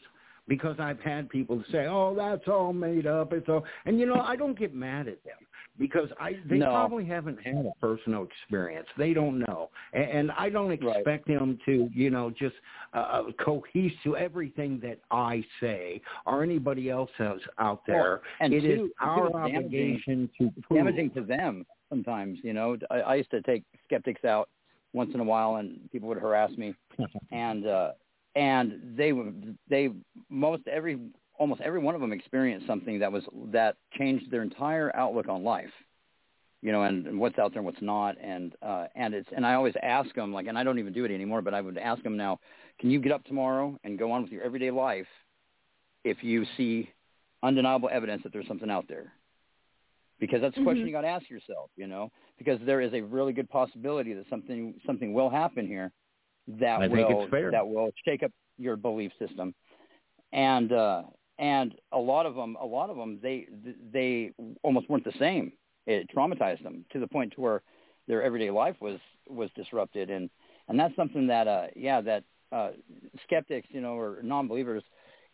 because 0.48 0.76
I've 0.78 1.00
had 1.00 1.28
people 1.28 1.62
say, 1.70 1.86
"Oh, 1.86 2.14
that's 2.16 2.48
all 2.48 2.72
made 2.72 3.06
up." 3.06 3.32
It's 3.32 3.48
all, 3.48 3.64
and 3.86 3.98
you 4.00 4.06
know, 4.06 4.20
I 4.20 4.36
don't 4.36 4.58
get 4.58 4.74
mad 4.74 5.06
at 5.08 5.22
them 5.24 5.36
because 5.78 6.08
I 6.18 6.36
they 6.48 6.58
No. 6.58 6.66
probably 6.66 7.04
haven't 7.04 7.38
had 7.40 7.54
a 7.66 7.70
personal 7.80 8.24
experience. 8.24 8.88
They 8.98 9.14
don't 9.14 9.38
know, 9.38 9.70
and, 9.92 10.04
and 10.10 10.32
I 10.32 10.50
don't 10.50 10.72
expect 10.72 11.28
them 11.28 11.58
to, 11.66 11.88
you 11.94 12.10
know, 12.10 12.30
just 12.30 12.56
uh, 12.94 13.22
cohese 13.38 13.92
to 14.04 14.16
everything 14.16 14.80
that 14.82 14.98
I 15.10 15.44
say 15.60 16.02
or 16.26 16.42
anybody 16.42 16.90
else 16.90 17.10
says 17.16 17.38
out 17.58 17.82
there. 17.86 18.20
and 18.40 18.52
it 18.52 18.62
two, 18.62 18.84
is 18.86 18.90
our 19.00 19.26
it's 19.26 19.34
damaging- 19.34 19.56
obligation 19.56 20.30
to 20.38 20.50
prove. 20.62 20.78
damaging 20.78 21.10
to 21.12 21.22
them 21.22 21.64
sometimes. 21.88 22.38
You 22.42 22.54
know, 22.54 22.76
I, 22.90 22.96
I 23.00 23.14
used 23.16 23.30
to 23.30 23.40
take 23.42 23.62
skeptics 23.86 24.24
out 24.24 24.48
once 24.92 25.10
in 25.14 25.20
a 25.20 25.24
while, 25.24 25.56
and 25.56 25.90
people 25.90 26.08
would 26.08 26.18
harass 26.18 26.50
me, 26.56 26.74
and 27.32 27.66
uh, 27.66 27.92
and 28.34 28.96
they 28.96 29.12
they 29.68 29.90
most 30.28 30.66
every 30.66 30.98
almost 31.38 31.60
every 31.62 31.80
one 31.80 31.94
of 31.94 32.00
them 32.00 32.12
experienced 32.12 32.66
something 32.66 32.98
that 33.00 33.10
was 33.10 33.24
that 33.52 33.76
changed 33.98 34.30
their 34.30 34.42
entire 34.42 34.94
outlook 34.94 35.28
on 35.28 35.42
life. 35.42 35.70
You 36.62 36.72
know, 36.72 36.82
and, 36.82 37.06
and 37.06 37.18
what's 37.18 37.38
out 37.38 37.52
there 37.52 37.60
and 37.60 37.64
what's 37.64 37.80
not, 37.80 38.16
and 38.22 38.54
uh, 38.60 38.86
and 38.94 39.14
it's 39.14 39.28
and 39.34 39.46
I 39.46 39.54
always 39.54 39.74
ask 39.82 40.14
them 40.14 40.32
like, 40.32 40.46
and 40.46 40.58
I 40.58 40.62
don't 40.62 40.78
even 40.78 40.92
do 40.92 41.06
it 41.06 41.10
anymore, 41.10 41.40
but 41.40 41.54
I 41.54 41.60
would 41.62 41.78
ask 41.78 42.02
them 42.02 42.18
now, 42.18 42.38
can 42.78 42.90
you 42.90 43.00
get 43.00 43.12
up 43.12 43.24
tomorrow 43.24 43.78
and 43.82 43.98
go 43.98 44.12
on 44.12 44.22
with 44.22 44.30
your 44.30 44.42
everyday 44.42 44.70
life 44.70 45.06
if 46.04 46.22
you 46.22 46.44
see 46.58 46.90
undeniable 47.42 47.88
evidence 47.90 48.22
that 48.24 48.32
there's 48.34 48.46
something 48.46 48.70
out 48.70 48.86
there? 48.88 49.10
Because 50.20 50.40
that's 50.42 50.56
a 50.56 50.62
question 50.62 50.84
Mhm. 50.84 50.86
you 50.88 50.92
got 50.92 51.02
to 51.02 51.08
ask 51.08 51.28
yourself, 51.30 51.70
you 51.76 51.86
know, 51.86 52.10
because 52.38 52.60
there 52.66 52.80
is 52.80 52.92
a 52.94 53.00
really 53.02 53.32
good 53.32 53.48
possibility 53.50 54.12
that 54.14 54.26
something 54.28 54.74
something 54.86 55.12
will 55.14 55.30
happen 55.30 55.66
here 55.66 55.92
that 56.48 56.80
I 56.82 56.88
will 56.88 57.26
that 57.52 57.66
will 57.66 57.90
shake 58.04 58.22
up 58.22 58.32
your 58.58 58.76
belief 58.76 59.12
system, 59.18 59.54
and 60.32 60.72
uh, 60.72 61.02
and 61.38 61.74
a 61.92 61.98
lot 61.98 62.26
of 62.26 62.34
them, 62.34 62.56
a 62.60 62.66
lot 62.66 62.90
of 62.90 62.96
them, 62.96 63.18
they 63.22 63.48
they 63.92 64.32
almost 64.62 64.88
weren't 64.88 65.04
the 65.04 65.18
same. 65.18 65.52
It 65.86 66.08
traumatized 66.14 66.62
them 66.62 66.84
to 66.92 67.00
the 67.00 67.06
point 67.08 67.32
to 67.34 67.40
where 67.40 67.62
their 68.06 68.22
everyday 68.22 68.50
life 68.50 68.76
was 68.80 68.98
was 69.28 69.50
disrupted, 69.56 70.10
and 70.10 70.30
and 70.68 70.78
that's 70.78 70.94
something 70.96 71.26
that 71.28 71.48
uh 71.48 71.66
yeah 71.74 72.00
that 72.02 72.24
uh 72.52 72.70
skeptics, 73.24 73.68
you 73.70 73.80
know, 73.80 73.94
or 73.94 74.20
non-believers 74.22 74.82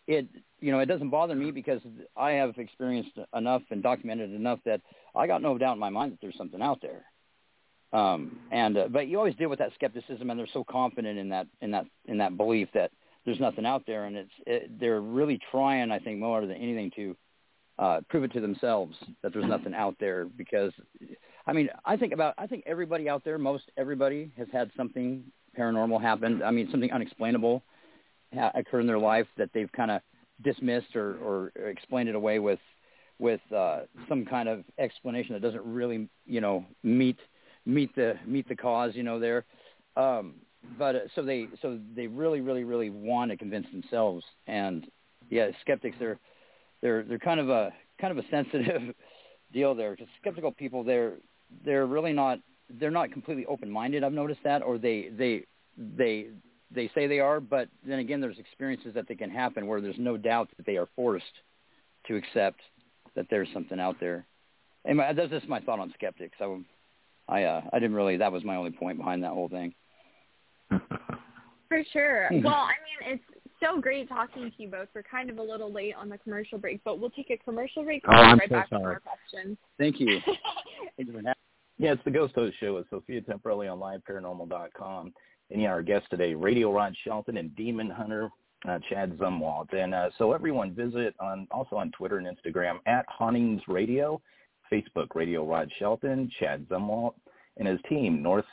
it 0.06 0.26
you 0.60 0.72
know 0.72 0.78
it 0.80 0.86
doesn't 0.86 1.10
bother 1.10 1.34
me 1.34 1.50
because 1.50 1.80
I 2.16 2.32
have 2.32 2.56
experienced 2.58 3.18
enough 3.34 3.62
and 3.70 3.82
documented 3.82 4.32
enough 4.32 4.60
that 4.64 4.80
I 5.14 5.26
got 5.26 5.42
no 5.42 5.58
doubt 5.58 5.74
in 5.74 5.78
my 5.78 5.90
mind 5.90 6.12
that 6.12 6.18
there's 6.20 6.36
something 6.36 6.62
out 6.62 6.80
there. 6.82 7.04
Um, 7.92 8.38
and 8.50 8.76
uh, 8.76 8.88
but 8.88 9.08
you 9.08 9.18
always 9.18 9.36
deal 9.36 9.48
with 9.48 9.60
that 9.60 9.72
skepticism, 9.74 10.28
and 10.28 10.38
they're 10.38 10.48
so 10.52 10.64
confident 10.64 11.18
in 11.18 11.28
that 11.30 11.46
in 11.60 11.70
that 11.70 11.86
in 12.06 12.18
that 12.18 12.36
belief 12.36 12.68
that 12.74 12.90
there's 13.24 13.40
nothing 13.40 13.66
out 13.66 13.84
there, 13.86 14.04
and 14.04 14.16
it's 14.16 14.30
it, 14.46 14.80
they're 14.80 15.00
really 15.00 15.38
trying, 15.50 15.90
I 15.90 15.98
think, 15.98 16.18
more 16.18 16.40
than 16.46 16.56
anything 16.56 16.90
to 16.96 17.16
uh, 17.78 18.00
prove 18.08 18.24
it 18.24 18.32
to 18.32 18.40
themselves 18.40 18.96
that 19.22 19.32
there's 19.32 19.48
nothing 19.48 19.74
out 19.74 19.96
there. 20.00 20.24
Because, 20.24 20.72
I 21.46 21.52
mean, 21.52 21.68
I 21.84 21.96
think 21.96 22.12
about 22.12 22.34
I 22.38 22.46
think 22.46 22.64
everybody 22.66 23.08
out 23.08 23.24
there, 23.24 23.38
most 23.38 23.64
everybody 23.76 24.32
has 24.36 24.48
had 24.52 24.70
something 24.76 25.24
paranormal 25.58 26.00
happen. 26.00 26.42
I 26.42 26.50
mean, 26.50 26.68
something 26.70 26.92
unexplainable 26.92 27.62
ha- 28.36 28.52
occur 28.54 28.80
in 28.80 28.86
their 28.86 28.98
life 28.98 29.26
that 29.36 29.50
they've 29.52 29.70
kind 29.72 29.90
of 29.90 30.00
dismissed 30.42 30.94
or, 30.94 31.16
or 31.22 31.52
explained 31.68 32.08
it 32.08 32.14
away 32.14 32.38
with 32.38 32.58
with 33.18 33.40
uh, 33.54 33.80
some 34.08 34.26
kind 34.26 34.48
of 34.48 34.62
explanation 34.78 35.32
that 35.32 35.42
doesn't 35.42 35.64
really 35.64 36.08
you 36.26 36.40
know 36.40 36.64
meet 36.82 37.18
meet 37.64 37.94
the 37.96 38.14
meet 38.26 38.48
the 38.48 38.56
cause 38.56 38.92
you 38.94 39.02
know 39.02 39.18
there. 39.18 39.44
Um, 39.96 40.34
but 40.78 40.96
uh, 40.96 40.98
so 41.14 41.22
they 41.22 41.46
so 41.62 41.78
they 41.94 42.06
really 42.06 42.40
really 42.40 42.64
really 42.64 42.90
want 42.90 43.30
to 43.30 43.36
convince 43.36 43.66
themselves. 43.70 44.24
And 44.46 44.86
yeah 45.30 45.50
skeptics 45.60 45.96
they're 45.98 46.18
they're 46.82 47.02
they're 47.04 47.18
kind 47.18 47.40
of 47.40 47.48
a 47.48 47.72
kind 48.00 48.16
of 48.16 48.24
a 48.24 48.28
sensitive 48.30 48.94
deal 49.52 49.74
there. 49.74 49.92
Because 49.92 50.08
skeptical 50.20 50.52
people 50.52 50.84
they're 50.84 51.14
they're 51.64 51.86
really 51.86 52.12
not 52.12 52.38
they're 52.78 52.90
not 52.90 53.12
completely 53.12 53.46
open 53.46 53.70
minded 53.70 54.04
I've 54.04 54.12
noticed 54.12 54.40
that 54.44 54.62
or 54.62 54.76
they 54.76 55.08
they 55.16 55.44
they 55.76 56.28
they 56.74 56.90
say 56.94 57.06
they 57.06 57.20
are, 57.20 57.40
but 57.40 57.68
then 57.86 57.98
again, 57.98 58.20
there's 58.20 58.38
experiences 58.38 58.94
that 58.94 59.06
they 59.08 59.14
can 59.14 59.30
happen 59.30 59.66
where 59.66 59.80
there's 59.80 59.98
no 59.98 60.16
doubt 60.16 60.48
that 60.56 60.66
they 60.66 60.76
are 60.76 60.88
forced 60.96 61.24
to 62.06 62.16
accept 62.16 62.60
that 63.14 63.26
there's 63.30 63.48
something 63.52 63.80
out 63.80 63.96
there. 64.00 64.26
And 64.84 64.98
my, 64.98 65.12
that's 65.12 65.30
just 65.30 65.48
my 65.48 65.60
thought 65.60 65.80
on 65.80 65.92
skeptics. 65.94 66.36
I, 66.40 66.58
I, 67.28 67.42
uh, 67.44 67.62
I 67.72 67.78
didn't 67.78 67.96
really. 67.96 68.16
That 68.16 68.32
was 68.32 68.44
my 68.44 68.56
only 68.56 68.70
point 68.70 68.98
behind 68.98 69.22
that 69.24 69.32
whole 69.32 69.48
thing. 69.48 69.74
For 70.70 71.82
sure. 71.92 72.28
Well, 72.42 72.54
I 72.54 72.74
mean, 73.04 73.14
it's 73.14 73.24
so 73.60 73.80
great 73.80 74.08
talking 74.08 74.50
to 74.50 74.62
you 74.62 74.68
both. 74.68 74.88
We're 74.94 75.02
kind 75.02 75.30
of 75.30 75.38
a 75.38 75.42
little 75.42 75.72
late 75.72 75.94
on 75.96 76.08
the 76.08 76.18
commercial 76.18 76.58
break, 76.58 76.82
but 76.84 77.00
we'll 77.00 77.10
take 77.10 77.30
a 77.30 77.38
commercial 77.38 77.82
break. 77.84 78.02
Oh, 78.06 78.12
and 78.12 78.18
we'll 78.18 78.26
be 78.26 78.30
I'm 78.30 78.38
right 78.38 78.48
so 78.48 78.54
back 78.54 78.70
with 78.70 78.80
sorry. 78.80 78.84
more 78.84 79.02
questions. 79.30 79.58
Thank 79.78 80.00
you. 80.00 80.20
Yeah, 81.78 81.92
it's 81.92 82.02
the 82.06 82.10
Ghost 82.10 82.34
Host 82.34 82.56
Show 82.58 82.76
with 82.76 82.86
Sophia 82.88 83.20
Temperilli 83.20 83.70
on 83.70 83.78
LiveParanormal.com. 83.78 85.12
And 85.50 85.62
yeah, 85.62 85.68
our 85.70 85.82
guests 85.82 86.08
today, 86.10 86.34
Radio 86.34 86.72
Rod 86.72 86.94
Shelton 87.04 87.36
and 87.36 87.54
Demon 87.54 87.88
Hunter 87.90 88.30
uh, 88.68 88.78
Chad 88.88 89.16
Zumwalt. 89.18 89.72
And 89.72 89.94
uh, 89.94 90.10
so 90.18 90.32
everyone 90.32 90.74
visit 90.74 91.14
on 91.20 91.46
also 91.50 91.76
on 91.76 91.90
Twitter 91.92 92.18
and 92.18 92.26
Instagram 92.26 92.78
at 92.86 93.04
Hauntings 93.08 93.62
Radio, 93.68 94.20
Facebook 94.72 95.14
Radio 95.14 95.44
Rod 95.46 95.70
Shelton, 95.78 96.30
Chad 96.38 96.66
Zumwalt, 96.68 97.14
and 97.56 97.68
his 97.68 97.80
team 97.88 98.22
North 98.22 98.44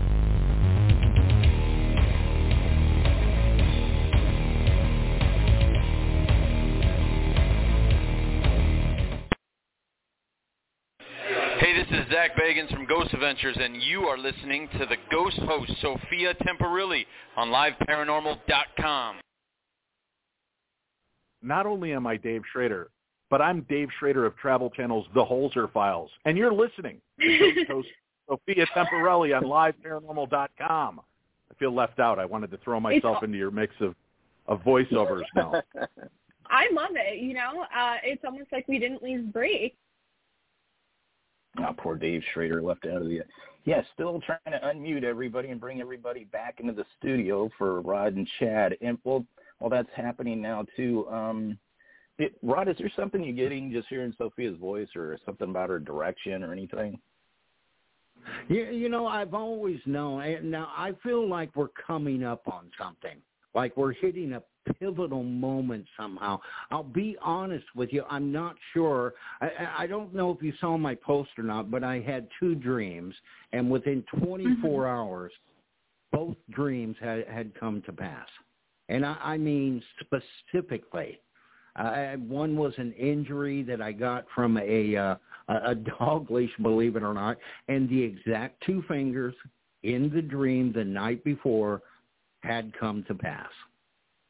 Hey, 11.59 11.73
this 11.73 11.87
is 11.91 12.11
Zak 12.11 12.35
Bagans 12.35 12.69
from 12.73 12.85
Ghost 12.85 13.13
Adventures, 13.13 13.57
and 13.59 13.81
you 13.81 14.01
are 14.01 14.17
listening 14.17 14.67
to 14.79 14.85
the 14.85 14.97
Ghost 15.09 15.37
host, 15.39 15.71
Sophia 15.81 16.33
Temperilli, 16.45 17.05
on 17.37 17.47
LiveParanormal.com. 17.49 19.22
Not 21.43 21.65
only 21.65 21.91
am 21.93 22.07
I 22.07 22.17
Dave 22.17 22.41
Schrader, 22.51 22.89
but 23.29 23.41
I'm 23.41 23.61
Dave 23.69 23.89
Schrader 23.99 24.25
of 24.25 24.35
Travel 24.37 24.69
Channel's 24.69 25.05
The 25.13 25.23
Holzer 25.23 25.71
Files, 25.71 26.09
and 26.25 26.37
you're 26.37 26.53
listening 26.53 27.01
to 27.19 27.65
host 27.67 27.87
Sophia 28.29 28.65
Temperilli 28.75 29.35
on 29.35 29.43
LiveParanormal.com. 29.43 31.01
I 31.51 31.53
feel 31.55 31.75
left 31.75 31.99
out. 31.99 32.17
I 32.19 32.25
wanted 32.25 32.49
to 32.51 32.57
throw 32.57 32.79
myself 32.79 33.17
It's- 33.17 33.23
into 33.23 33.37
your 33.37 33.51
mix 33.51 33.73
of, 33.81 33.95
of 34.47 34.61
voiceovers 34.61 35.23
now. 35.35 35.61
I 36.47 36.69
love 36.71 36.91
it. 36.93 37.19
You 37.21 37.33
know, 37.33 37.65
uh, 37.75 37.95
it's 38.03 38.23
almost 38.25 38.51
like 38.51 38.67
we 38.67 38.79
didn't 38.79 39.01
leave 39.03 39.31
break. 39.33 39.75
Oh, 41.59 41.73
poor 41.77 41.95
Dave 41.95 42.21
Schrader 42.33 42.61
left 42.61 42.85
out 42.85 43.01
of 43.01 43.07
the. 43.07 43.21
Yeah, 43.65 43.81
still 43.93 44.21
trying 44.21 44.59
to 44.59 44.59
unmute 44.67 45.03
everybody 45.03 45.49
and 45.49 45.59
bring 45.59 45.79
everybody 45.81 46.25
back 46.25 46.59
into 46.59 46.73
the 46.73 46.85
studio 46.99 47.49
for 47.57 47.81
Rod 47.81 48.15
and 48.15 48.27
Chad. 48.39 48.75
And 48.81 48.97
well, 49.03 49.25
well, 49.63 49.69
that's 49.69 49.89
happening 49.95 50.41
now 50.41 50.65
too. 50.75 51.07
Um, 51.09 51.57
it, 52.19 52.35
Rod, 52.43 52.67
is 52.67 52.75
there 52.77 52.91
something 52.97 53.23
you're 53.23 53.33
getting 53.33 53.71
just 53.71 53.87
hearing 53.87 54.13
Sophia's 54.17 54.57
voice, 54.59 54.89
or 54.93 55.17
something 55.25 55.49
about 55.49 55.69
her 55.69 55.79
direction, 55.79 56.43
or 56.43 56.51
anything? 56.51 56.99
Yeah, 58.49 58.69
you 58.71 58.89
know, 58.89 59.07
I've 59.07 59.33
always 59.33 59.79
known. 59.85 60.21
and 60.21 60.51
Now 60.51 60.69
I 60.75 60.91
feel 61.01 61.27
like 61.27 61.55
we're 61.55 61.69
coming 61.87 62.25
up 62.25 62.41
on 62.51 62.69
something. 62.77 63.17
Like 63.55 63.77
we're 63.77 63.93
hitting 63.93 64.33
a 64.33 64.43
pivotal 64.73 65.23
moment 65.23 65.85
somehow. 65.95 66.39
I'll 66.71 66.83
be 66.83 67.15
honest 67.21 67.65
with 67.73 67.93
you. 67.93 68.03
I'm 68.09 68.31
not 68.33 68.55
sure. 68.73 69.13
I, 69.39 69.45
I- 69.47 69.83
I 69.83 69.87
don't 69.87 70.13
know 70.13 70.29
if 70.31 70.43
you 70.43 70.51
saw 70.59 70.77
my 70.77 70.95
post 70.95 71.29
or 71.37 71.43
not, 71.45 71.71
but 71.71 71.85
I 71.85 72.01
had 72.01 72.27
two 72.37 72.53
dreams, 72.53 73.15
and 73.53 73.71
within 73.71 74.03
24 74.23 74.87
hours, 74.89 75.31
both 76.11 76.35
dreams 76.51 76.97
had 76.99 77.25
had 77.27 77.57
come 77.59 77.81
to 77.85 77.93
pass. 77.93 78.27
And 78.89 79.05
I, 79.05 79.17
I 79.21 79.37
mean 79.37 79.81
specifically. 80.01 81.19
Uh, 81.75 82.13
one 82.17 82.55
was 82.55 82.73
an 82.77 82.93
injury 82.93 83.63
that 83.63 83.81
I 83.81 83.91
got 83.91 84.25
from 84.35 84.57
a 84.57 84.95
uh, 84.95 85.15
a 85.49 85.75
dog 85.75 86.29
leash, 86.29 86.51
believe 86.61 86.95
it 86.95 87.03
or 87.03 87.13
not, 87.13 87.37
and 87.67 87.89
the 87.89 88.01
exact 88.01 88.63
two 88.65 88.83
fingers 88.87 89.33
in 89.81 90.11
the 90.13 90.21
dream 90.21 90.71
the 90.71 90.83
night 90.83 91.23
before 91.23 91.81
had 92.41 92.71
come 92.79 93.03
to 93.07 93.15
pass. 93.15 93.49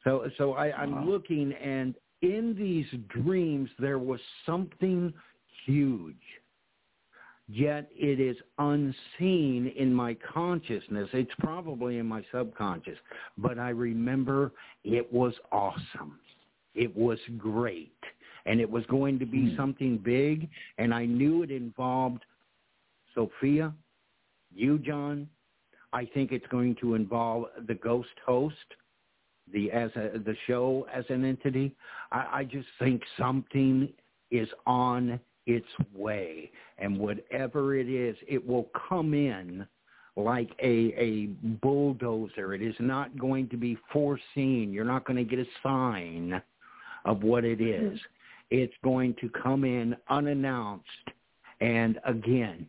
So 0.04 0.30
so 0.38 0.54
I, 0.54 0.72
I'm 0.72 1.10
looking, 1.10 1.54
and 1.54 1.96
in 2.22 2.56
these 2.58 2.88
dreams 3.10 3.70
there 3.78 4.00
was 4.00 4.20
something 4.46 5.14
huge. 5.66 6.16
Yet 7.50 7.90
it 7.94 8.20
is 8.20 8.38
unseen 8.58 9.74
in 9.76 9.94
my 9.94 10.16
consciousness. 10.34 11.10
It's 11.12 11.32
probably 11.40 11.98
in 11.98 12.06
my 12.06 12.24
subconscious, 12.32 12.98
but 13.38 13.60
I 13.60 13.70
remember 13.70 14.54
it 14.84 15.12
was 15.12 15.34
awesome. 15.52 16.20
It 16.74 16.96
was 16.96 17.20
great. 17.38 17.92
And 18.46 18.60
it 18.60 18.70
was 18.70 18.86
going 18.88 19.20
to 19.20 19.26
be 19.26 19.50
hmm. 19.50 19.56
something 19.56 19.98
big. 19.98 20.50
And 20.78 20.94
I 20.94 21.06
knew 21.06 21.44
it 21.44 21.52
involved 21.52 22.24
Sophia, 23.14 23.74
you, 24.54 24.80
John. 24.80 25.30
I 25.92 26.06
think 26.14 26.32
it's 26.32 26.48
going 26.48 26.76
to 26.82 26.96
involve 26.96 27.46
the 27.68 27.76
ghost 27.76 28.10
host, 28.26 28.56
the 29.54 29.72
as 29.72 29.92
a, 29.96 30.18
the 30.18 30.36
show 30.48 30.88
as 30.94 31.06
an 31.10 31.24
entity. 31.24 31.76
I, 32.12 32.28
I 32.32 32.44
just 32.44 32.68
think 32.80 33.02
something 33.18 33.90
is 34.32 34.50
on 34.66 35.20
its 35.46 35.68
way, 35.94 36.52
and 36.78 36.98
whatever 36.98 37.76
it 37.76 37.90
is, 37.90 38.16
it 38.28 38.46
will 38.46 38.70
come 38.90 39.14
in 39.14 39.66
like 40.16 40.52
a 40.62 40.94
a 40.98 41.26
bulldozer. 41.62 42.54
It 42.54 42.62
is 42.62 42.76
not 42.80 43.18
going 43.18 43.50
to 43.50 43.58
be 43.58 43.78
foreseen. 43.92 44.72
You're 44.72 44.86
not 44.86 45.06
going 45.06 45.18
to 45.18 45.24
get 45.24 45.40
a 45.40 45.50
sign 45.62 46.42
of 47.06 47.24
what 47.24 47.44
it 47.46 47.60
mm-hmm. 47.60 47.94
is. 47.94 48.00
It's 48.52 48.74
going 48.84 49.16
to 49.22 49.30
come 49.30 49.64
in 49.64 49.96
unannounced, 50.10 50.86
and 51.62 52.00
again, 52.06 52.68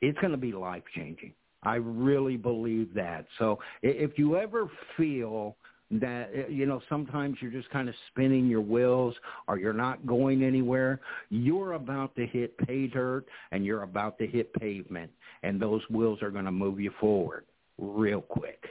it's 0.00 0.18
going 0.18 0.32
to 0.32 0.38
be 0.38 0.52
life 0.52 0.82
changing. 0.94 1.32
I 1.62 1.76
really 1.76 2.36
believe 2.36 2.92
that. 2.94 3.26
So 3.38 3.58
if 3.82 4.18
you 4.18 4.36
ever 4.36 4.70
feel 4.98 5.56
that 6.00 6.30
uh, 6.36 6.48
you 6.48 6.66
know 6.66 6.80
sometimes 6.88 7.36
you're 7.40 7.50
just 7.50 7.70
kind 7.70 7.88
of 7.88 7.94
spinning 8.08 8.46
your 8.46 8.60
wheels 8.60 9.14
or 9.48 9.58
you're 9.58 9.72
not 9.72 10.04
going 10.06 10.42
anywhere 10.42 11.00
you're 11.30 11.72
about 11.72 12.14
to 12.16 12.26
hit 12.26 12.56
pay 12.58 12.86
dirt 12.86 13.24
and 13.52 13.64
you're 13.64 13.82
about 13.82 14.18
to 14.18 14.26
hit 14.26 14.52
pavement 14.54 15.10
and 15.42 15.60
those 15.60 15.82
wheels 15.90 16.22
are 16.22 16.30
going 16.30 16.44
to 16.44 16.52
move 16.52 16.80
you 16.80 16.90
forward 17.00 17.44
real 17.78 18.20
quick 18.20 18.64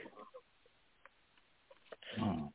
oh. 2.20 2.50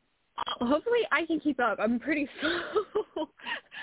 Hopefully, 0.58 1.00
I 1.12 1.26
can 1.26 1.38
keep 1.38 1.60
up. 1.60 1.78
I'm 1.78 1.98
pretty 1.98 2.26
slow. 2.40 3.28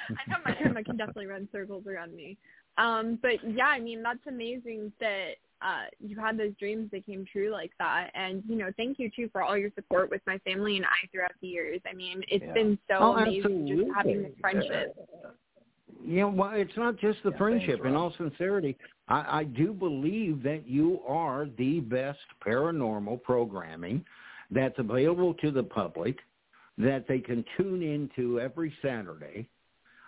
I 0.09 0.29
know 0.29 0.37
my 0.43 0.53
camera 0.53 0.83
can 0.83 0.97
definitely 0.97 1.27
run 1.27 1.47
circles 1.51 1.85
around 1.85 2.15
me. 2.15 2.37
Um, 2.77 3.19
but 3.21 3.33
yeah, 3.47 3.67
I 3.67 3.79
mean 3.79 4.03
that's 4.03 4.25
amazing 4.27 4.91
that 4.99 5.35
uh, 5.61 5.85
you 5.99 6.19
had 6.19 6.37
those 6.37 6.53
dreams 6.59 6.89
that 6.91 7.05
came 7.05 7.25
true 7.31 7.51
like 7.51 7.71
that. 7.79 8.09
And 8.13 8.43
you 8.47 8.55
know, 8.55 8.71
thank 8.77 8.99
you 8.99 9.09
too 9.15 9.29
for 9.31 9.41
all 9.41 9.57
your 9.57 9.71
support 9.75 10.09
with 10.09 10.21
my 10.27 10.37
family 10.39 10.77
and 10.77 10.85
I 10.85 11.07
throughout 11.11 11.31
the 11.41 11.47
years. 11.47 11.81
I 11.89 11.93
mean, 11.93 12.23
it's 12.29 12.45
Yeah. 12.45 12.53
been 12.53 12.79
so 12.87 12.95
Oh, 12.99 13.13
amazing 13.13 13.67
just 13.67 13.95
having 13.95 14.23
this 14.23 14.33
friendship. 14.39 14.95
you 16.05 16.19
know 16.21 16.27
well 16.29 16.51
it's 16.53 16.75
not 16.77 16.97
just 16.97 17.23
the 17.23 17.31
friendship 17.33 17.83
in 17.83 17.95
all 17.95 18.11
sincerity 18.17 18.77
I, 19.07 19.39
I 19.39 19.43
do 19.45 19.73
believe 19.73 20.43
that 20.43 20.67
you 20.67 21.01
are 21.07 21.47
the 21.57 21.79
best 21.79 22.19
paranormal 22.45 23.23
programming 23.23 24.05
that's 24.51 24.77
available 24.77 25.33
to 25.35 25.49
the 25.49 25.63
public 25.63 26.17
that 26.77 27.07
they 27.07 27.19
can 27.19 27.43
tune 27.57 27.81
into 27.81 28.39
every 28.39 28.71
saturday 28.81 29.47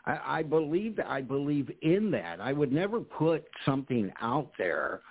I, 0.05 0.39
I 0.39 0.43
believe 0.43 0.99
I 1.05 1.21
believe 1.21 1.71
in 1.81 2.11
that. 2.11 2.39
I 2.39 2.53
would 2.53 2.71
never 2.71 2.99
put 2.99 3.45
something 3.65 4.11
out 4.21 4.51
there 4.57 5.01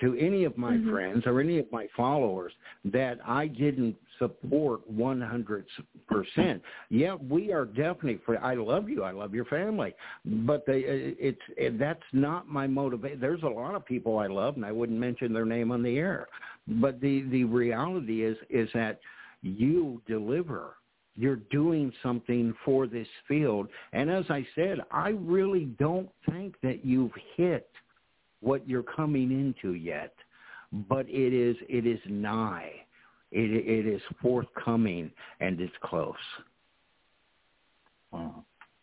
to 0.00 0.16
any 0.16 0.44
of 0.44 0.58
my 0.58 0.76
Mhm. 0.76 0.90
friends 0.90 1.26
or 1.26 1.40
any 1.40 1.58
of 1.58 1.70
my 1.70 1.86
followers 1.88 2.52
that 2.84 3.18
I 3.24 3.46
didn't 3.46 3.96
support 4.18 4.88
100%. 4.90 6.62
Yeah, 6.88 7.14
we 7.14 7.52
are 7.52 7.64
definitely 7.64 8.18
for 8.18 8.38
I 8.42 8.54
love 8.54 8.88
you. 8.88 9.02
I 9.02 9.12
love 9.12 9.34
your 9.34 9.44
family. 9.44 9.94
But 10.24 10.66
they 10.66 10.80
it's 10.80 11.40
it, 11.56 11.78
that's 11.78 12.02
not 12.12 12.48
my 12.48 12.66
motivation. 12.66 13.20
There's 13.20 13.42
a 13.42 13.48
lot 13.48 13.74
of 13.74 13.84
people 13.84 14.18
I 14.18 14.26
love 14.26 14.56
and 14.56 14.64
I 14.64 14.72
wouldn't 14.72 14.98
mention 14.98 15.32
their 15.32 15.46
name 15.46 15.70
on 15.70 15.82
the 15.82 15.98
air. 15.98 16.28
But 16.66 17.00
the 17.00 17.22
the 17.22 17.44
reality 17.44 18.22
is 18.22 18.36
is 18.50 18.70
that 18.72 19.00
you 19.42 20.00
deliver 20.06 20.76
you're 21.16 21.36
doing 21.36 21.92
something 22.02 22.52
for 22.64 22.88
this 22.88 23.06
field. 23.28 23.68
And 23.92 24.10
as 24.10 24.24
I 24.30 24.44
said, 24.56 24.80
I 24.90 25.10
really 25.10 25.66
don't 25.78 26.08
think 26.28 26.56
that 26.62 26.84
you've 26.84 27.12
hit 27.36 27.68
what 28.44 28.68
you're 28.68 28.82
coming 28.82 29.30
into 29.30 29.74
yet, 29.74 30.14
but 30.88 31.08
it 31.08 31.32
is 31.32 31.56
it 31.68 31.86
is 31.86 32.00
nigh. 32.06 32.70
It 33.32 33.50
it 33.50 33.86
is 33.86 34.02
forthcoming 34.22 35.10
and 35.40 35.60
it's 35.60 35.74
close. 35.82 36.14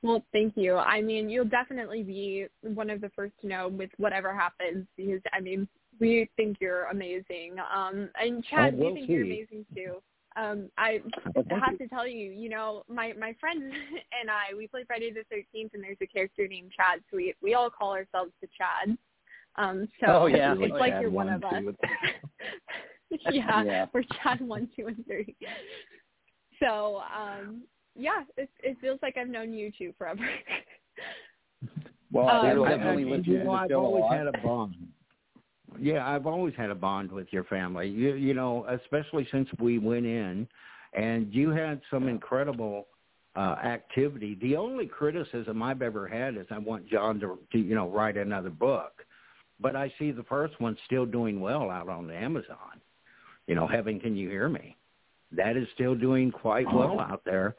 Well, 0.04 0.24
thank 0.34 0.54
you. 0.58 0.78
I 0.78 1.02
mean, 1.02 1.30
you'll 1.30 1.46
definitely 1.46 2.04
be 2.04 2.48
one 2.62 2.90
of 2.90 3.02
the 3.02 3.10
first 3.16 3.34
to 3.42 3.48
know 3.48 3.68
with 3.68 3.92
whatever 3.98 4.34
happens 4.34 4.88
because 4.98 5.22
I 5.32 5.40
mean, 5.40 5.68
we 6.00 6.28
think 6.36 6.58
you're 6.60 6.86
amazing. 6.86 7.56
Um, 7.74 8.10
and 8.20 8.44
Chad, 8.46 8.74
Oh, 8.74 8.78
we 8.78 8.84
we'll 8.84 8.94
think 8.96 9.10
you're 9.10 9.22
amazing 9.24 9.66
too. 9.76 10.02
Um, 10.36 10.70
I 10.78 11.02
Oh, 11.36 11.44
have 11.50 11.74
you. 11.74 11.78
to 11.80 11.88
tell 11.88 12.08
you, 12.08 12.32
you 12.32 12.50
know, 12.50 12.84
my 12.90 13.14
my 13.20 13.36
friends 13.40 13.62
and 14.20 14.30
I, 14.30 14.56
we 14.58 14.68
play 14.68 14.84
Friday 14.86 15.12
the 15.12 15.24
Thirteenth, 15.30 15.74
and 15.76 15.84
there's 15.84 15.98
a 16.02 16.08
character 16.08 16.48
named 16.48 16.72
Chad, 16.76 17.02
so 17.12 17.18
we 17.18 17.36
we 17.42 17.54
all 17.54 17.70
call 17.70 17.92
ourselves 17.94 18.32
the 18.42 18.48
Chads. 18.48 18.98
Um, 19.58 19.88
so 20.00 20.06
Oh, 20.08 20.26
yeah. 20.28 20.54
it's 20.58 20.72
Oh, 20.74 20.78
like 20.78 20.94
you're 21.02 21.10
one, 21.12 21.28
one, 21.28 21.36
of 21.36 21.44
us. 21.44 21.64
yeah, 23.32 23.64
Yeah. 23.64 23.86
we're 23.94 24.04
Chad 24.24 24.42
one, 24.42 24.70
two, 24.76 24.88
and 24.88 25.06
three. 25.06 25.36
So, 26.62 27.02
um, 27.14 27.64
yeah, 27.96 28.24
it 28.38 28.50
it 28.64 28.78
feels 28.80 29.00
like 29.02 29.18
I've 29.18 29.28
known 29.28 29.54
you 29.54 29.72
two 29.78 29.94
forever. 29.98 30.22
Well, 32.14 32.28
Um, 32.28 32.46
I 32.46 32.54
will 32.54 32.66
I- 32.66 32.70
definitely 32.76 33.06
I- 33.06 33.16
listen 33.18 33.34
you 33.34 33.44
know, 33.46 33.52
I've 33.52 33.72
always 33.72 34.04
had 34.12 34.28
a 34.28 34.34
bond. 34.34 34.76
Yeah, 35.80 36.06
I've 36.06 36.28
always 36.28 36.54
had 36.56 36.70
a 36.70 36.76
bond 36.76 37.10
with 37.10 37.32
your 37.32 37.46
family. 37.46 37.88
You 37.88 38.16
you 38.16 38.34
know, 38.34 38.66
especially 38.68 39.26
since 39.32 39.48
we 39.60 39.78
went 39.78 40.06
in, 40.06 40.46
and 40.94 41.34
you 41.34 41.52
had 41.52 41.80
some 41.90 42.10
incredible 42.10 42.88
uh 43.38 43.56
activity. 43.64 44.38
The 44.42 44.58
only 44.58 44.88
criticism 44.88 45.64
I've 45.64 45.82
ever 45.82 46.06
had 46.06 46.36
is 46.36 46.46
I 46.52 46.58
want 46.58 46.86
John 46.90 47.18
to, 47.22 47.40
to 47.54 47.58
you 47.58 47.76
know 47.76 47.88
write 47.90 48.18
another 48.18 48.50
book, 48.50 49.06
but 49.62 49.76
I 49.76 49.94
see 50.00 50.12
the 50.12 50.24
first 50.24 50.60
one 50.60 50.78
still 50.86 51.06
doing 51.06 51.40
well 51.40 51.70
out 51.70 51.90
on 51.90 52.10
Amazon. 52.10 52.82
You 53.48 53.56
know, 53.56 53.68
Heaven, 53.68 54.00
can 54.00 54.16
you 54.16 54.30
hear 54.30 54.50
me? 54.50 54.76
That 55.32 55.56
is 55.56 55.68
still 55.74 55.96
doing 55.96 56.32
quite 56.32 56.66
well 56.74 57.00
out 57.00 57.22
there, 57.24 57.56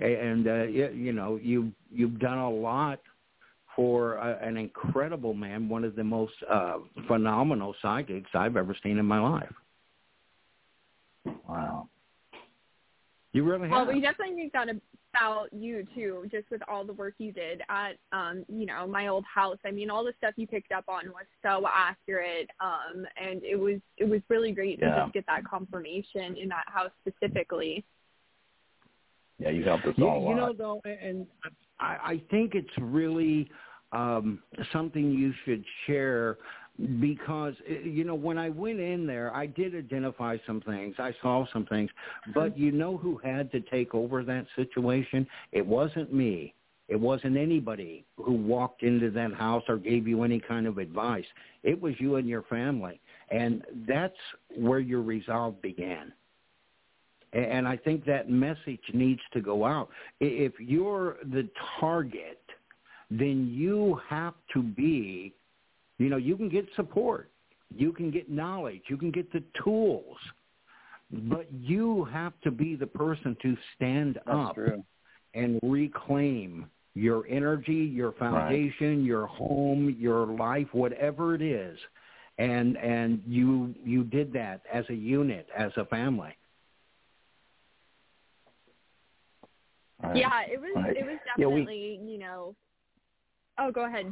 and 0.00 0.46
uh, 0.46 0.62
you, 0.64 0.90
you 0.90 1.12
know 1.12 1.38
you 1.42 1.72
you've 1.90 2.18
done 2.18 2.38
a 2.38 2.50
lot 2.50 3.00
for 3.76 4.14
a, 4.14 4.38
an 4.42 4.56
incredible 4.56 5.34
man, 5.34 5.68
one 5.68 5.84
of 5.84 5.96
the 5.96 6.04
most 6.04 6.32
uh, 6.50 6.78
phenomenal 7.06 7.74
psychics 7.80 8.30
I've 8.34 8.56
ever 8.56 8.76
seen 8.82 8.98
in 8.98 9.06
my 9.06 9.20
life. 9.20 9.52
Wow. 11.48 11.88
You 13.32 13.44
really 13.44 13.68
have. 13.68 13.70
well, 13.70 13.84
have. 13.86 13.94
we 13.94 14.00
definitely 14.00 14.34
think 14.36 14.52
that 14.52 14.68
about 15.14 15.52
you 15.52 15.86
too, 15.94 16.26
just 16.30 16.50
with 16.50 16.60
all 16.68 16.84
the 16.84 16.92
work 16.92 17.14
you 17.18 17.32
did 17.32 17.62
at, 17.68 17.92
um, 18.12 18.44
you 18.48 18.66
know, 18.66 18.86
my 18.86 19.08
old 19.08 19.24
house. 19.32 19.58
I 19.64 19.70
mean, 19.70 19.90
all 19.90 20.04
the 20.04 20.12
stuff 20.18 20.34
you 20.36 20.46
picked 20.46 20.72
up 20.72 20.84
on 20.88 21.06
was 21.08 21.26
so 21.42 21.66
accurate, 21.72 22.48
um, 22.60 23.06
and 23.22 23.42
it 23.42 23.56
was 23.58 23.80
it 23.96 24.08
was 24.08 24.20
really 24.28 24.52
great 24.52 24.80
to 24.80 24.86
just 24.86 25.12
get 25.12 25.26
that 25.26 25.44
confirmation 25.44 26.36
in 26.36 26.48
that 26.48 26.64
house 26.66 26.90
specifically. 27.06 27.84
Yeah, 29.38 29.50
you 29.50 29.64
helped 29.64 29.86
us 29.86 29.94
You, 29.96 30.06
all 30.06 30.18
a 30.18 30.20
lot. 30.20 30.30
you 30.30 30.36
know, 30.36 30.52
though, 30.52 30.82
and 30.84 31.26
I, 31.78 31.96
I 32.04 32.22
think 32.30 32.54
it's 32.54 32.68
really 32.78 33.50
um, 33.92 34.40
something 34.72 35.10
you 35.10 35.32
should 35.44 35.64
share 35.86 36.36
because 37.00 37.54
uh, 37.68 37.74
you 37.82 38.04
know 38.04 38.14
when 38.14 38.38
I 38.38 38.48
went 38.48 38.80
in 38.80 39.06
there, 39.06 39.34
I 39.34 39.46
did 39.46 39.74
identify 39.74 40.36
some 40.46 40.60
things. 40.60 40.94
I 40.98 41.14
saw 41.22 41.46
some 41.52 41.66
things, 41.66 41.90
but 42.34 42.56
you 42.58 42.72
know 42.72 42.96
who 42.96 43.20
had 43.22 43.50
to 43.52 43.60
take 43.60 43.94
over 43.94 44.22
that 44.24 44.46
situation? 44.56 45.26
It 45.52 45.64
wasn't 45.64 46.12
me. 46.12 46.54
It 46.88 46.98
wasn't 46.98 47.36
anybody 47.36 48.04
who 48.16 48.32
walked 48.32 48.82
into 48.82 49.10
that 49.12 49.32
house 49.32 49.62
or 49.68 49.76
gave 49.76 50.08
you 50.08 50.24
any 50.24 50.40
kind 50.40 50.66
of 50.66 50.78
advice. 50.78 51.24
It 51.62 51.80
was 51.80 51.94
you 51.98 52.16
and 52.16 52.28
your 52.28 52.42
family, 52.42 53.00
and 53.30 53.62
that's 53.86 54.16
where 54.56 54.80
your 54.80 55.02
resolve 55.02 55.62
began. 55.62 56.12
And 57.32 57.68
I 57.68 57.76
think 57.76 58.04
that 58.06 58.28
message 58.28 58.80
needs 58.92 59.20
to 59.34 59.40
go 59.40 59.64
out. 59.64 59.88
If 60.18 60.54
you're 60.58 61.18
the 61.32 61.48
target, 61.78 62.42
then 63.08 63.52
you 63.52 64.00
have 64.08 64.34
to 64.54 64.62
be, 64.62 65.32
you 66.00 66.08
know, 66.08 66.16
you 66.16 66.34
can 66.36 66.48
get 66.48 66.66
support, 66.76 67.30
you 67.76 67.92
can 67.92 68.10
get 68.10 68.30
knowledge, 68.30 68.80
you 68.88 68.96
can 68.96 69.10
get 69.10 69.30
the 69.32 69.42
tools, 69.62 70.16
but 71.12 71.46
you 71.52 72.04
have 72.06 72.32
to 72.42 72.50
be 72.50 72.74
the 72.74 72.86
person 72.86 73.36
to 73.42 73.54
stand 73.76 74.18
up 74.26 74.54
true. 74.54 74.82
and 75.34 75.60
reclaim 75.62 76.70
your 76.94 77.26
energy, 77.28 77.74
your 77.74 78.12
foundation, 78.12 79.04
your 79.04 79.26
home, 79.26 79.94
your 79.98 80.26
life, 80.26 80.68
whatever 80.72 81.34
it 81.34 81.42
is. 81.42 81.78
And 82.38 82.78
and 82.78 83.22
you 83.26 83.74
you 83.84 84.02
did 84.04 84.32
that 84.32 84.62
as 84.72 84.86
a 84.88 84.94
unit, 84.94 85.46
as 85.54 85.72
a 85.76 85.84
family. 85.84 86.34
Right. 90.02 90.16
Yeah, 90.16 90.40
it 90.50 90.58
was 90.58 90.72
Right. 90.74 90.96
it 90.96 91.04
was 91.04 91.18
Yeah, 91.36 91.48
we- 91.48 91.60
definitely, 91.60 92.00
you 92.02 92.18
know. 92.18 92.56
Oh, 93.58 93.70
go 93.70 93.84
ahead. 93.84 94.10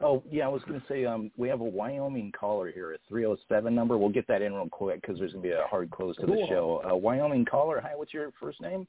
Oh, 0.00 0.22
yeah, 0.30 0.44
I 0.44 0.48
was 0.48 0.62
going 0.64 0.80
to 0.80 0.86
say 0.88 1.04
um, 1.04 1.30
we 1.36 1.48
have 1.48 1.60
a 1.60 1.64
Wyoming 1.64 2.32
caller 2.38 2.70
here, 2.70 2.94
a 2.94 2.98
307 3.08 3.74
number. 3.74 3.96
We'll 3.96 4.08
get 4.08 4.26
that 4.26 4.42
in 4.42 4.52
real 4.52 4.68
quick 4.68 5.00
because 5.00 5.18
there's 5.18 5.32
going 5.32 5.42
to 5.44 5.48
be 5.48 5.54
a 5.54 5.66
hard 5.68 5.90
close 5.90 6.16
to 6.16 6.26
the 6.26 6.46
show. 6.48 6.82
Uh, 6.88 6.96
Wyoming 6.96 7.44
caller, 7.44 7.80
hi, 7.80 7.92
what's 7.94 8.12
your 8.12 8.32
first 8.40 8.60
name? 8.60 8.86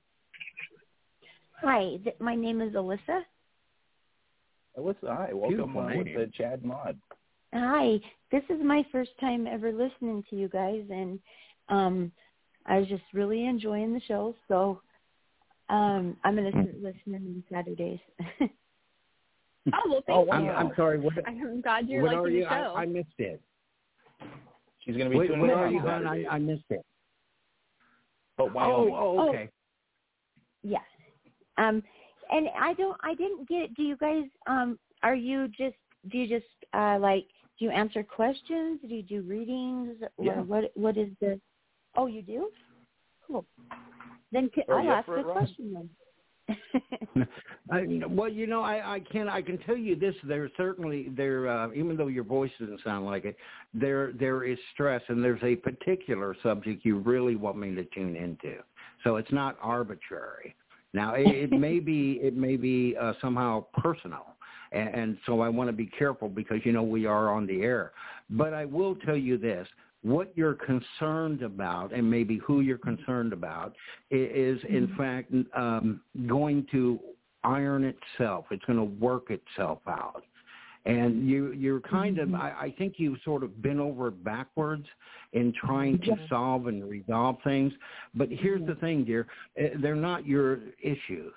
Hi, 1.62 1.98
th- 2.04 2.16
my 2.20 2.36
name 2.36 2.62
is 2.62 2.74
Alyssa. 2.74 3.22
Alyssa, 4.78 4.96
hi, 5.04 5.30
welcome 5.32 5.74
Beautiful 5.74 5.82
uh, 5.82 5.96
with 5.96 6.08
the 6.08 6.30
Chad 6.36 6.66
Mod. 6.66 7.00
Hi, 7.54 8.00
this 8.32 8.44
is 8.50 8.62
my 8.64 8.86
first 8.92 9.12
time 9.22 9.48
ever 9.48 9.72
listening 9.72 10.24
to 10.30 10.36
you 10.36 10.50
guys, 10.50 10.84
and 10.90 11.20
um, 11.70 12.12
I 12.66 12.80
was 12.80 12.88
just 12.88 13.04
really 13.14 13.46
enjoying 13.46 13.94
the 13.94 14.02
show. 14.02 14.36
So 14.48 14.82
um, 15.70 16.18
I'm 16.24 16.36
going 16.36 16.52
to 16.52 16.52
start 16.52 16.82
listening 16.82 17.16
on 17.16 17.44
Saturdays. 17.50 18.00
Oh 19.74 19.80
well, 19.90 20.04
Oh, 20.10 20.26
thank 20.26 20.34
I'm, 20.34 20.44
you. 20.46 20.52
I'm 20.52 20.72
sorry. 20.76 21.00
What, 21.00 21.14
I'm 21.26 21.62
glad 21.62 21.88
you're 21.90 22.04
liking 22.04 22.20
are 22.20 22.30
you? 22.30 22.44
the 22.44 22.50
show. 22.50 22.74
I, 22.76 22.82
I 22.84 22.86
missed 22.86 23.08
it. 23.18 23.42
She's 24.80 24.96
going 24.96 25.06
to 25.06 25.10
be 25.12 25.18
Wait, 25.18 25.28
tuning 25.28 25.42
what 25.42 25.50
in 25.52 25.56
are 25.58 25.68
you, 25.72 25.80
hon? 25.80 26.06
I, 26.08 26.26
I 26.30 26.38
missed 26.40 26.64
it. 26.70 26.86
But 28.38 28.54
Wyoming. 28.54 28.94
Oh, 28.94 29.18
oh, 29.20 29.30
okay. 29.30 29.50
yeah. 30.62 30.80
Um, 31.58 31.82
and 32.32 32.48
I 32.60 32.74
don't, 32.74 32.98
I 33.04 33.16
didn't 33.16 33.48
get. 33.48 33.64
It 33.64 33.76
do 33.76 33.84
you 33.84 33.98
guys? 33.98 34.26
Um, 34.48 34.78
are 35.04 35.16
you 35.16 35.48
just? 35.48 35.76
Do 36.12 36.18
you 36.18 36.28
just 36.28 36.46
uh, 36.74 36.98
like? 37.00 37.26
Do 37.58 37.66
you 37.66 37.72
answer 37.72 38.04
questions? 38.04 38.82
Do 38.82 38.94
you 38.94 39.04
do 39.04 39.22
readings? 39.22 39.98
Or 40.18 40.26
Yeah. 40.26 40.42
what? 40.42 40.72
What 40.76 40.98
is 40.98 41.10
the? 41.22 41.40
Oh, 41.96 42.08
you 42.08 42.22
do. 42.22 42.50
Cool. 43.26 43.46
Then 44.32 44.50
c- 44.54 44.64
Are 44.70 44.80
I'll 44.80 44.92
ask 44.92 45.06
for 45.06 45.18
a 45.18 45.20
it, 45.22 45.26
Ron? 45.26 45.36
question 45.38 45.74
then. 45.74 45.90
I, 47.72 47.88
well, 48.08 48.30
you 48.30 48.48
know, 48.48 48.62
I, 48.62 48.96
I 48.96 49.00
can 49.00 49.28
I 49.28 49.42
can 49.42 49.58
tell 49.60 49.78
you 49.78 49.96
this. 49.96 50.16
There's 50.24 50.52
certainly 50.58 51.10
there, 51.16 51.48
uh, 51.48 51.72
even 51.74 51.98
though 51.98 52.08
your 52.08 52.24
voice 52.24 52.52
doesn't 52.60 52.82
sound 52.84 53.06
like 53.06 53.26
it, 53.26 53.36
there 53.74 54.12
there 54.14 54.44
is 54.44 54.58
stress, 54.74 55.02
and 55.08 55.24
there's 55.24 55.42
a 55.44 55.56
particular 55.56 56.36
subject 56.44 56.86
you 56.86 57.00
really 57.00 57.36
want 57.36 57.58
me 57.58 57.74
to 57.76 57.84
tune 57.86 58.16
into. 58.16 58.58
So 59.04 59.16
it's 59.16 59.32
not 59.32 59.58
arbitrary. 59.62 60.56
Now 60.94 61.16
it, 61.16 61.28
it 61.28 61.52
may 61.52 61.80
be 61.92 62.20
it 62.22 62.36
may 62.36 62.58
be 62.58 62.96
uh, 63.00 63.14
somehow 63.22 63.66
personal, 63.74 64.36
and, 64.72 64.90
and 64.90 65.18
so 65.26 65.42
I 65.42 65.50
want 65.50 65.70
to 65.70 65.74
be 65.74 65.88
careful 65.88 66.30
because 66.30 66.60
you 66.64 66.72
know 66.72 66.84
we 66.84 67.06
are 67.06 67.32
on 67.32 67.48
the 67.48 67.62
air. 67.62 67.94
But 68.30 68.54
I 68.54 68.66
will 68.66 68.96
tell 68.96 69.18
you 69.18 69.38
this: 69.38 69.68
what 70.06 70.32
you're 70.36 70.54
concerned 70.54 71.42
about 71.42 71.92
and 71.92 72.10
maybe 72.10 72.38
who 72.38 72.62
you're 72.62 72.78
concerned 72.78 73.34
about 73.34 73.76
is 74.12 74.60
in 74.70 74.94
fact 74.96 75.34
um, 75.56 76.00
going 76.28 76.66
to 76.72 77.00
iron 77.44 77.84
itself. 77.84 78.46
It's 78.52 78.64
going 78.66 78.78
to 78.78 79.04
work 79.04 79.32
itself 79.32 79.80
out. 79.88 80.24
And 80.86 81.28
you, 81.28 81.54
you're 81.54 81.80
kind 81.80 82.20
of, 82.20 82.36
I, 82.36 82.54
I 82.60 82.76
think 82.78 82.96
you've 82.98 83.18
sort 83.26 83.42
of 83.42 83.64
been 83.64 83.80
over 83.80 84.12
backwards 84.12 84.86
in 85.34 85.52
trying 85.60 85.98
to 86.02 86.16
solve 86.30 86.68
and 86.68 86.88
resolve 86.88 87.38
things. 87.44 87.74
But 88.14 88.28
here's 88.30 88.66
the 88.68 88.76
thing, 88.76 89.06
dear, 89.06 89.26
eh, 89.58 89.70
they're 89.82 89.96
not 89.96 90.28
your 90.28 90.60
issues. 90.84 91.34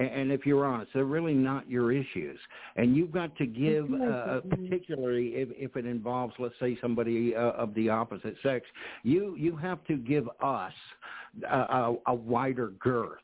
And 0.00 0.32
if 0.32 0.46
you're 0.46 0.64
honest, 0.64 0.90
they're 0.94 1.04
really 1.04 1.34
not 1.34 1.68
your 1.70 1.92
issues. 1.92 2.38
And 2.76 2.96
you've 2.96 3.12
got 3.12 3.36
to 3.36 3.46
give, 3.46 3.86
uh, 3.92 4.40
particularly 4.48 5.34
if, 5.36 5.50
if 5.52 5.76
it 5.76 5.84
involves, 5.84 6.34
let's 6.38 6.54
say, 6.58 6.78
somebody 6.80 7.34
uh, 7.36 7.40
of 7.52 7.74
the 7.74 7.90
opposite 7.90 8.36
sex, 8.42 8.66
you 9.02 9.36
you 9.36 9.56
have 9.56 9.84
to 9.88 9.96
give 9.96 10.26
us 10.42 10.72
a, 11.50 11.56
a, 11.56 11.96
a 12.06 12.14
wider 12.14 12.68
girth, 12.82 13.18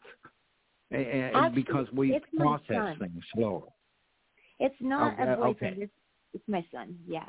A- 0.92 0.96
a- 0.96 1.32
Actually, 1.34 1.62
because 1.62 1.86
we 1.94 2.20
process 2.36 2.98
things 2.98 3.24
slower. 3.34 3.62
It's 4.58 4.74
not 4.80 5.14
Okay, 5.14 5.22
a 5.22 5.36
boyfriend. 5.36 5.74
okay. 5.76 5.82
It's, 5.84 5.92
it's 6.34 6.44
my 6.48 6.64
son. 6.72 6.98
Yeah. 7.08 7.24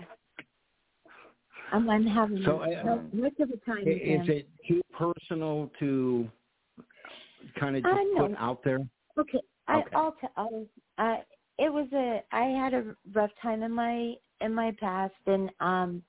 I'm, 1.71 1.89
I'm 1.89 2.05
having 2.05 2.43
So, 2.43 2.59
uh, 2.59 2.99
much 3.13 3.39
of 3.39 3.49
a 3.49 3.57
time 3.65 3.87
Is 3.87 4.01
him. 4.01 4.29
it 4.29 4.49
too 4.67 4.81
personal 4.97 5.69
to 5.79 6.29
kind 7.59 7.75
of 7.77 7.83
Uh, 7.85 7.89
just 7.89 8.17
put 8.17 8.31
out 8.37 8.63
there? 8.63 8.79
Okay, 9.19 9.39
I, 9.67 9.79
Okay. 9.79 9.95
I'll 9.95 10.15
tell. 10.21 10.65
Uh, 10.97 11.17
it 11.57 11.71
was 11.71 11.87
a. 11.93 12.21
I 12.31 12.45
had 12.45 12.73
a 12.73 12.95
rough 13.13 13.31
time 13.41 13.63
in 13.63 13.71
my 13.71 14.13
in 14.41 14.53
my 14.53 14.71
past, 14.79 15.15
and 15.25 15.49
um, 15.59 16.03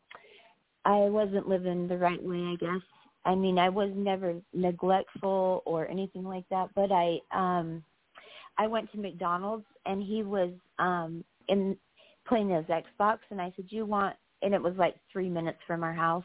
I 0.84 0.98
wasn't 1.08 1.48
living 1.48 1.88
the 1.88 1.96
right 1.98 2.22
way. 2.22 2.38
I 2.52 2.56
guess. 2.56 2.82
I 3.24 3.34
mean, 3.34 3.58
I 3.58 3.68
was 3.68 3.90
never 3.94 4.34
neglectful 4.54 5.62
or 5.66 5.88
anything 5.88 6.24
like 6.24 6.44
that, 6.50 6.70
but 6.74 6.90
I 6.92 7.18
um, 7.32 7.82
I 8.58 8.66
went 8.66 8.90
to 8.92 8.98
McDonald's, 8.98 9.66
and 9.86 10.02
he 10.02 10.22
was 10.22 10.50
um 10.78 11.24
in 11.48 11.76
playing 12.26 12.50
his 12.50 12.66
Xbox, 12.66 13.18
and 13.30 13.40
I 13.40 13.52
said, 13.56 13.66
"You 13.70 13.86
want?" 13.86 14.16
And 14.42 14.54
it 14.54 14.62
was 14.62 14.74
like 14.76 14.96
three 15.12 15.28
minutes 15.28 15.58
from 15.66 15.82
our 15.82 15.94
house. 15.94 16.24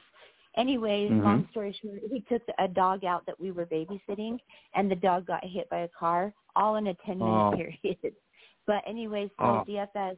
Anyways, 0.55 1.09
Mhm. 1.09 1.23
long 1.23 1.47
story 1.49 1.73
short, 1.81 1.99
he 2.11 2.21
took 2.21 2.43
a 2.59 2.67
dog 2.67 3.03
out 3.05 3.25
that 3.25 3.39
we 3.39 3.51
were 3.51 3.65
babysitting, 3.65 4.37
and 4.75 4.89
the 4.91 4.95
dog 4.95 5.25
got 5.25 5.43
hit 5.43 5.67
by 5.69 5.79
a 5.79 5.87
car, 5.87 6.31
all 6.55 6.75
in 6.77 6.87
a 6.87 6.93
ten 7.05 7.17
minute 7.19 7.31
Oh. 7.31 7.55
period. 7.55 8.13
But 8.65 8.81
anyways, 8.87 9.29
so 9.39 9.43
Oh. 9.45 9.65
DFS 9.67 10.17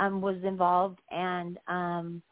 um 0.00 0.20
was 0.22 0.42
involved, 0.42 1.00
and 1.10 1.58
um 1.68 2.22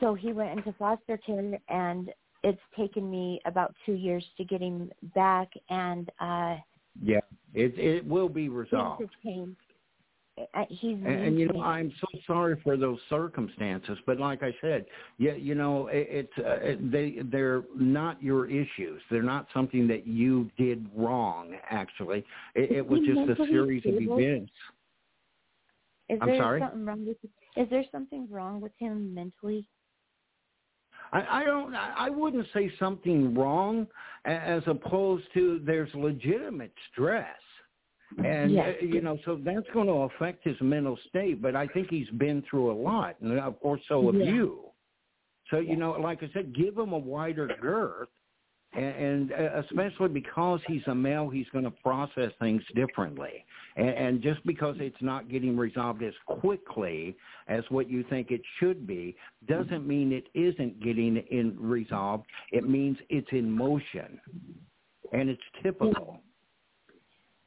so 0.00 0.14
he 0.14 0.32
went 0.32 0.58
into 0.58 0.72
foster 0.72 1.16
care, 1.18 1.58
and 1.68 2.10
it's 2.42 2.60
taken 2.76 3.08
me 3.08 3.40
about 3.46 3.74
two 3.86 3.92
years 3.92 4.24
to 4.36 4.44
get 4.44 4.60
him 4.60 4.90
back, 5.14 5.48
and 5.70 6.10
uh 6.20 6.56
Yeah, 7.00 7.20
it 7.52 7.78
it 7.78 8.04
will 8.04 8.28
be 8.28 8.48
resolved. 8.48 9.02
He's 10.68 10.96
And, 10.96 11.06
and 11.06 11.38
you 11.38 11.48
know. 11.52 11.62
I'm 11.62 11.92
so 12.00 12.18
sorry 12.26 12.60
for 12.64 12.76
those 12.76 12.98
circumstances, 13.08 13.96
but 14.04 14.18
like 14.18 14.42
I 14.42 14.52
said, 14.60 14.84
yeah, 15.16 15.34
you 15.34 15.54
know, 15.54 15.86
it, 15.86 16.08
it's 16.10 16.38
uh, 16.38 16.56
it, 16.60 16.90
they 16.90 17.18
they're 17.30 17.62
not 17.76 18.20
your 18.20 18.50
issues. 18.50 19.00
They're 19.10 19.22
not 19.22 19.46
something 19.54 19.86
that 19.88 20.08
you 20.08 20.50
did 20.58 20.88
wrong. 20.94 21.54
Actually, 21.70 22.24
it, 22.56 22.72
it 22.72 22.86
was 22.86 23.00
just 23.06 23.20
a 23.20 23.46
series 23.46 23.84
of 23.86 23.94
events. 23.94 24.50
Is 26.08 26.18
I'm 26.20 26.28
there 26.28 26.38
sorry? 26.38 26.60
something 26.60 26.84
wrong 26.84 27.06
with 27.06 27.16
is 27.56 27.70
there 27.70 27.84
something 27.92 28.26
wrong 28.28 28.60
with 28.60 28.72
him 28.78 29.14
mentally? 29.14 29.68
I, 31.12 31.42
I 31.42 31.44
don't. 31.44 31.76
I 31.76 31.94
I 31.96 32.10
wouldn't 32.10 32.46
say 32.52 32.72
something 32.80 33.36
wrong, 33.36 33.86
as 34.24 34.64
opposed 34.66 35.24
to 35.34 35.60
there's 35.64 35.90
legitimate 35.94 36.72
stress. 36.90 37.26
And 38.22 38.52
Yeah. 38.52 38.68
uh, 38.68 38.84
you 38.84 39.00
know, 39.00 39.18
so 39.24 39.36
that's 39.36 39.68
going 39.72 39.88
to 39.88 40.02
affect 40.14 40.44
his 40.44 40.60
mental 40.60 40.96
state. 41.08 41.42
But 41.42 41.56
I 41.56 41.66
think 41.68 41.90
he's 41.90 42.10
been 42.10 42.42
through 42.42 42.70
a 42.70 42.78
lot, 42.78 43.16
and 43.20 43.38
of 43.38 43.58
course, 43.60 43.80
so 43.88 44.06
have 44.06 44.20
Yeah. 44.20 44.32
you. 44.32 44.60
So 45.50 45.58
you 45.58 45.76
know, 45.76 45.92
like 45.92 46.22
I 46.22 46.28
said, 46.32 46.54
give 46.54 46.78
him 46.78 46.92
a 46.92 46.98
wider 46.98 47.48
girth, 47.60 48.08
and, 48.72 48.84
and 48.84 49.32
uh, 49.32 49.62
especially 49.66 50.08
because 50.08 50.60
he's 50.66 50.86
a 50.86 50.94
male, 50.94 51.28
he's 51.28 51.48
going 51.50 51.64
to 51.64 51.70
process 51.70 52.32
things 52.40 52.62
differently. 52.74 53.44
And, 53.76 53.88
and 53.90 54.22
just 54.22 54.44
because 54.46 54.76
it's 54.80 55.00
not 55.00 55.28
getting 55.28 55.56
resolved 55.56 56.02
as 56.02 56.14
quickly 56.26 57.16
as 57.48 57.62
what 57.68 57.90
you 57.90 58.04
think 58.04 58.30
it 58.30 58.40
should 58.58 58.86
be, 58.86 59.16
doesn't 59.46 59.86
mean 59.86 60.12
it 60.12 60.28
isn't 60.34 60.80
getting 60.80 61.16
in 61.16 61.56
resolved. 61.58 62.26
It 62.52 62.68
means 62.68 62.96
it's 63.10 63.30
in 63.32 63.50
motion, 63.50 64.20
and 65.12 65.28
it's 65.28 65.42
typical. 65.62 66.20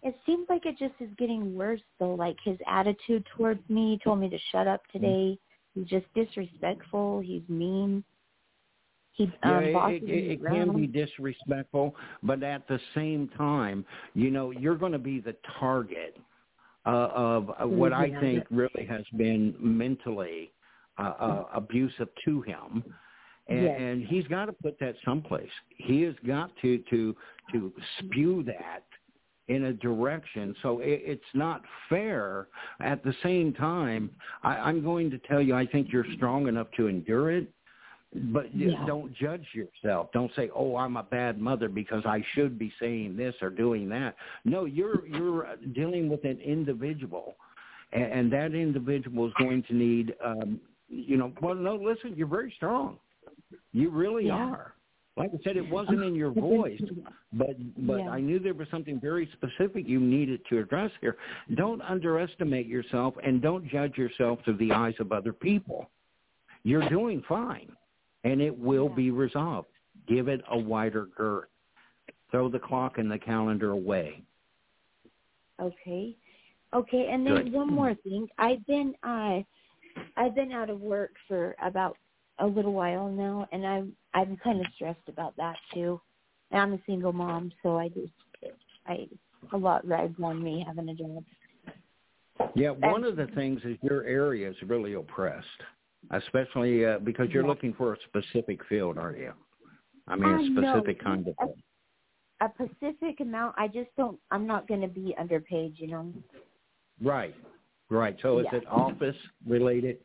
It 0.03 0.15
seems 0.25 0.47
like 0.49 0.65
it 0.65 0.77
just 0.77 0.93
is 0.99 1.09
getting 1.17 1.55
worse 1.55 1.81
though. 1.99 2.15
Like 2.15 2.37
his 2.43 2.57
attitude 2.67 3.25
towards 3.35 3.67
me 3.69 3.93
he 3.93 3.99
told 4.03 4.19
me 4.19 4.29
to 4.29 4.37
shut 4.51 4.67
up 4.67 4.81
today. 4.91 5.37
He's 5.73 5.87
just 5.87 6.05
disrespectful. 6.13 7.19
He's 7.19 7.43
mean. 7.49 8.03
He 9.13 9.31
Yeah, 9.43 9.57
um, 9.57 9.93
it, 9.93 10.03
it, 10.03 10.31
it 10.31 10.39
can 10.45 10.75
be 10.75 10.87
disrespectful, 10.87 11.95
but 12.21 12.43
at 12.43 12.67
the 12.67 12.79
same 12.93 13.29
time, 13.37 13.83
you 14.13 14.29
know, 14.29 14.51
you're 14.51 14.75
going 14.75 14.91
to 14.91 14.99
be 14.99 15.19
the 15.19 15.35
target 15.59 16.15
uh, 16.85 17.09
of 17.13 17.49
uh, 17.49 17.67
what 17.67 17.93
I 17.93 18.11
think 18.19 18.45
really 18.51 18.85
has 18.87 19.03
been 19.17 19.55
mentally 19.59 20.51
uh, 20.97 21.13
uh, 21.19 21.43
abusive 21.53 22.09
to 22.25 22.41
him. 22.41 22.83
And, 23.49 23.63
Yes. 23.63 23.79
and 23.79 24.03
he's 24.05 24.27
got 24.27 24.45
to 24.45 24.53
put 24.53 24.77
that 24.79 24.95
someplace. 25.05 25.49
He 25.77 26.01
has 26.01 26.15
got 26.25 26.51
to 26.61 26.79
to 26.89 27.15
to 27.53 27.71
spew 27.99 28.43
that 28.43 28.83
in 29.47 29.65
a 29.65 29.73
direction. 29.73 30.55
So 30.61 30.79
it, 30.79 31.01
it's 31.05 31.33
not 31.33 31.61
fair. 31.89 32.47
At 32.81 33.03
the 33.03 33.13
same 33.23 33.53
time, 33.53 34.09
I, 34.43 34.55
I'm 34.57 34.83
going 34.83 35.09
to 35.11 35.17
tell 35.19 35.41
you, 35.41 35.55
I 35.55 35.65
think 35.65 35.87
you're 35.91 36.05
strong 36.15 36.47
enough 36.47 36.67
to 36.77 36.87
endure 36.87 37.31
it. 37.31 37.47
But 38.31 38.55
Yeah. 38.55 38.85
don't 38.85 39.13
judge 39.13 39.45
yourself. 39.53 40.11
Don't 40.13 40.31
say, 40.33 40.49
"Oh, 40.55 40.77
I'm 40.77 40.95
a 40.95 41.03
bad 41.03 41.41
mother 41.41 41.67
because 41.67 42.03
I 42.05 42.23
should 42.33 42.57
be 42.57 42.71
saying 42.79 43.17
this 43.17 43.35
or 43.41 43.49
doing 43.49 43.89
that." 43.89 44.15
No, 44.45 44.63
you're 44.63 45.05
you're 45.05 45.57
dealing 45.73 46.07
with 46.07 46.23
an 46.23 46.39
individual, 46.39 47.35
and, 47.91 48.05
and 48.05 48.31
that 48.31 48.53
individual 48.55 49.27
is 49.27 49.33
going 49.37 49.61
to 49.63 49.73
need, 49.75 50.15
um, 50.23 50.59
you 50.87 51.17
know. 51.17 51.33
Well, 51.41 51.55
no, 51.55 51.75
listen, 51.75 52.15
you're 52.15 52.27
very 52.27 52.53
strong. 52.55 52.97
You 53.73 53.89
really 53.89 54.27
Yeah. 54.27 54.37
are. 54.37 54.73
Like 55.17 55.31
I 55.33 55.43
said, 55.43 55.57
it 55.57 55.67
wasn't 55.67 56.03
in 56.03 56.13
your 56.13 56.29
voice, 56.31 56.81
but 57.33 57.57
but 57.87 57.97
Yeah. 57.97 58.09
I 58.09 58.19
knew 58.21 58.37
there 58.37 58.53
was 58.53 58.69
something 58.69 58.99
very 58.99 59.27
specific 59.33 59.87
you 59.87 59.99
needed 59.99 60.45
to 60.49 60.59
address 60.59 60.91
here. 61.01 61.17
Don't 61.55 61.81
underestimate 61.81 62.67
yourself, 62.67 63.15
and 63.23 63.41
don't 63.41 63.67
judge 63.67 63.97
yourself 63.97 64.39
through 64.45 64.57
the 64.57 64.71
eyes 64.71 64.93
of 64.99 65.11
other 65.11 65.33
people. 65.33 65.89
You're 66.63 66.87
doing 66.87 67.23
fine, 67.27 67.71
and 68.23 68.41
it 68.41 68.57
will 68.57 68.89
be 68.89 69.09
resolved. 69.09 69.69
Give 70.07 70.27
it 70.27 70.41
a 70.51 70.57
wider 70.57 71.07
girth. 71.07 71.49
Throw 72.29 72.47
the 72.49 72.59
clock 72.59 72.99
and 72.99 73.09
the 73.09 73.17
calendar 73.17 73.71
away. 73.71 74.21
Okay. 75.59 76.15
Okay, 76.73 77.07
and 77.09 77.25
then 77.25 77.45
Good. 77.45 77.53
one 77.53 77.73
more 77.73 77.95
thing. 77.95 78.27
I've 78.37 78.63
been 78.67 78.93
uh 79.01 79.39
I've 80.15 80.35
been 80.35 80.51
out 80.51 80.69
of 80.69 80.81
work 80.81 81.13
for 81.27 81.55
about 81.63 81.97
a 82.39 82.45
little 82.45 82.73
while 82.73 83.09
now 83.09 83.47
and 83.51 83.65
I'm 83.65 83.93
I'm 84.13 84.37
kind 84.37 84.59
of 84.61 84.67
stressed 84.75 85.07
about 85.07 85.35
that 85.37 85.55
too. 85.73 85.99
And 86.51 86.61
I'm 86.61 86.73
a 86.73 86.79
single 86.85 87.13
mom, 87.13 87.51
so 87.63 87.77
I 87.77 87.89
just 87.89 88.13
I 88.85 89.07
a 89.53 89.57
lot 89.57 89.87
rides 89.87 90.15
on 90.21 90.41
me 90.41 90.63
having 90.65 90.89
a 90.89 90.93
job. 90.93 91.23
Yeah, 92.55 92.71
one 92.71 93.03
of 93.03 93.15
the 93.15 93.27
things 93.35 93.61
is 93.65 93.77
your 93.81 94.03
area 94.05 94.49
is 94.49 94.55
really 94.65 94.93
oppressed, 94.93 95.45
especially 96.11 96.85
uh, 96.85 96.99
because 96.99 97.29
you're 97.31 97.43
Yeah. 97.43 97.49
looking 97.49 97.73
for 97.73 97.93
a 97.93 97.97
specific 98.07 98.63
field, 98.65 98.97
aren't 98.97 99.19
you? 99.19 99.33
I 100.07 100.15
mean, 100.15 100.33
a 100.33 100.61
specific 100.61 101.03
kind 101.03 101.27
of. 101.27 101.35
a, 102.41 102.45
a 102.45 102.51
specific 102.75 103.19
amount. 103.19 103.55
I 103.57 103.67
just 103.67 103.89
don't. 103.97 104.19
I'm 104.31 104.47
not 104.47 104.67
going 104.67 104.81
to 104.81 104.87
be 104.87 105.15
underpaid, 105.19 105.73
you 105.77 105.87
know. 105.87 106.13
Right, 107.01 107.35
right. 107.89 108.15
So 108.21 108.39
is 108.39 108.45
Yeah. 108.51 108.59
it 108.59 108.67
office 108.67 109.15
related? 109.45 109.97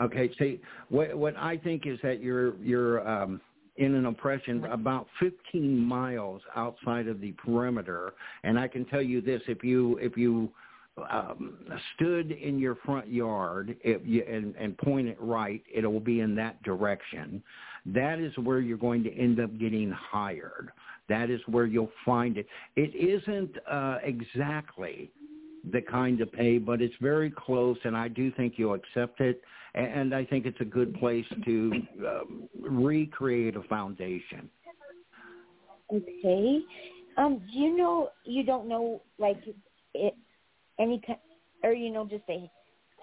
Okay. 0.00 0.30
See, 0.38 0.60
what 0.88 1.16
what 1.16 1.36
I 1.36 1.56
think 1.56 1.86
is 1.86 1.98
that 2.02 2.20
you're 2.20 2.56
you're 2.56 3.06
um, 3.08 3.40
in 3.76 3.94
an 3.94 4.06
oppression 4.06 4.64
about 4.66 5.06
15 5.20 5.78
miles 5.78 6.42
outside 6.54 7.08
of 7.08 7.20
the 7.20 7.32
perimeter, 7.32 8.14
and 8.42 8.58
I 8.58 8.68
can 8.68 8.84
tell 8.86 9.02
you 9.02 9.20
this: 9.20 9.42
if 9.46 9.62
you 9.62 9.98
if 9.98 10.16
you 10.16 10.50
um, 11.10 11.56
stood 11.94 12.32
in 12.32 12.58
your 12.58 12.76
front 12.76 13.08
yard 13.08 13.76
you, 13.82 14.24
and, 14.28 14.54
and 14.56 14.76
point 14.78 15.08
it 15.08 15.16
right, 15.20 15.62
it 15.72 15.86
will 15.86 16.00
be 16.00 16.20
in 16.20 16.34
that 16.36 16.62
direction. 16.62 17.42
That 17.86 18.18
is 18.18 18.36
where 18.38 18.60
you're 18.60 18.78
going 18.78 19.02
to 19.04 19.12
end 19.14 19.40
up 19.40 19.56
getting 19.58 19.90
hired. 19.90 20.70
That 21.08 21.30
is 21.30 21.40
where 21.46 21.66
you'll 21.66 21.92
find 22.04 22.38
it. 22.38 22.46
It 22.76 22.94
isn't 22.94 23.56
uh, 23.70 23.98
exactly 24.02 25.10
the 25.72 25.80
kind 25.80 26.20
of 26.20 26.30
pay, 26.32 26.58
but 26.58 26.82
it's 26.82 26.94
very 27.00 27.30
close, 27.30 27.78
and 27.84 27.96
I 27.96 28.08
do 28.08 28.30
think 28.32 28.54
you'll 28.56 28.74
accept 28.74 29.20
it. 29.20 29.40
And, 29.74 30.14
I 30.14 30.24
think 30.24 30.46
it's 30.46 30.60
a 30.60 30.64
good 30.64 30.94
place 30.94 31.24
to 31.44 31.72
um, 32.06 32.48
recreate 32.60 33.56
a 33.56 33.62
foundation. 33.64 34.48
Okay. 35.92 36.60
Um, 37.16 37.42
do 37.52 37.58
you 37.58 37.76
know 37.76 38.10
you 38.24 38.44
don't 38.44 38.68
know 38.68 39.02
like 39.18 39.38
it 39.94 40.14
any 40.78 41.00
kind 41.06 41.18
or 41.62 41.72
you 41.72 41.92
know 41.92 42.06
just 42.06 42.24
a 42.28 42.50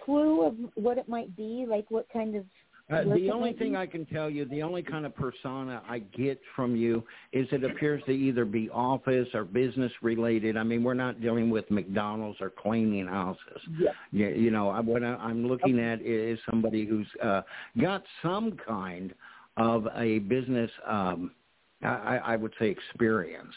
clue 0.04 0.44
of 0.44 0.56
what 0.76 0.98
it 0.98 1.10
might 1.10 1.36
be, 1.36 1.66
like 1.68 1.90
what 1.92 2.08
kind 2.12 2.36
of 2.36 2.46
Uh, 2.92 3.04
the 3.16 3.32
only 3.32 3.54
thing? 3.54 3.76
I 3.76 3.86
can 3.86 4.06
tell 4.06 4.30
you, 4.30 4.46
the 4.46 4.62
only 4.62 4.84
kind 4.84 5.06
of 5.06 5.16
persona 5.16 5.82
I 5.88 6.00
get 6.00 6.40
from 6.56 6.76
you 6.76 7.04
is 7.32 7.48
it 7.52 7.64
appears 7.64 8.04
to 8.06 8.12
either 8.12 8.44
be 8.44 8.70
office 8.70 9.28
or 9.34 9.46
business 9.46 9.92
related. 10.02 10.58
I 10.58 10.64
mean, 10.64 10.84
we're 10.84 10.94
not 10.94 11.22
dealing 11.22 11.50
with 11.50 11.70
McDonald's 11.72 12.40
or 12.42 12.50
cleaning 12.50 13.08
houses. 13.08 13.62
Yeah. 13.80 13.92
You, 14.12 14.28
you 14.30 14.52
know, 14.52 14.70
I- 14.70 14.82
what 14.82 15.04
I- 15.04 15.16
I'm 15.16 15.48
looking 15.48 15.80
at 15.80 16.02
is 16.02 16.38
somebody 16.50 16.86
who's 16.86 17.08
uh, 17.24 17.44
got 17.80 18.04
some 18.22 18.58
kind 18.58 19.14
of 19.58 19.88
a 19.96 20.20
business, 20.20 20.72
um, 20.86 21.32
I, 21.84 21.88
I 21.88 22.16
I 22.18 22.36
would 22.36 22.54
say, 22.60 22.68
experience. 22.70 23.54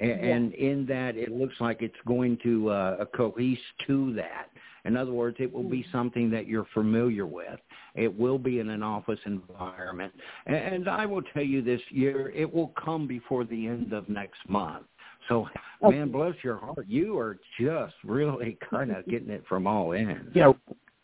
And, 0.00 0.10
and 0.10 0.54
in 0.54 0.86
that, 0.86 1.16
it 1.16 1.32
looks 1.32 1.54
like 1.60 1.82
it's 1.82 1.94
going 2.06 2.38
to 2.42 2.70
uh, 2.70 3.04
cohese 3.06 3.58
to 3.86 4.12
that. 4.14 4.50
In 4.84 4.96
other 4.96 5.12
words, 5.12 5.36
it 5.40 5.52
will 5.52 5.68
be 5.68 5.84
something 5.90 6.30
that 6.30 6.46
you're 6.46 6.66
familiar 6.72 7.26
with. 7.26 7.58
It 7.94 8.16
will 8.16 8.38
be 8.38 8.60
in 8.60 8.70
an 8.70 8.82
office 8.82 9.18
environment. 9.26 10.12
And, 10.46 10.56
and 10.56 10.88
I 10.88 11.04
will 11.04 11.22
tell 11.34 11.42
you 11.42 11.62
this 11.62 11.80
year, 11.90 12.30
it 12.30 12.52
will 12.52 12.72
come 12.82 13.06
before 13.06 13.44
the 13.44 13.66
end 13.66 13.92
of 13.92 14.08
next 14.08 14.38
month. 14.48 14.86
So, 15.28 15.46
man, 15.82 16.10
bless 16.10 16.34
your 16.42 16.56
heart. 16.56 16.86
You 16.88 17.18
are 17.18 17.38
just 17.60 17.94
really 18.04 18.56
kind 18.70 18.92
of 18.92 19.04
getting 19.06 19.30
it 19.30 19.44
from 19.48 19.66
all 19.66 19.92
ends. 19.92 20.30
Yeah, 20.32 20.52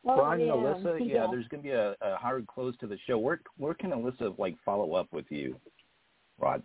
Oh, 0.06 0.18
Ron 0.18 0.40
and 0.40 0.48
yeah, 0.48 0.52
Alyssa, 0.52 1.00
yeah, 1.00 1.14
yeah. 1.14 1.26
there's 1.30 1.48
going 1.48 1.62
to 1.62 1.68
be 1.68 1.70
a, 1.70 1.96
a 2.02 2.16
hard 2.16 2.46
close 2.46 2.76
to 2.78 2.86
the 2.86 2.98
show. 3.06 3.16
Where 3.18 3.40
where 3.56 3.74
can 3.74 3.90
Alyssa 3.90 4.38
like 4.38 4.54
follow 4.64 4.94
up 4.94 5.08
with 5.12 5.24
you, 5.30 5.56
Rod? 6.38 6.62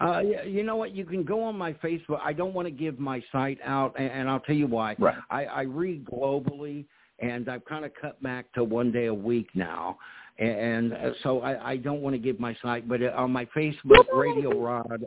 Uh, 0.00 0.20
yeah, 0.20 0.42
you 0.44 0.62
know 0.62 0.76
what? 0.76 0.94
You 0.94 1.04
can 1.04 1.24
go 1.24 1.42
on 1.42 1.56
my 1.56 1.74
Facebook. 1.74 2.20
I 2.22 2.32
don't 2.32 2.54
want 2.54 2.66
to 2.66 2.72
give 2.72 2.98
my 2.98 3.22
site 3.30 3.58
out, 3.64 3.94
and, 3.98 4.10
and 4.10 4.30
I'll 4.30 4.40
tell 4.40 4.54
you 4.54 4.66
why. 4.66 4.96
Right. 4.98 5.16
I, 5.30 5.44
I 5.44 5.60
read 5.62 6.06
globally, 6.06 6.86
and 7.18 7.48
I've 7.50 7.64
kind 7.66 7.84
of 7.84 7.92
cut 8.00 8.22
back 8.22 8.50
to 8.54 8.64
one 8.64 8.90
day 8.90 9.06
a 9.06 9.14
week 9.14 9.48
now, 9.54 9.98
and 10.38 10.94
uh, 10.94 11.10
so 11.22 11.40
I, 11.40 11.72
I 11.72 11.76
don't 11.76 12.00
want 12.00 12.14
to 12.14 12.18
give 12.18 12.40
my 12.40 12.56
site. 12.62 12.88
But 12.88 13.02
uh, 13.02 13.12
on 13.14 13.30
my 13.30 13.44
Facebook, 13.54 14.06
Radio 14.14 14.58
Rod, 14.58 15.04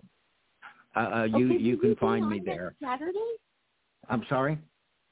uh, 0.96 1.24
you 1.24 1.54
Okay, 1.54 1.64
you 1.64 1.78
can 1.78 1.90
you 1.90 1.96
find 2.00 2.30
me 2.30 2.42
there. 2.46 2.76
Saturday? 2.82 3.18
I'm 4.10 4.24
sorry. 4.30 4.60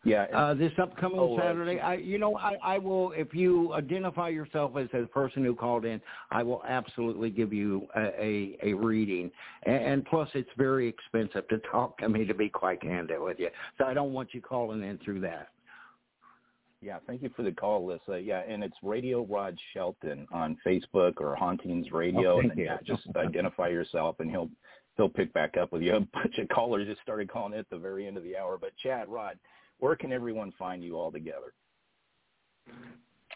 Yeah. 0.03 0.23
Uh, 0.33 0.53
this 0.55 0.71
upcoming 0.81 1.19
Oh, 1.19 1.37
uh, 1.37 1.41
Saturday, 1.41 1.79
I, 1.79 1.95
you 1.95 2.17
know, 2.17 2.35
I, 2.35 2.55
I 2.63 2.77
will. 2.79 3.11
If 3.11 3.35
you 3.35 3.73
identify 3.73 4.29
yourself 4.29 4.75
as 4.75 4.87
the 4.91 5.05
person 5.07 5.45
who 5.45 5.53
called 5.53 5.85
in, 5.85 6.01
I 6.31 6.41
will 6.41 6.63
absolutely 6.67 7.29
give 7.29 7.53
you 7.53 7.87
a 7.95 8.01
a, 8.19 8.57
a 8.63 8.73
reading. 8.73 9.29
And, 9.63 9.75
and 9.75 10.05
plus, 10.05 10.27
it's 10.33 10.49
very 10.57 10.87
expensive 10.87 11.47
to 11.49 11.59
talk 11.71 11.99
to 11.99 12.09
me, 12.09 12.25
to 12.25 12.33
be 12.33 12.49
quite 12.49 12.81
candid 12.81 13.21
with 13.21 13.39
you. 13.39 13.49
So 13.77 13.85
I 13.85 13.93
don't 13.93 14.11
want 14.11 14.33
you 14.33 14.41
calling 14.41 14.81
in 14.83 14.97
through 14.99 15.21
that. 15.21 15.49
Yeah, 16.81 16.97
thank 17.05 17.21
you 17.21 17.29
for 17.35 17.43
the 17.43 17.51
call, 17.51 17.87
Alyssa. 17.87 18.25
Yeah, 18.25 18.41
and 18.47 18.63
it's 18.63 18.75
Radio 18.81 19.23
Rod 19.25 19.55
Shelton 19.71 20.25
on 20.31 20.57
Facebook 20.65 21.13
or 21.17 21.35
Hauntings 21.35 21.91
Radio. 21.91 22.37
Oh, 22.37 22.39
and 22.39 22.49
then, 22.49 22.57
yeah, 22.57 22.77
just 22.83 23.03
identify 23.15 23.67
yourself, 23.67 24.15
and 24.19 24.31
he'll 24.31 24.49
he'll 24.97 25.09
pick 25.09 25.31
back 25.31 25.57
up 25.57 25.71
with 25.71 25.83
you. 25.83 25.95
A 25.97 25.99
bunch 25.99 26.39
of 26.39 26.49
callers 26.49 26.87
just 26.87 27.01
started 27.01 27.29
calling 27.29 27.53
at 27.53 27.69
the 27.69 27.77
very 27.77 28.07
end 28.07 28.17
of 28.17 28.23
the 28.23 28.35
hour. 28.35 28.57
But 28.59 28.71
Chad, 28.81 29.07
Rod, 29.09 29.37
where 29.81 29.95
can 29.97 30.13
everyone 30.13 30.53
find 30.57 30.81
you 30.83 30.95
all 30.97 31.11
together? 31.11 31.53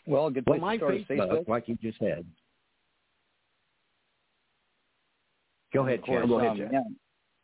Well, 0.07 0.27
a 0.27 0.31
good 0.31 0.45
Well, 0.47 0.59
my 0.59 0.77
to 0.77 0.79
start 0.79 0.95
is 0.95 1.03
Facebook, 1.05 1.29
Facebook. 1.31 1.47
like 1.49 1.67
you 1.67 1.77
just 1.81 1.99
said. 1.99 2.25
Go 5.73 5.85
ahead, 5.85 5.99
Of 5.99 6.05
course, 6.05 6.21
Chad. 6.21 6.29
Go 6.29 6.37
ahead, 6.39 6.51
um, 6.51 6.57
Chad. 6.57 6.69
yeah. 6.71 6.81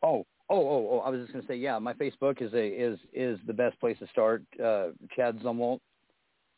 Oh, 0.03 0.25
Oh, 0.53 0.67
oh, 0.67 0.89
oh! 0.91 0.99
I 1.05 1.09
was 1.09 1.21
just 1.21 1.31
going 1.31 1.41
to 1.43 1.47
say, 1.47 1.55
yeah, 1.55 1.79
my 1.79 1.93
Facebook 1.93 2.41
is 2.41 2.53
a 2.53 2.67
is 2.67 2.99
is 3.13 3.39
the 3.47 3.53
best 3.53 3.79
place 3.79 3.97
to 3.99 4.07
start. 4.07 4.43
Uh, 4.61 4.87
Chad 5.15 5.39
Zumwalt, 5.39 5.79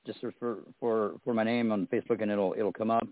just 0.08 0.20
search 0.20 0.34
for 0.40 0.62
for 0.80 1.14
for 1.24 1.32
my 1.36 1.44
name 1.44 1.72
on 1.72 1.86
Facebook, 1.94 2.20
and 2.24 2.32
it'll 2.32 2.56
it'll 2.58 2.74
come 2.74 2.90
up. 2.90 3.08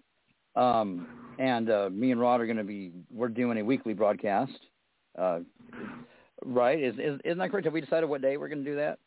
Um, 0.55 1.07
and 1.37 1.69
uh, 1.69 1.89
me 1.91 2.09
and 2.11 2.19
Rod 2.19 2.41
are 2.41 2.47
going 2.47 2.57
to 2.57 2.63
be 2.63 2.91
we're 3.13 3.27
doing 3.27 3.59
a 3.59 3.63
weekly 3.63 3.93
broadcast. 3.93 4.53
Uh, 5.15 5.41
right? 6.43 6.81
Is, 6.81 6.95
is 6.95 7.19
isn't 7.25 7.37
that 7.37 7.51
correct? 7.51 7.65
Have 7.65 7.73
we 7.75 7.81
decided 7.81 8.09
what 8.09 8.23
day 8.23 8.37
we're 8.37 8.49
going 8.49 8.63
to 8.63 8.69
do 8.71 8.77
that? 8.77 8.97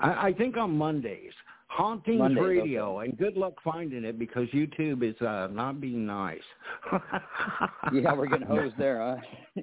I, 0.00 0.28
I 0.28 0.32
think 0.32 0.56
on 0.56 0.76
Mondays. 0.76 1.32
Hauntings 1.68 2.18
Mondays, 2.20 2.42
Radio, 2.42 3.00
and 3.00 3.18
good 3.18 3.36
luck 3.36 3.54
finding 3.62 4.04
it 4.04 4.18
because 4.18 4.48
YouTube 4.50 5.02
is 5.02 5.20
uh, 5.20 5.48
not 5.52 5.80
being 5.80 6.06
nice. 6.06 6.38
yeah, 7.92 8.14
we're 8.14 8.28
getting 8.28 8.46
hosed 8.46 8.76
there, 8.78 9.20
huh? 9.56 9.62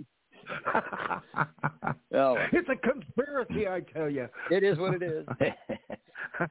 oh. 2.14 2.38
It's 2.52 2.70
a 2.70 2.76
conspiracy, 2.76 3.68
I 3.68 3.80
tell 3.94 4.10
you. 4.10 4.28
It 4.52 4.64
is 4.64 4.78
what 4.78 5.02
it 5.02 5.04
is. 5.04 5.26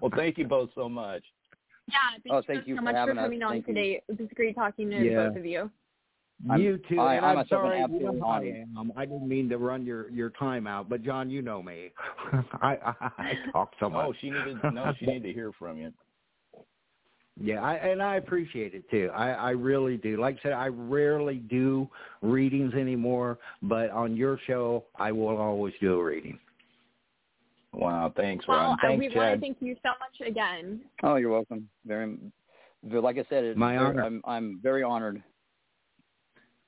well, 0.00 0.10
thank 0.16 0.36
you 0.36 0.46
both 0.46 0.70
so 0.74 0.88
much. 0.88 1.22
Yeah, 1.88 1.96
thank 2.24 2.32
Oh, 2.34 2.36
you 2.38 2.42
thank 2.46 2.64
so, 2.64 2.66
you 2.68 2.74
so 2.74 2.78
for 2.78 2.82
much 2.84 2.94
for 2.94 2.98
having 2.98 3.18
us. 3.18 3.24
coming 3.24 3.42
on 3.44 3.52
Thank 3.52 3.68
you. 3.68 3.74
today. 3.74 4.02
It 4.08 4.18
was 4.20 4.28
great 4.34 4.56
talking 4.56 4.90
to 4.90 4.96
Yeah. 5.04 5.28
both 5.28 5.36
of 5.36 5.46
you. 5.46 5.70
I'm- 6.50 6.60
you 6.60 6.78
too, 6.88 7.00
I- 7.00 7.14
and 7.14 7.24
I 7.24 7.30
I'm 7.30 7.36
myself 7.36 7.64
an 7.64 7.70
sorry. 7.70 7.80
You 7.98 8.12
know 8.12 8.20
how 8.20 8.28
I 8.32 8.64
am. 8.78 8.92
I 8.96 9.06
didn't 9.06 9.26
mean 9.28 9.48
to 9.48 9.58
run 9.58 9.84
your 9.86 10.10
your 10.10 10.30
time 10.30 10.66
out, 10.66 10.88
but 10.88 11.02
John, 11.02 11.30
you 11.30 11.40
know 11.42 11.62
me. 11.62 11.90
I, 12.62 12.76
I 13.00 13.10
I 13.18 13.34
talk 13.52 13.72
so 13.80 13.88
much. 13.88 14.06
Oh, 14.08 14.12
she 14.20 14.30
needed 14.30 14.58
no, 14.72 14.92
she 14.98 15.06
needed 15.06 15.22
to 15.24 15.32
hear 15.32 15.52
from 15.58 15.78
you. 15.78 15.92
Yeah, 17.38 17.62
I, 17.62 17.74
and 17.74 18.02
I 18.02 18.16
appreciate 18.16 18.72
it 18.74 18.88
too. 18.90 19.10
I, 19.14 19.30
I 19.32 19.50
really 19.50 19.98
do. 19.98 20.16
Like 20.18 20.36
I 20.38 20.42
said, 20.42 20.52
I 20.52 20.68
rarely 20.68 21.36
do 21.36 21.86
readings 22.22 22.72
anymore, 22.72 23.38
but 23.62 23.90
on 23.90 24.16
your 24.16 24.38
show, 24.46 24.84
I 24.96 25.12
will 25.12 25.36
always 25.36 25.74
do 25.80 26.00
a 26.00 26.02
reading. 26.04 26.38
Wow, 27.74 28.10
thanks, 28.16 28.46
Well, 28.48 28.56
Ron. 28.58 28.72
uh, 28.72 28.76
Thanks, 28.80 29.00
we 29.00 29.06
want 29.08 29.12
to 29.14 29.20
Chad. 29.34 29.40
thank 29.42 29.58
you 29.60 29.76
so 29.82 29.90
much 30.00 30.26
again. 30.26 30.80
Oh, 31.02 31.16
you're 31.16 31.30
welcome. 31.30 31.68
Very, 31.84 32.16
very- 32.84 33.02
like 33.02 33.18
I 33.18 33.26
said, 33.28 33.44
it's 33.44 33.58
My 33.58 33.76
honor. 33.76 34.02
I'm 34.02 34.22
I'm 34.24 34.58
very 34.62 34.82
honored 34.82 35.22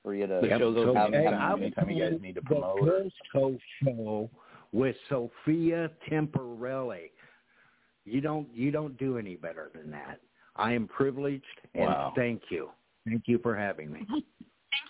for 0.09 0.15
you 0.15 0.25
to 0.25 0.39
The 0.41 0.49
show's 0.57 0.75
So, 0.75 0.81
open 0.89 0.95
have, 0.95 1.11
hey, 1.13 1.23
have 1.25 1.33
I 1.33 1.61
anytime, 1.61 1.89
you 1.91 2.09
guys 2.09 2.19
need 2.21 2.35
to 2.35 2.41
promote. 2.41 2.79
or- 2.79 2.85
Ghost 2.85 3.15
Host 3.31 3.63
Show 3.83 4.29
with 4.71 4.95
Sophia 5.07 5.91
Temperilli. 6.09 7.11
You 8.05 8.21
don't 8.21 8.47
you 8.55 8.71
don't 8.71 8.97
do 8.97 9.17
any 9.19 9.35
better 9.35 9.69
than 9.75 9.91
that. 9.91 10.19
I 10.55 10.73
am 10.73 10.87
privileged, 10.87 11.45
and 11.75 11.85
Wow. 11.85 12.13
thank 12.15 12.41
you. 12.49 12.71
Thank 13.05 13.27
you 13.27 13.37
for 13.39 13.55
having 13.55 13.91
me. 13.91 13.99
Thank 14.09 14.25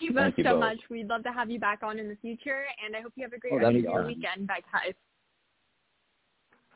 you 0.00 0.10
both 0.12 0.16
Thank 0.22 0.38
you 0.38 0.44
so 0.44 0.52
both. 0.52 0.60
much. 0.60 0.78
We'd 0.88 1.08
love 1.08 1.22
to 1.24 1.32
have 1.32 1.50
you 1.50 1.60
back 1.60 1.82
on 1.82 1.98
in 1.98 2.08
the 2.08 2.16
future, 2.16 2.64
and 2.84 2.96
I 2.96 3.00
hope 3.02 3.12
you 3.16 3.22
have 3.24 3.32
a 3.34 3.38
great 3.38 3.52
Oh, 3.52 3.58
rest 3.58 3.76
of 3.76 3.82
your 3.82 4.06
weekend. 4.06 4.46
Bye, 4.46 4.60
guys. 4.72 4.94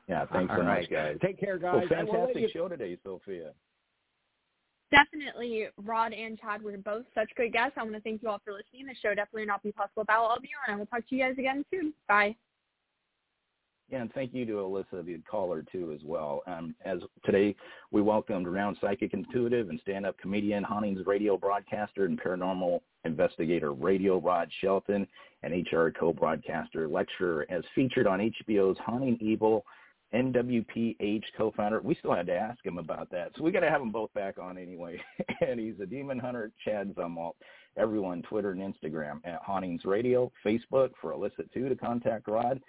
Yeah, 0.06 0.26
thanks 0.26 0.50
All 0.50 0.58
so 0.58 0.64
right. 0.66 0.80
much, 0.82 0.90
guys. 0.90 1.16
Take 1.22 1.38
care, 1.40 1.56
guys. 1.58 1.86
I 1.90 2.02
will 2.02 2.12
let 2.12 2.18
fantastic 2.18 2.42
you- 2.42 2.48
show 2.48 2.68
today, 2.68 2.98
Sophia. 3.02 3.54
Definitely, 4.90 5.66
Rod 5.82 6.12
and 6.12 6.38
Chad 6.38 6.62
were 6.62 6.76
both 6.76 7.04
such 7.14 7.28
great 7.34 7.52
guests. 7.52 7.72
I 7.76 7.82
want 7.82 7.94
to 7.94 8.00
thank 8.00 8.22
you 8.22 8.28
all 8.28 8.40
for 8.44 8.52
listening. 8.52 8.86
The 8.86 8.94
show 9.02 9.14
definitely 9.14 9.42
would 9.42 9.48
not 9.48 9.62
be 9.62 9.72
possible 9.72 10.02
without 10.02 10.22
all 10.22 10.36
of 10.36 10.44
you, 10.44 10.56
and 10.66 10.74
I 10.74 10.78
will 10.78 10.86
talk 10.86 11.08
to 11.08 11.16
you 11.16 11.22
guys 11.22 11.34
again 11.38 11.64
soon. 11.70 11.92
Bye. 12.06 12.36
Yeah, 13.90 14.00
and 14.00 14.12
thank 14.14 14.32
you 14.32 14.46
to 14.46 14.52
Alyssa, 14.52 15.04
the 15.04 15.20
caller, 15.30 15.62
too, 15.70 15.92
as 15.92 16.00
well. 16.04 16.42
Um, 16.46 16.74
as 16.84 17.00
today, 17.24 17.54
we 17.90 18.00
welcomed 18.00 18.46
renowned 18.46 18.78
psychic 18.80 19.12
intuitive 19.12 19.68
and 19.68 19.78
stand-up 19.80 20.16
comedian, 20.18 20.64
Hauntings 20.64 21.06
radio 21.06 21.36
broadcaster, 21.36 22.06
and 22.06 22.20
paranormal 22.20 22.80
investigator 23.04 23.72
Radio 23.72 24.18
Rod 24.18 24.48
Shelton, 24.60 25.06
and 25.42 25.66
HR 25.70 25.88
co-broadcaster 25.90 26.88
lecturer, 26.88 27.46
as 27.50 27.62
featured 27.74 28.06
on 28.06 28.20
HBO's 28.20 28.78
Haunting 28.78 29.18
Evil. 29.20 29.66
NWPH 30.14 31.24
co-founder. 31.36 31.80
We 31.82 31.96
still 31.96 32.14
had 32.14 32.26
to 32.26 32.34
ask 32.34 32.64
him 32.64 32.78
about 32.78 33.10
that, 33.10 33.32
so 33.36 33.42
we 33.42 33.50
got 33.50 33.60
to 33.60 33.70
have 33.70 33.80
them 33.80 33.90
both 33.90 34.12
back 34.14 34.38
on 34.38 34.56
anyway. 34.56 35.00
and 35.40 35.58
he's 35.58 35.80
a 35.80 35.86
demon 35.86 36.18
hunter, 36.18 36.52
Chad 36.64 36.94
Zumwalt. 36.94 37.34
Everyone, 37.76 38.22
Twitter 38.22 38.52
and 38.52 38.60
Instagram 38.60 39.20
at 39.24 39.42
Hauntings 39.42 39.84
Radio, 39.84 40.30
Facebook 40.46 40.90
for 41.00 41.12
Alyssa 41.12 41.50
too 41.52 41.68
to 41.68 41.74
contact 41.74 42.28
Rod. 42.28 42.60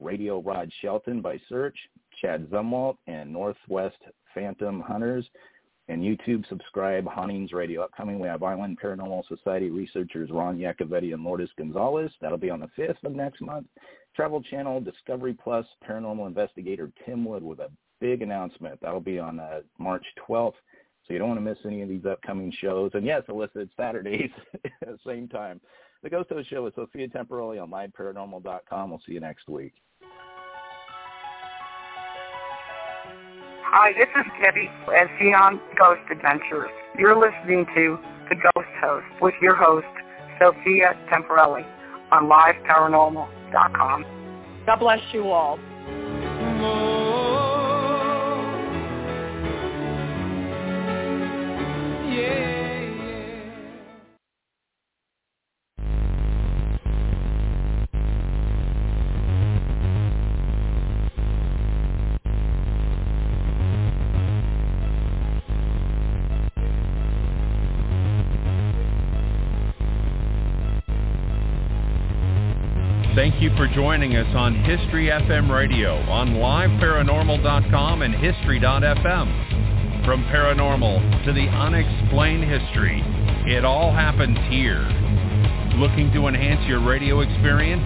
Radio 0.00 0.40
Rod 0.40 0.70
Shelton 0.80 1.20
by 1.20 1.38
search, 1.48 1.76
Chad 2.20 2.48
Zumwalt, 2.50 2.96
and 3.06 3.32
Northwest 3.32 3.98
Phantom 4.34 4.80
Hunters. 4.80 5.28
And 5.88 6.02
YouTube, 6.02 6.48
subscribe, 6.48 7.06
Hauntings 7.06 7.52
Radio. 7.52 7.82
Upcoming, 7.82 8.18
we 8.18 8.26
have 8.26 8.42
Island 8.42 8.78
Paranormal 8.82 9.28
Society 9.28 9.68
researchers 9.68 10.30
Ron 10.30 10.56
Yacovetti 10.56 11.12
and 11.12 11.22
Lourdes 11.22 11.50
Gonzalez. 11.58 12.10
That'll 12.22 12.38
be 12.38 12.48
on 12.48 12.60
the 12.60 12.70
5th 12.78 13.04
of 13.04 13.12
next 13.12 13.42
month. 13.42 13.66
Travel 14.16 14.42
Channel, 14.42 14.80
Discovery 14.80 15.34
Plus, 15.34 15.66
paranormal 15.86 16.26
investigator 16.26 16.90
Tim 17.04 17.24
Wood 17.24 17.42
with 17.42 17.58
a 17.58 17.70
big 18.00 18.22
announcement. 18.22 18.80
That'll 18.80 19.00
be 19.00 19.18
on 19.18 19.38
uh, 19.38 19.60
March 19.78 20.04
12th. 20.26 20.54
So 21.06 21.12
you 21.12 21.18
don't 21.18 21.28
want 21.28 21.38
to 21.38 21.44
miss 21.44 21.58
any 21.66 21.82
of 21.82 21.88
these 21.90 22.06
upcoming 22.06 22.52
shows. 22.60 22.92
And 22.94 23.04
yes, 23.04 23.22
Alyssa, 23.28 23.56
it's 23.56 23.72
Saturdays 23.76 24.30
at 24.64 24.88
the 24.88 24.98
same 25.06 25.28
time. 25.28 25.60
The 26.02 26.10
Ghost 26.10 26.30
Host 26.30 26.48
Show 26.48 26.64
with 26.64 26.74
Sophia 26.74 27.08
Temperilli 27.08 27.62
on 27.62 27.70
liveparanormal.com. 27.70 28.90
We'll 28.90 29.02
see 29.06 29.12
you 29.12 29.20
next 29.20 29.48
week. 29.48 29.74
Hi, 33.76 33.90
this 33.92 34.06
is 34.14 34.30
Debbie 34.40 34.70
as 34.94 35.08
Beyond 35.18 35.58
Ghost 35.76 36.02
Adventures. 36.08 36.70
You're 36.96 37.18
listening 37.18 37.66
to 37.74 37.98
The 38.28 38.36
Ghost 38.36 38.68
Host 38.80 39.04
with 39.20 39.34
your 39.42 39.56
host, 39.56 39.88
Sophia 40.38 40.94
Temperilli, 41.10 41.66
on 42.12 42.30
liveparanormal.com. 42.30 44.04
God 44.64 44.76
bless 44.78 45.00
you 45.12 45.28
all. 45.28 45.58
You 73.44 73.56
for 73.58 73.68
joining 73.68 74.16
us 74.16 74.34
on 74.34 74.54
History 74.64 75.08
FM 75.08 75.50
Radio 75.50 75.96
on 76.08 76.30
liveparanormal.com 76.30 78.00
and 78.00 78.14
history.fm. 78.14 80.04
From 80.06 80.24
paranormal 80.24 81.24
to 81.26 81.32
the 81.34 81.46
unexplained 81.48 82.44
history, 82.44 83.02
it 83.44 83.66
all 83.66 83.92
happens 83.92 84.38
here. 84.48 84.80
Looking 85.76 86.10
to 86.14 86.26
enhance 86.28 86.66
your 86.66 86.80
radio 86.80 87.20
experience? 87.20 87.84